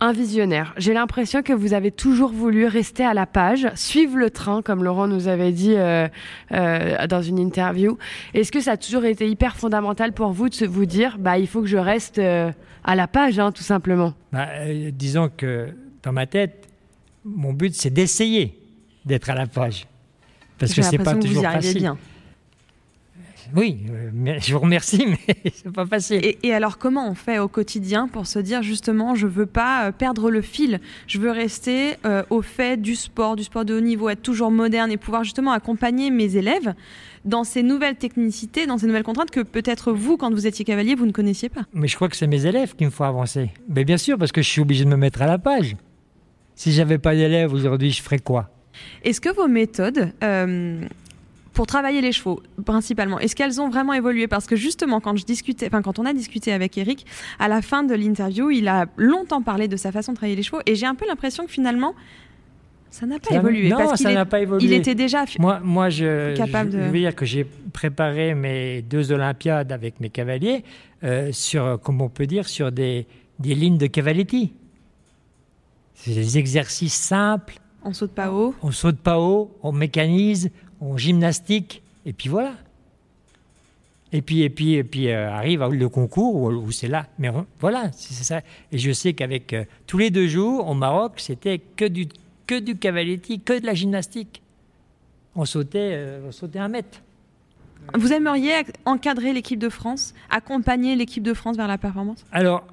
un 0.00 0.12
visionnaire. 0.12 0.74
J'ai 0.76 0.92
l'impression 0.92 1.42
que 1.42 1.52
vous 1.52 1.72
avez 1.72 1.90
toujours 1.90 2.30
voulu 2.30 2.66
rester 2.66 3.04
à 3.04 3.14
la 3.14 3.26
page, 3.26 3.68
suivre 3.74 4.16
le 4.16 4.30
train, 4.30 4.60
comme 4.62 4.84
Laurent 4.84 5.06
nous 5.06 5.28
avait 5.28 5.52
dit 5.52 5.74
euh, 5.76 6.08
dans 6.50 7.22
une 7.22 7.38
interview. 7.38 7.98
Est-ce 8.34 8.52
que 8.52 8.60
ça 8.60 8.72
a 8.72 8.76
toujours 8.76 9.04
été 9.04 9.28
hyper 9.28 9.56
fondamental 9.56 10.12
pour 10.12 10.32
vous 10.32 10.48
de 10.48 10.66
vous 10.66 10.86
dire, 10.86 11.16
bah, 11.18 11.38
il 11.38 11.46
faut 11.46 11.60
que 11.60 11.66
je 11.66 11.76
reste 11.76 12.18
à 12.18 12.94
la 12.94 13.06
page, 13.08 13.38
hein, 13.38 13.52
tout 13.52 13.62
simplement? 13.62 14.14
Bah, 14.32 14.48
Disons 14.92 15.30
que 15.34 15.68
dans 16.02 16.12
ma 16.12 16.26
tête, 16.26 16.66
mon 17.24 17.52
but, 17.52 17.74
c'est 17.74 17.90
d'essayer 17.90 18.59
d'être 19.10 19.28
à 19.28 19.34
la 19.34 19.46
page. 19.46 19.86
Parce 20.58 20.74
que 20.74 20.82
c'est 20.82 20.98
pas 20.98 21.14
toujours 21.14 21.42
facile. 21.42 21.78
Bien. 21.78 21.98
Oui, 23.56 23.78
euh, 23.90 24.38
je 24.40 24.52
vous 24.52 24.60
remercie, 24.60 25.06
mais 25.08 25.36
c'est 25.52 25.72
pas 25.72 25.86
facile. 25.86 26.20
Et, 26.42 26.54
alors, 26.54 26.78
comment 26.78 27.08
on 27.10 27.14
fait 27.14 27.38
au 27.38 27.48
quotidien 27.48 28.08
pour 28.08 28.26
se 28.26 28.38
dire 28.38 28.62
justement, 28.62 29.14
je 29.14 29.26
veux 29.26 29.46
pas 29.46 29.86
euh, 29.86 29.92
perdre 29.92 30.30
le 30.30 30.40
fil, 30.40 30.80
je 31.06 31.18
veux 31.18 31.30
rester 31.30 31.96
euh, 32.04 32.22
au 32.30 32.42
fait 32.42 32.80
du 32.80 32.94
sport, 32.94 33.36
du 33.36 33.44
sport 33.44 33.64
de 33.64 33.74
haut 33.74 33.80
niveau, 33.80 34.08
être 34.08 34.22
toujours 34.22 34.50
moderne 34.50 34.90
et 34.90 34.96
pouvoir 34.96 35.24
justement 35.24 35.52
accompagner 35.52 36.10
mes 36.10 36.36
élèves 36.36 36.74
dans 37.24 37.44
ces 37.44 37.62
nouvelles 37.62 37.96
technicités, 37.96 38.66
dans 38.66 38.78
ces 38.78 38.86
nouvelles 38.86 39.02
contraintes 39.02 39.30
que 39.30 39.40
peut-être 39.40 39.92
vous, 39.92 40.16
quand 40.16 40.32
vous 40.32 40.46
étiez 40.46 40.64
cavalier, 40.64 40.94
vous 40.94 41.06
ne 41.06 41.12
connaissiez 41.12 41.48
pas. 41.48 41.62
Mais 41.72 41.88
je 41.88 41.96
crois 41.96 42.08
que 42.08 42.16
c'est 42.16 42.26
mes 42.26 42.46
élèves 42.46 42.76
qui 42.76 42.84
me 42.84 42.90
font 42.90 43.04
avancer. 43.04 43.50
Mais 43.68 43.84
bien 43.84 43.98
sûr, 43.98 44.16
parce 44.16 44.32
que 44.32 44.42
je 44.42 44.48
suis 44.48 44.60
obligé 44.60 44.84
de 44.84 44.90
me 44.90 44.96
mettre 44.96 45.22
à 45.22 45.26
la 45.26 45.38
page. 45.38 45.76
Si 46.54 46.72
j'avais 46.72 46.98
pas 46.98 47.14
d'élèves 47.14 47.52
aujourd'hui, 47.52 47.90
je 47.90 48.02
ferais 48.02 48.18
quoi? 48.18 48.50
Est-ce 49.04 49.20
que 49.20 49.28
vos 49.34 49.48
méthodes 49.48 50.12
euh, 50.22 50.82
pour 51.52 51.66
travailler 51.66 52.00
les 52.00 52.12
chevaux, 52.12 52.42
principalement, 52.64 53.18
est-ce 53.18 53.34
qu'elles 53.34 53.60
ont 53.60 53.68
vraiment 53.68 53.92
évolué? 53.92 54.28
Parce 54.28 54.46
que 54.46 54.56
justement, 54.56 55.00
quand 55.00 55.16
je 55.16 55.24
discutais, 55.24 55.66
enfin 55.66 55.82
quand 55.82 55.98
on 55.98 56.06
a 56.06 56.12
discuté 56.12 56.52
avec 56.52 56.78
Eric, 56.78 57.04
à 57.38 57.48
la 57.48 57.60
fin 57.60 57.82
de 57.82 57.94
l'interview, 57.94 58.50
il 58.50 58.68
a 58.68 58.86
longtemps 58.96 59.42
parlé 59.42 59.68
de 59.68 59.76
sa 59.76 59.92
façon 59.92 60.12
de 60.12 60.16
travailler 60.16 60.36
les 60.36 60.42
chevaux, 60.42 60.60
et 60.64 60.74
j'ai 60.74 60.86
un 60.86 60.94
peu 60.94 61.06
l'impression 61.06 61.44
que 61.44 61.50
finalement, 61.50 61.94
ça 62.90 63.06
n'a 63.06 63.18
pas 63.20 63.36
évolué. 63.36 63.68
Non, 63.68 63.94
ça 63.94 64.12
n'a 64.12 64.24
pas 64.24 64.40
évolué. 64.40 64.64
Il 64.64 64.72
était 64.72 64.96
déjà 64.96 65.24
moi, 65.38 65.60
moi 65.62 65.90
je, 65.90 66.34
capable 66.36 66.72
je, 66.72 66.76
de... 66.76 66.82
veux 66.82 66.98
dire 66.98 67.14
que 67.14 67.24
j'ai 67.24 67.46
préparé 67.72 68.34
mes 68.34 68.82
deux 68.82 69.12
Olympiades 69.12 69.70
avec 69.70 70.00
mes 70.00 70.10
cavaliers 70.10 70.64
euh, 71.04 71.30
sur, 71.30 71.78
comme 71.82 72.00
on 72.00 72.08
peut 72.08 72.26
dire, 72.26 72.48
sur 72.48 72.72
des, 72.72 73.06
des 73.38 73.54
lignes 73.54 73.78
de 73.78 73.86
cavaletti. 73.86 74.52
C'est 75.94 76.14
des 76.14 76.38
exercices 76.38 76.94
simples, 76.94 77.59
on 77.84 77.92
saute 77.92 78.12
pas 78.12 78.30
haut. 78.30 78.54
On 78.62 78.70
saute 78.70 78.98
pas 78.98 79.18
haut, 79.18 79.56
on 79.62 79.72
mécanise, 79.72 80.50
on 80.80 80.96
gymnastique, 80.96 81.82
et 82.06 82.12
puis 82.12 82.28
voilà. 82.28 82.54
Et 84.12 84.22
puis, 84.22 84.42
et 84.42 84.50
puis, 84.50 84.74
et 84.74 84.84
puis 84.84 85.08
euh, 85.08 85.30
arrive 85.30 85.64
le 85.64 85.88
concours 85.88 86.34
où, 86.34 86.72
c'est 86.72 86.88
là. 86.88 87.06
Mais 87.18 87.30
voilà, 87.60 87.90
c'est 87.92 88.24
ça. 88.24 88.40
Et 88.72 88.78
je 88.78 88.90
sais 88.90 89.12
qu'avec 89.12 89.52
euh, 89.52 89.64
tous 89.86 89.98
les 89.98 90.10
deux 90.10 90.26
jours 90.26 90.66
au 90.66 90.74
Maroc, 90.74 91.14
c'était 91.18 91.58
que 91.58 91.84
du, 91.84 92.08
que 92.46 92.58
du 92.58 92.76
cavaletti, 92.76 93.40
que 93.40 93.60
de 93.60 93.66
la 93.66 93.74
gymnastique. 93.74 94.42
On 95.36 95.44
sautait, 95.44 95.92
euh, 95.92 96.26
on 96.26 96.32
sautait 96.32 96.58
un 96.58 96.68
mètre. 96.68 97.00
Vous 97.94 98.12
aimeriez 98.12 98.52
encadrer 98.84 99.32
l'équipe 99.32 99.58
de 99.58 99.68
France, 99.68 100.12
accompagner 100.28 100.96
l'équipe 100.96 101.22
de 101.22 101.34
France 101.34 101.56
vers 101.56 101.68
la 101.68 101.78
performance? 101.78 102.24
Alors, 102.32 102.66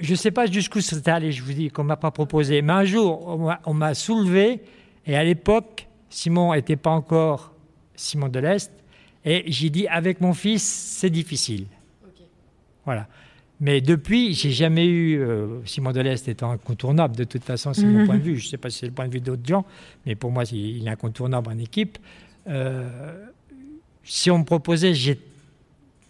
je 0.00 0.10
ne 0.10 0.16
sais 0.16 0.30
pas 0.30 0.46
jusqu'où 0.46 0.80
c'est 0.80 1.06
allé, 1.08 1.32
je 1.32 1.42
vous 1.42 1.52
dis, 1.52 1.70
qu'on 1.70 1.82
ne 1.82 1.88
m'a 1.88 1.96
pas 1.96 2.10
proposé. 2.10 2.62
Mais 2.62 2.72
un 2.72 2.84
jour, 2.84 3.54
on 3.64 3.74
m'a 3.74 3.94
soulevé, 3.94 4.60
et 5.06 5.16
à 5.16 5.24
l'époque, 5.24 5.88
Simon 6.10 6.54
n'était 6.54 6.76
pas 6.76 6.90
encore 6.90 7.52
Simon 7.94 8.28
de 8.28 8.38
l'Est, 8.38 8.72
et 9.24 9.44
j'ai 9.46 9.70
dit, 9.70 9.88
avec 9.88 10.20
mon 10.20 10.34
fils, 10.34 10.62
c'est 10.62 11.10
difficile. 11.10 11.66
Voilà. 12.84 13.08
Mais 13.60 13.80
depuis, 13.80 14.34
j'ai 14.34 14.50
jamais 14.50 14.86
eu, 14.86 15.18
euh, 15.18 15.64
Simon 15.64 15.92
de 15.92 16.00
l'Est 16.00 16.28
étant 16.28 16.50
incontournable, 16.50 17.16
de 17.16 17.24
toute 17.24 17.42
façon, 17.42 17.72
c'est 17.72 17.86
mon 17.86 18.00
mhm. 18.00 18.06
point 18.06 18.18
de 18.18 18.22
vue. 18.22 18.36
Je 18.36 18.46
ne 18.46 18.50
sais 18.50 18.58
pas 18.58 18.70
si 18.70 18.80
c'est 18.80 18.86
le 18.86 18.92
point 18.92 19.08
de 19.08 19.12
vue 19.12 19.20
d'autres 19.20 19.46
gens, 19.46 19.64
mais 20.04 20.14
pour 20.14 20.30
moi, 20.30 20.44
il 20.52 20.86
est 20.86 20.90
incontournable 20.90 21.50
en 21.50 21.58
équipe. 21.58 21.98
Euh, 22.48 23.26
si 24.04 24.30
on 24.30 24.38
me 24.38 24.44
proposait, 24.44 24.94
je 24.94 25.14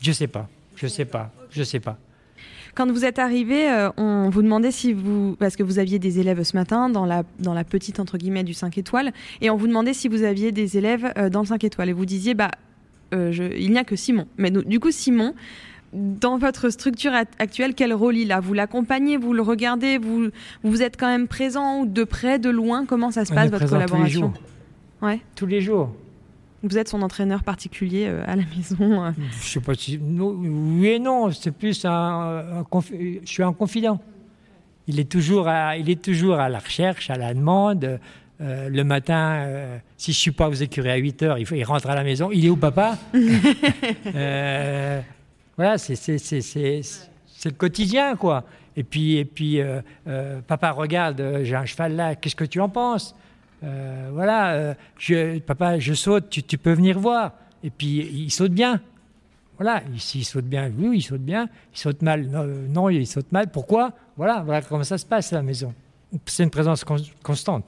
ne 0.07 0.13
sais 0.13 0.27
pas, 0.27 0.49
je 0.75 0.87
ne 0.87 0.91
sais 0.91 1.05
pas, 1.05 1.33
je 1.51 1.61
ne 1.61 1.65
sais 1.65 1.81
pas. 1.81 1.99
Quand 2.77 2.93
vous 2.93 3.07
êtes 3.07 3.19
arrivé, 3.19 3.71
euh, 3.71 3.89
on 3.97 4.29
vous 4.29 4.43
demandait 4.43 4.71
si 4.71 4.93
vous, 4.93 5.35
parce 5.39 5.57
que 5.57 5.63
vous 5.63 5.79
aviez 5.79 5.99
des 5.99 6.21
élèves 6.21 6.43
ce 6.43 6.55
matin 6.55 6.91
dans 6.91 7.07
la, 7.07 7.23
dans 7.39 7.55
la 7.55 7.65
petite 7.65 8.01
entre 8.01 8.19
guillemets 8.19 8.45
du 8.45 8.53
5 8.53 8.77
étoiles, 8.77 9.13
et 9.41 9.49
on 9.49 9.57
vous 9.57 9.67
demandait 9.67 9.95
si 9.95 10.09
vous 10.09 10.25
aviez 10.25 10.53
des 10.53 10.77
élèves 10.77 11.11
euh, 11.17 11.31
dans 11.31 11.41
le 11.41 11.47
5 11.47 11.65
étoiles. 11.65 11.89
Et 11.89 11.95
vous 11.95 12.05
disiez, 12.05 12.35
bah, 12.35 12.51
euh, 13.15 13.33
il 13.59 13.71
n'y 13.71 13.79
a 13.79 13.85
que 13.85 13.97
Simon. 13.97 14.29
Mais 14.37 14.51
du 14.51 14.79
coup, 14.79 14.91
Simon, 14.91 15.35
dans 15.95 16.37
votre 16.37 16.69
structure 16.69 17.13
actuelle, 17.39 17.75
quel 17.75 17.95
rôle 17.95 18.19
il 18.19 18.31
a? 18.31 18.41
Vous 18.41 18.53
l'accompagnez, 18.53 19.17
vous 19.17 19.33
le 19.33 19.41
regardez, 19.41 19.97
vous, 19.97 20.29
vous 20.63 20.83
êtes 20.83 20.99
quand 20.99 21.09
même 21.09 21.29
présent 21.29 21.87
de 21.87 22.05
près, 22.05 22.39
de 22.39 22.51
loin? 22.51 22.85
Comment 22.85 23.11
ça 23.11 23.25
se 23.25 23.33
passe, 23.33 23.51
votre 23.51 23.71
collaboration 23.71 24.05
tous 24.05 24.05
les 24.05 24.11
jours. 24.11 24.33
Tous 25.35 25.47
les 25.47 25.61
jours. 25.63 25.95
Vous 26.69 26.79
êtes 26.79 26.89
son 26.89 27.03
entraîneur 27.03 27.43
particulier 27.43 28.07
euh, 28.09 28.23
à 28.27 28.37
la 28.37 28.43
maison 28.45 29.05
euh. 29.05 29.11
Je 29.41 29.49
sais 29.49 29.61
pas 29.61 29.75
si. 29.75 29.99
oui 29.99 30.89
et 30.89 30.99
non, 30.99 31.31
c'est 31.31 31.53
plus 31.53 31.85
un, 31.85 32.65
Je 32.73 33.19
suis 33.25 33.43
un 33.43 33.53
confident. 33.53 34.01
il 34.87 35.01
est 35.01 35.11
toujours 35.11 35.49
à, 35.49 35.77
il 35.77 35.91
est 35.91 36.03
toujours 36.03 36.39
à 36.39 36.49
la 36.49 36.59
recherche, 36.59 37.11
à 37.11 37.17
la 37.17 37.35
demande. 37.35 37.99
Euh, 38.41 38.69
le 38.69 38.85
matin, 38.85 39.37
euh, 39.47 39.79
si 39.97 40.13
je 40.13 40.19
suis 40.19 40.31
pas 40.31 40.49
aux 40.49 40.53
écuries 40.55 40.91
à 40.91 40.97
8 40.97 41.23
heures, 41.23 41.39
il, 41.39 41.47
faut, 41.47 41.55
il 41.55 41.65
rentre 41.65 41.89
à 41.89 41.95
la 41.95 42.05
maison. 42.05 42.31
Il 42.31 42.45
est 42.45 42.51
où, 42.51 42.57
papa? 42.57 42.99
Euh, 44.15 45.01
Voilà, 45.57 45.79
c'est 45.79 45.95
le 46.07 47.51
quotidien, 47.53 48.17
quoi. 48.17 48.45
Et 48.77 48.85
puis, 48.85 49.17
et 49.17 49.25
puis 49.25 49.61
papa, 50.47 50.71
regarde, 50.73 51.41
j'ai 51.43 51.57
un 51.57 51.65
cheval 51.65 51.97
là, 51.97 52.15
qu'est-ce 52.15 52.37
que 52.37 52.45
tu 52.45 52.61
en 52.61 52.69
penses? 52.69 53.15
Voilà, 53.63 54.75
je, 54.99 55.39
papa, 55.41 55.79
je 55.79 55.95
saute, 55.95 56.31
tu, 56.31 56.43
tu, 56.43 56.59
peux 56.59 56.73
venir 56.73 56.99
voir. 56.99 57.33
Et 57.65 57.71
puis, 57.71 58.09
il 58.13 58.31
saute 58.31 58.53
bien. 58.53 58.81
Voilà, 59.59 59.83
ici, 59.95 60.21
il 60.21 60.25
saute 60.25 60.45
bien, 60.45 60.71
oui, 60.79 60.99
il 60.99 61.03
saute 61.03 61.23
bien. 61.23 61.49
Il 61.75 61.79
saute 61.79 62.03
mal, 62.03 62.27
non, 62.27 62.45
non 62.69 62.89
il 62.91 63.07
saute 63.07 63.33
mal. 63.33 63.51
Pourquoi? 63.51 63.93
Voilà, 64.17 64.43
voilà 64.45 64.63
comment 64.63 64.85
ça 64.85 64.99
se 64.99 65.07
passe 65.07 65.33
à 65.33 65.37
la 65.37 65.43
maison. 65.43 65.75
C'est 66.27 66.43
une 66.43 66.51
présence 66.51 66.85
constante 67.23 67.65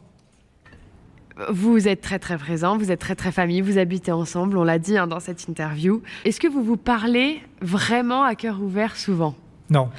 vous 1.50 1.86
êtes 1.86 2.00
très 2.00 2.18
très 2.18 2.36
présent, 2.36 2.76
vous 2.76 2.90
êtes 2.90 3.00
très 3.00 3.14
très 3.14 3.32
famille, 3.32 3.60
vous 3.60 3.78
habitez 3.78 4.12
ensemble, 4.12 4.58
on 4.58 4.64
l'a 4.64 4.78
dit 4.78 4.98
hein, 4.98 5.06
dans 5.06 5.20
cette 5.20 5.48
interview. 5.48 6.02
Est-ce 6.24 6.40
que 6.40 6.48
vous 6.48 6.62
vous 6.62 6.76
parlez 6.76 7.40
vraiment 7.60 8.24
à 8.24 8.34
cœur 8.34 8.60
ouvert 8.60 8.96
souvent? 8.96 9.34
Non. 9.70 9.90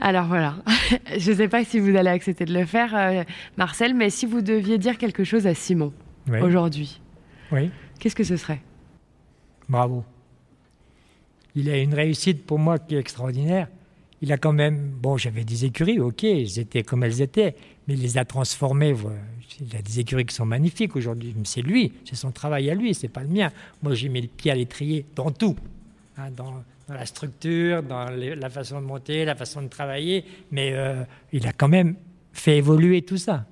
Alors 0.00 0.26
voilà, 0.26 0.56
je 1.16 1.30
ne 1.30 1.36
sais 1.36 1.48
pas 1.48 1.64
si 1.64 1.78
vous 1.78 1.96
allez 1.96 2.10
accepter 2.10 2.44
de 2.44 2.52
le 2.52 2.66
faire, 2.66 2.94
euh, 2.94 3.24
Marcel, 3.56 3.94
mais 3.94 4.10
si 4.10 4.26
vous 4.26 4.42
deviez 4.42 4.78
dire 4.78 4.98
quelque 4.98 5.24
chose 5.24 5.46
à 5.46 5.54
Simon 5.54 5.92
aujourd'hui, 6.42 7.00
oui. 7.52 7.70
qu'est-ce 7.98 8.16
que 8.16 8.24
ce 8.24 8.36
serait? 8.36 8.60
Bravo. 9.68 10.04
Il 11.54 11.70
a 11.70 11.78
une 11.78 11.94
réussite 11.94 12.44
pour 12.44 12.58
moi 12.58 12.78
qui 12.78 12.94
est 12.94 12.98
extraordinaire. 12.98 13.68
Il 14.20 14.32
a 14.32 14.36
quand 14.36 14.52
même, 14.52 14.90
bon, 15.00 15.16
j'avais 15.16 15.44
des 15.44 15.64
écuries, 15.64 15.98
ok, 15.98 16.24
elles 16.24 16.58
étaient 16.58 16.82
comme 16.82 17.04
elles 17.04 17.22
étaient, 17.22 17.54
mais 17.88 17.94
il 17.94 18.02
les 18.02 18.18
a 18.18 18.24
transformées 18.24 18.94
il 19.60 19.76
a 19.76 19.82
des 19.82 20.00
écuries 20.00 20.26
qui 20.26 20.34
sont 20.34 20.46
magnifiques 20.46 20.96
aujourd'hui. 20.96 21.34
C'est 21.44 21.62
lui, 21.62 21.92
c'est 22.04 22.16
son 22.16 22.30
travail 22.30 22.70
à 22.70 22.74
lui, 22.74 22.94
c'est 22.94 23.08
pas 23.08 23.22
le 23.22 23.28
mien. 23.28 23.50
Moi, 23.82 23.94
j'ai 23.94 24.08
mis 24.08 24.20
le 24.20 24.28
pied 24.28 24.50
à 24.50 24.54
l'étrier 24.54 25.06
dans 25.14 25.30
tout, 25.30 25.56
hein, 26.18 26.30
dans, 26.36 26.62
la 26.94 27.06
structure, 27.06 27.82
dans 27.82 28.08
la 28.10 28.50
façon 28.50 28.80
de 28.80 28.86
monter, 28.86 29.24
la 29.24 29.34
façon 29.34 29.62
de 29.62 29.68
travailler. 29.68 30.24
Mais 30.50 30.72
euh, 30.72 31.02
il 31.32 31.46
a 31.46 31.52
quand 31.52 31.68
même 31.68 31.96
fait 32.32 32.58
évoluer 32.58 33.02
tout 33.02 33.16
ça. 33.16 33.44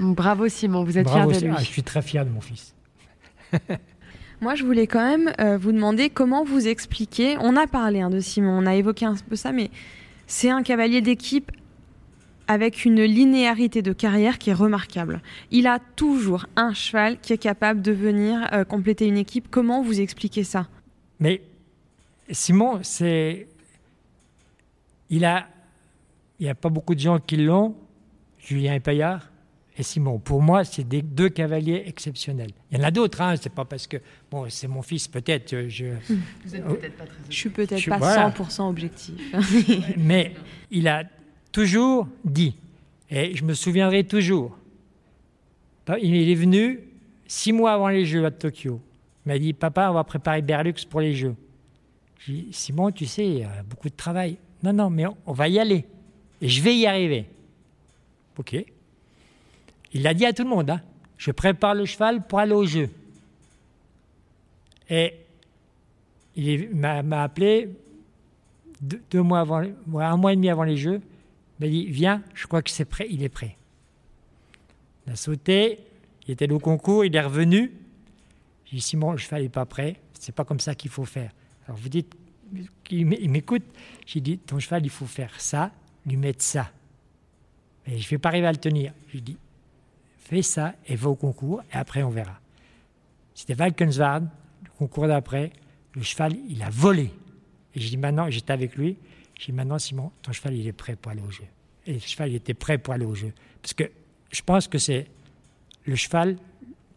Bravo 0.00 0.48
Simon, 0.48 0.84
vous 0.84 0.98
êtes 0.98 1.08
fier 1.08 1.26
de 1.26 1.38
lui. 1.38 1.52
Ah, 1.54 1.60
je 1.60 1.66
suis 1.66 1.82
très 1.82 2.02
fier 2.02 2.24
de 2.24 2.30
mon 2.30 2.40
fils. 2.40 2.74
Moi, 4.40 4.56
je 4.56 4.64
voulais 4.64 4.88
quand 4.88 5.04
même 5.04 5.32
euh, 5.40 5.56
vous 5.56 5.70
demander 5.70 6.10
comment 6.10 6.42
vous 6.42 6.66
expliquer. 6.66 7.36
On 7.40 7.56
a 7.56 7.68
parlé 7.68 8.00
hein, 8.00 8.10
de 8.10 8.18
Simon, 8.18 8.58
on 8.58 8.66
a 8.66 8.74
évoqué 8.74 9.06
un 9.06 9.14
peu 9.14 9.36
ça, 9.36 9.52
mais 9.52 9.70
c'est 10.26 10.50
un 10.50 10.64
cavalier 10.64 11.00
d'équipe 11.00 11.52
avec 12.48 12.84
une 12.84 13.04
linéarité 13.04 13.82
de 13.82 13.92
carrière 13.92 14.38
qui 14.38 14.50
est 14.50 14.54
remarquable. 14.54 15.22
Il 15.52 15.68
a 15.68 15.78
toujours 15.94 16.46
un 16.56 16.74
cheval 16.74 17.20
qui 17.20 17.32
est 17.32 17.38
capable 17.38 17.82
de 17.82 17.92
venir 17.92 18.48
euh, 18.52 18.64
compléter 18.64 19.06
une 19.06 19.16
équipe. 19.16 19.46
Comment 19.48 19.80
vous 19.80 20.00
expliquez 20.00 20.42
ça? 20.42 20.66
Mais 21.20 21.42
Simon, 22.30 22.80
c'est 22.82 23.48
il 25.10 25.24
a 25.24 25.48
il 26.42 26.46
n'y 26.46 26.50
a 26.50 26.54
pas 26.56 26.70
beaucoup 26.70 26.94
de 26.96 27.00
gens 27.00 27.20
qui 27.20 27.36
l'ont, 27.36 27.76
Julien 28.38 28.80
Payard 28.80 29.30
et 29.76 29.84
Simon. 29.84 30.18
Pour 30.18 30.42
moi, 30.42 30.64
c'est 30.64 30.82
des 30.82 31.00
deux 31.00 31.28
cavaliers 31.28 31.84
exceptionnels. 31.86 32.50
Il 32.70 32.78
y 32.78 32.80
en 32.80 32.84
a 32.84 32.90
d'autres, 32.90 33.20
hein, 33.20 33.36
c'est 33.40 33.54
pas 33.54 33.64
parce 33.64 33.86
que 33.86 33.98
bon, 34.28 34.46
c'est 34.48 34.66
mon 34.66 34.82
fils 34.82 35.06
peut-être. 35.06 35.68
Je, 35.68 35.94
Vous 36.44 36.56
êtes 36.56 36.64
peut-être 36.64 36.96
pas 36.96 37.06
très. 37.06 37.16
Je 37.30 37.36
suis 37.36 37.50
peut-être 37.50 37.88
pas 37.88 38.30
100% 38.30 38.68
objectif. 38.68 39.14
Mais 39.96 40.34
il 40.72 40.88
a 40.88 41.04
toujours 41.52 42.08
dit, 42.24 42.56
et 43.08 43.36
je 43.36 43.44
me 43.44 43.54
souviendrai 43.54 44.04
toujours, 44.04 44.58
il 46.00 46.28
est 46.28 46.34
venu 46.34 46.80
six 47.26 47.52
mois 47.52 47.74
avant 47.74 47.88
les 47.88 48.04
Jeux 48.04 48.24
à 48.24 48.30
Tokyo. 48.30 48.80
Il 49.24 49.28
m'a 49.28 49.38
dit, 49.38 49.52
papa, 49.52 49.88
on 49.90 49.94
va 49.94 50.02
préparer 50.02 50.42
Berlux 50.42 50.74
pour 50.90 51.00
les 51.00 51.14
Jeux. 51.14 51.36
J'ai 52.26 52.32
dit, 52.32 52.48
Simon, 52.52 52.90
tu 52.90 53.06
sais, 53.06 53.26
il 53.26 53.38
y 53.38 53.42
a 53.42 53.62
beaucoup 53.62 53.88
de 53.88 53.96
travail. 53.96 54.36
Non, 54.62 54.72
non, 54.72 54.90
mais 54.90 55.04
on 55.26 55.32
va 55.32 55.48
y 55.48 55.58
aller. 55.58 55.84
Et 56.40 56.48
je 56.48 56.62
vais 56.62 56.76
y 56.76 56.86
arriver. 56.86 57.26
Ok. 58.38 58.64
Il 59.92 60.02
l'a 60.02 60.14
dit 60.14 60.24
à 60.24 60.32
tout 60.32 60.44
le 60.44 60.48
monde. 60.48 60.70
Hein. 60.70 60.80
Je 61.18 61.30
prépare 61.30 61.74
le 61.74 61.84
cheval 61.84 62.26
pour 62.26 62.38
aller 62.38 62.52
aux 62.52 62.64
Jeux. 62.64 62.90
Et 64.88 65.14
il 66.36 66.74
m'a 66.74 67.22
appelé 67.22 67.70
deux, 68.80 69.22
mois 69.22 69.40
avant, 69.40 69.62
un 69.94 70.16
mois 70.16 70.32
et 70.32 70.36
demi 70.36 70.50
avant 70.50 70.64
les 70.64 70.76
Jeux 70.76 71.00
m'a 71.60 71.68
dit 71.68 71.86
Viens, 71.86 72.22
je 72.34 72.46
crois 72.46 72.62
que 72.62 72.70
c'est 72.70 72.84
prêt, 72.84 73.06
il 73.10 73.22
est 73.22 73.28
prêt. 73.28 73.56
Il 75.06 75.12
a 75.12 75.16
sauté, 75.16 75.78
il 76.26 76.32
était 76.32 76.50
au 76.50 76.58
concours, 76.58 77.04
il 77.04 77.14
est 77.14 77.20
revenu. 77.20 77.72
J'ai 78.66 78.76
dit 78.76 78.82
Simon, 78.82 79.12
le 79.12 79.18
cheval 79.18 79.42
n'est 79.42 79.48
pas 79.48 79.66
prêt, 79.66 79.96
c'est 80.18 80.34
pas 80.34 80.44
comme 80.44 80.60
ça 80.60 80.74
qu'il 80.74 80.90
faut 80.90 81.04
faire. 81.04 81.30
Alors 81.66 81.78
vous 81.78 81.88
dites 81.88 82.14
Il 82.90 83.06
m'écoute. 83.06 83.64
J'ai 84.06 84.20
dit 84.20 84.38
Ton 84.38 84.58
cheval, 84.58 84.84
il 84.84 84.90
faut 84.90 85.06
faire 85.06 85.40
ça, 85.40 85.70
lui 86.06 86.16
mettre 86.16 86.42
ça. 86.42 86.70
Mais 87.86 87.98
je 87.98 88.06
ne 88.06 88.10
vais 88.10 88.18
pas 88.18 88.28
arriver 88.28 88.46
à 88.46 88.52
le 88.52 88.58
tenir. 88.58 88.92
J'ai 89.12 89.20
dit 89.20 89.36
Fais 90.18 90.42
ça 90.42 90.74
et 90.86 90.96
va 90.96 91.10
au 91.10 91.14
concours, 91.14 91.62
et 91.72 91.76
après 91.76 92.02
on 92.02 92.10
verra. 92.10 92.38
C'était 93.34 93.54
Valkenswaard, 93.54 94.24
le 94.64 94.70
concours 94.78 95.08
d'après. 95.08 95.52
Le 95.94 96.02
cheval, 96.02 96.34
il 96.48 96.62
a 96.62 96.70
volé. 96.70 97.10
Et 97.74 97.80
j'ai 97.80 97.90
dit 97.90 97.96
Maintenant, 97.96 98.30
j'étais 98.30 98.52
avec 98.52 98.76
lui. 98.76 98.96
J'ai 99.38 99.46
dit 99.46 99.52
maintenant, 99.52 99.78
Simon, 99.78 100.12
ton 100.22 100.32
cheval, 100.32 100.54
il 100.54 100.66
est 100.66 100.72
prêt 100.72 100.94
pour 100.94 101.10
aller 101.10 101.20
au 101.20 101.30
jeu. 101.30 101.44
Et 101.86 101.94
le 101.94 101.98
cheval, 101.98 102.30
il 102.30 102.36
était 102.36 102.54
prêt 102.54 102.78
pour 102.78 102.94
aller 102.94 103.04
au 103.04 103.14
jeu. 103.14 103.32
Parce 103.60 103.74
que 103.74 103.90
je 104.30 104.42
pense 104.42 104.68
que 104.68 104.78
c'est 104.78 105.08
le 105.84 105.96
cheval 105.96 106.36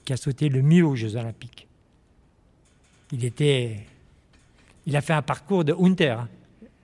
qui 0.03 0.13
a 0.13 0.17
sauté 0.17 0.49
le 0.49 0.61
mieux 0.61 0.85
aux 0.85 0.95
Jeux 0.95 1.15
Olympiques. 1.15 1.67
Il 3.11 3.25
était. 3.25 3.85
Il 4.85 4.95
a 4.95 5.01
fait 5.01 5.13
un 5.13 5.21
parcours 5.21 5.63
de 5.63 5.73
Hunter. 5.73 6.17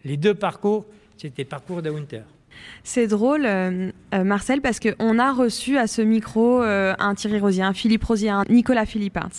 Les 0.03 0.17
deux 0.17 0.33
parcours, 0.33 0.85
c'était 1.17 1.45
parcours 1.45 1.81
de 1.81 1.91
Hunter. 1.91 2.23
C'est 2.83 3.07
drôle, 3.07 3.45
euh, 3.45 3.91
euh, 4.13 4.23
Marcel, 4.23 4.61
parce 4.61 4.79
qu'on 4.79 5.19
a 5.19 5.31
reçu 5.31 5.77
à 5.77 5.87
ce 5.87 6.01
micro 6.01 6.61
euh, 6.61 6.93
un 6.99 7.13
Thierry 7.15 7.39
Rosier, 7.39 7.63
un 7.63 7.73
Philippe 7.73 8.03
Rosier, 8.03 8.29
un 8.29 8.43
Nicolas 8.49 8.85
Philippins. 8.85 9.29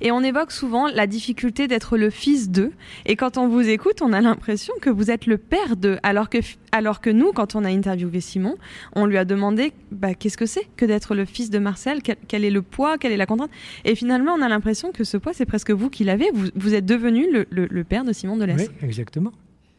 Et 0.00 0.10
on 0.10 0.22
évoque 0.22 0.50
souvent 0.50 0.88
la 0.88 1.06
difficulté 1.06 1.68
d'être 1.68 1.98
le 1.98 2.10
fils 2.10 2.50
d'eux. 2.50 2.72
Et 3.04 3.16
quand 3.16 3.36
on 3.36 3.48
vous 3.48 3.68
écoute, 3.68 4.00
on 4.00 4.12
a 4.12 4.20
l'impression 4.20 4.72
que 4.80 4.90
vous 4.90 5.10
êtes 5.10 5.26
le 5.26 5.36
père 5.38 5.76
d'eux. 5.76 5.98
Alors 6.02 6.30
que, 6.30 6.38
alors 6.72 7.00
que 7.00 7.10
nous, 7.10 7.32
quand 7.32 7.54
on 7.54 7.64
a 7.64 7.68
interviewé 7.68 8.20
Simon, 8.20 8.56
on 8.94 9.06
lui 9.06 9.18
a 9.18 9.24
demandé 9.24 9.72
bah, 9.92 10.14
qu'est-ce 10.14 10.38
que 10.38 10.46
c'est 10.46 10.66
que 10.76 10.86
d'être 10.86 11.14
le 11.14 11.24
fils 11.24 11.50
de 11.50 11.58
Marcel? 11.58 12.00
Quel, 12.02 12.44
est 12.44 12.50
le 12.50 12.62
poids? 12.62 12.98
Quelle 12.98 13.12
est 13.12 13.16
la 13.16 13.26
contrainte? 13.26 13.50
Et 13.84 13.94
finalement, 13.94 14.32
on 14.32 14.42
a 14.42 14.48
l'impression 14.48 14.90
que 14.90 15.04
ce 15.04 15.16
poids, 15.16 15.32
c'est 15.34 15.46
presque 15.46 15.70
vous 15.70 15.90
qui 15.90 16.04
l'avez. 16.04 16.30
Vous, 16.54 16.74
êtes 16.74 16.86
devenu 16.86 17.26
le, 17.30 17.84
père 17.84 18.04
de 18.04 18.12
Simon 18.12 18.36
Delès. 18.36 18.56
Oui, 18.56 18.86
exactement. 18.88 19.32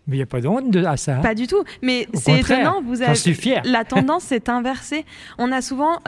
Mais 0.08 0.16
il 0.16 0.20
n'y 0.20 0.24
a 0.24 0.28
pas 0.28 0.41
de 0.41 0.47
honte 0.47 0.76
à 0.76 0.97
ça. 0.97 1.18
Hein. 1.18 1.22
Pas 1.22 1.36
du 1.36 1.47
tout. 1.47 1.64
Mais 1.82 2.08
c'est 2.14 2.39
étonnant. 2.39 2.82
Vous 2.82 3.01
avez, 3.01 3.16
suis 3.16 3.34
fier. 3.34 3.62
La 3.66 3.84
tendance 3.84 4.24
s'est 4.24 4.49
inversée. 4.49 5.05
On 5.38 5.51
a 5.51 5.62
souvent, 5.62 5.99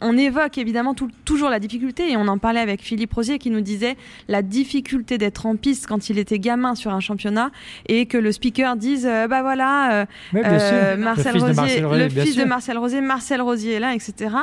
on 0.00 0.16
évoque 0.16 0.58
évidemment 0.58 0.94
toujours 1.24 1.50
la 1.50 1.58
difficulté 1.58 2.12
et 2.12 2.16
on 2.16 2.28
en 2.28 2.38
parlait 2.38 2.60
avec 2.60 2.82
Philippe 2.82 3.12
Rosier 3.12 3.38
qui 3.38 3.50
nous 3.50 3.60
disait 3.60 3.96
la 4.28 4.42
difficulté 4.42 5.18
d'être 5.18 5.46
en 5.46 5.56
piste 5.56 5.86
quand 5.86 6.08
il 6.08 6.18
était 6.18 6.38
gamin 6.38 6.74
sur 6.74 6.92
un 6.92 7.00
championnat 7.00 7.50
et 7.86 8.06
que 8.06 8.18
le 8.18 8.32
speaker 8.32 8.76
dise 8.76 9.06
euh, 9.06 9.28
bah 9.28 9.42
voilà 9.42 9.92
euh, 9.92 10.06
euh, 10.34 10.96
Marcel, 10.96 11.36
Rosier, 11.36 11.80
le 11.80 12.08
fils 12.08 12.36
de 12.36 12.44
Marcel 12.44 12.78
Rosier, 12.78 13.00
Marcel 13.00 13.40
Rosier 13.40 13.74
est 13.74 13.80
là, 13.80 13.94
etc. 13.94 14.34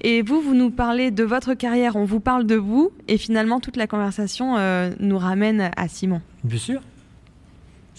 Et 0.00 0.22
vous, 0.22 0.40
vous 0.40 0.54
nous 0.54 0.70
parlez 0.70 1.10
de 1.10 1.24
votre 1.24 1.54
carrière, 1.54 1.96
on 1.96 2.04
vous 2.04 2.20
parle 2.20 2.46
de 2.46 2.56
vous 2.56 2.90
et 3.08 3.18
finalement 3.18 3.60
toute 3.60 3.76
la 3.76 3.86
conversation 3.86 4.56
nous 4.98 5.18
ramène 5.18 5.70
à 5.76 5.88
Simon. 5.88 6.20
Bien 6.44 6.58
sûr. 6.58 6.80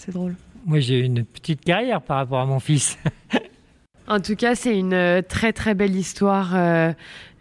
C'est 0.04 0.10
drôle. 0.10 0.34
Moi, 0.66 0.80
j'ai 0.80 0.98
une 0.98 1.24
petite 1.24 1.60
carrière 1.60 2.02
par 2.02 2.16
rapport 2.16 2.40
à 2.40 2.46
mon 2.46 2.58
fils. 2.58 2.98
en 4.08 4.18
tout 4.18 4.34
cas, 4.34 4.56
c'est 4.56 4.76
une 4.76 4.94
euh, 4.94 5.22
très 5.22 5.52
très 5.52 5.74
belle 5.74 5.94
histoire. 5.94 6.56
Euh, 6.56 6.92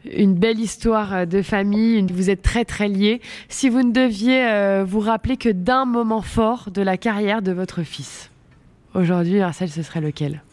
une 0.05 0.35
belle 0.35 0.59
histoire 0.59 1.11
euh, 1.11 1.25
de 1.25 1.41
famille, 1.41 2.05
vous 2.13 2.29
êtes 2.29 2.43
très 2.43 2.63
très 2.63 2.87
liés. 2.87 3.19
Si 3.49 3.67
vous 3.67 3.81
ne 3.81 3.91
deviez 3.91 4.83
vous 4.83 4.99
rappeler 4.99 5.37
que 5.37 5.49
d'un 5.49 5.85
moment 5.85 6.21
fort 6.21 6.69
de 6.69 6.83
la 6.83 6.97
carrière 6.97 7.41
de 7.41 7.51
votre 7.51 7.81
fils, 7.81 8.29
aujourd'hui, 8.93 9.39
Marcel, 9.39 9.71
ce 9.71 9.81
serait 9.81 10.01
lequel? 10.01 10.43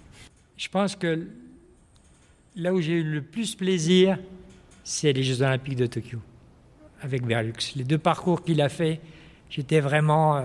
Je 0.56 0.68
pense 0.68 0.96
que 0.96 1.26
là 2.56 2.72
où 2.72 2.80
j'ai 2.80 2.94
eu 2.94 3.02
le 3.02 3.20
plus 3.20 3.54
plaisir, 3.54 4.18
c'est 4.82 5.12
les 5.12 5.22
Jeux 5.22 5.42
Olympiques 5.42 5.76
de 5.76 5.84
Tokyo, 5.84 6.20
avec 7.02 7.26
Berlux. 7.26 7.52
Les 7.76 7.84
deux 7.84 7.98
parcours 7.98 8.42
qu'il 8.42 8.62
a 8.62 8.70
fait, 8.70 8.98
j'étais 9.50 9.80
vraiment 9.80 10.42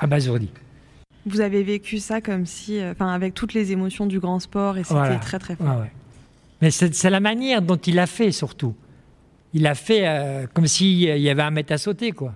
abasourdi. 0.00 0.50
Vous 1.26 1.40
avez 1.40 1.62
vécu 1.62 1.98
ça 1.98 2.20
comme 2.20 2.46
si, 2.46 2.80
euh, 2.80 2.92
enfin, 2.92 3.12
avec 3.12 3.34
toutes 3.34 3.54
les 3.54 3.72
émotions 3.72 4.06
du 4.06 4.18
grand 4.18 4.40
sport 4.40 4.78
et 4.78 4.84
c'était 4.84 5.18
très 5.18 5.38
très 5.38 5.56
fort. 5.56 5.84
Mais 6.62 6.70
c'est 6.70 7.10
la 7.10 7.20
manière 7.20 7.62
dont 7.62 7.76
il 7.76 7.98
a 7.98 8.06
fait 8.06 8.32
surtout. 8.32 8.74
Il 9.52 9.66
a 9.66 9.74
fait 9.74 10.06
euh, 10.06 10.46
comme 10.52 10.66
s'il 10.66 10.98
y 10.98 11.30
avait 11.30 11.42
un 11.42 11.50
mètre 11.50 11.72
à 11.72 11.78
sauter, 11.78 12.12
quoi. 12.12 12.34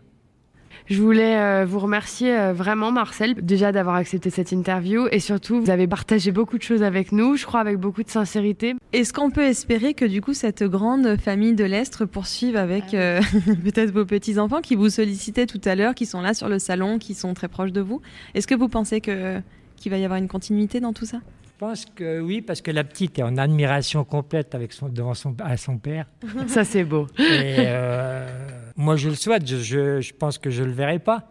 Je 0.86 1.00
voulais 1.00 1.38
euh, 1.38 1.64
vous 1.64 1.78
remercier 1.78 2.36
euh, 2.36 2.52
vraiment, 2.52 2.92
Marcel, 2.92 3.34
déjà 3.36 3.72
d'avoir 3.72 3.96
accepté 3.96 4.28
cette 4.28 4.52
interview 4.52 5.06
et 5.10 5.18
surtout, 5.18 5.62
vous 5.62 5.70
avez 5.70 5.86
partagé 5.86 6.30
beaucoup 6.30 6.58
de 6.58 6.62
choses 6.62 6.82
avec 6.82 7.10
nous, 7.10 7.36
je 7.36 7.46
crois 7.46 7.60
avec 7.60 7.78
beaucoup 7.78 8.02
de 8.02 8.10
sincérité. 8.10 8.74
Est-ce 8.92 9.14
qu'on 9.14 9.30
peut 9.30 9.44
espérer 9.44 9.94
que 9.94 10.04
du 10.04 10.20
coup, 10.20 10.34
cette 10.34 10.62
grande 10.62 11.18
famille 11.18 11.54
de 11.54 11.64
l'Estre 11.64 12.04
poursuive 12.04 12.56
avec 12.56 12.84
ah 12.92 12.96
euh, 12.96 13.20
peut-être 13.64 13.92
vos 13.92 14.04
petits-enfants 14.04 14.60
qui 14.60 14.74
vous 14.74 14.90
sollicitaient 14.90 15.46
tout 15.46 15.60
à 15.64 15.74
l'heure, 15.74 15.94
qui 15.94 16.04
sont 16.04 16.20
là 16.20 16.34
sur 16.34 16.50
le 16.50 16.58
salon, 16.58 16.98
qui 16.98 17.14
sont 17.14 17.32
très 17.32 17.48
proches 17.48 17.72
de 17.72 17.80
vous? 17.80 18.02
Est-ce 18.34 18.46
que 18.46 18.54
vous 18.54 18.68
pensez 18.68 19.00
que, 19.00 19.40
qu'il 19.76 19.90
va 19.90 19.96
y 19.96 20.04
avoir 20.04 20.18
une 20.18 20.28
continuité 20.28 20.80
dans 20.80 20.92
tout 20.92 21.06
ça? 21.06 21.20
Je 21.54 21.66
pense 21.66 21.86
que 21.86 22.20
oui, 22.20 22.42
parce 22.42 22.60
que 22.60 22.72
la 22.72 22.82
petite 22.84 23.18
est 23.18 23.22
en 23.22 23.38
admiration 23.38 24.04
complète 24.04 24.54
avec 24.54 24.72
son, 24.72 24.88
devant 24.88 25.14
son, 25.14 25.36
à 25.42 25.56
son 25.56 25.78
père. 25.78 26.06
Ça, 26.48 26.64
c'est 26.64 26.82
beau. 26.84 27.06
Et 27.16 27.54
euh, 27.60 28.43
moi, 28.76 28.96
je 28.96 29.08
le 29.08 29.14
souhaite. 29.14 29.46
Je, 29.46 30.12
pense 30.14 30.38
que 30.38 30.50
je 30.50 30.62
ne 30.62 30.68
le 30.68 30.72
verrai 30.72 30.98
pas, 30.98 31.22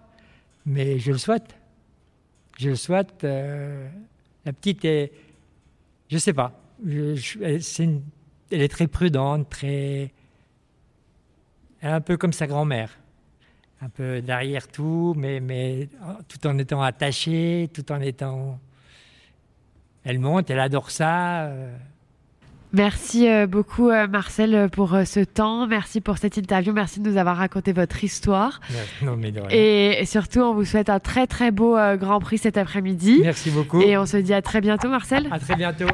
mais 0.66 1.00
je 1.00 1.12
le 1.12 1.18
souhaite. 1.18 1.56
Je 2.58 2.70
le 2.70 2.76
souhaite. 2.76 3.24
Euh, 3.24 3.88
la 4.46 4.54
petite 4.54 4.86
est. 4.86 5.12
Je 6.10 6.16
ne 6.16 6.20
sais 6.20 6.34
pas. 6.34 6.60
Elle 6.86 8.62
est 8.62 8.72
très 8.72 8.88
prudente, 8.88 9.50
très. 9.50 10.12
Un 11.82 12.02
peu 12.02 12.18
comme 12.18 12.34
sa 12.34 12.48
grand-mère. 12.48 12.98
Un 13.82 13.90
peu 13.90 14.22
derrière 14.22 14.70
tout, 14.70 15.14
mais, 15.18 15.42
mais 15.42 15.90
tout 16.30 16.48
en 16.48 16.58
étant 16.58 16.82
attachée, 16.82 17.70
tout 17.74 17.92
en 17.92 18.00
étant 18.00 18.60
elle 20.04 20.20
monte, 20.20 20.50
elle 20.50 20.60
adore 20.60 20.92
ça. 20.92 21.46
Euh. 21.46 21.78
Merci 22.74 23.30
euh, 23.30 23.46
beaucoup 23.46 23.90
euh, 23.90 24.08
Marcel 24.08 24.68
pour 24.72 24.98
ce 25.06 25.20
temps, 25.20 25.68
merci 25.68 26.02
pour 26.02 26.18
cette 26.18 26.38
interview, 26.38 26.74
merci 26.74 27.00
de 27.00 27.10
nous 27.10 27.18
avoir 27.18 27.38
raconté 27.38 27.72
votre 27.72 28.04
histoire. 28.04 28.60
Non, 29.04 29.16
mais. 29.16 29.32
Et 29.52 30.06
surtout, 30.06 30.40
on 30.40 30.54
vous 30.54 30.66
souhaite 30.66 30.90
un 30.90 31.00
très 31.00 31.28
très 31.28 31.52
beau 31.52 31.78
Grand 31.98 32.20
Prix 32.20 32.40
cet 32.40 32.58
après-midi. 32.58 33.20
Merci 33.22 33.52
beaucoup. 33.52 33.82
Et 33.82 33.98
on 33.98 34.06
se 34.06 34.18
dit 34.18 34.34
à 34.34 34.42
très 34.42 34.62
bientôt 34.62 34.90
Marcel. 34.90 35.28
À 35.32 35.40
très 35.40 35.56
bientôt. 35.56 35.88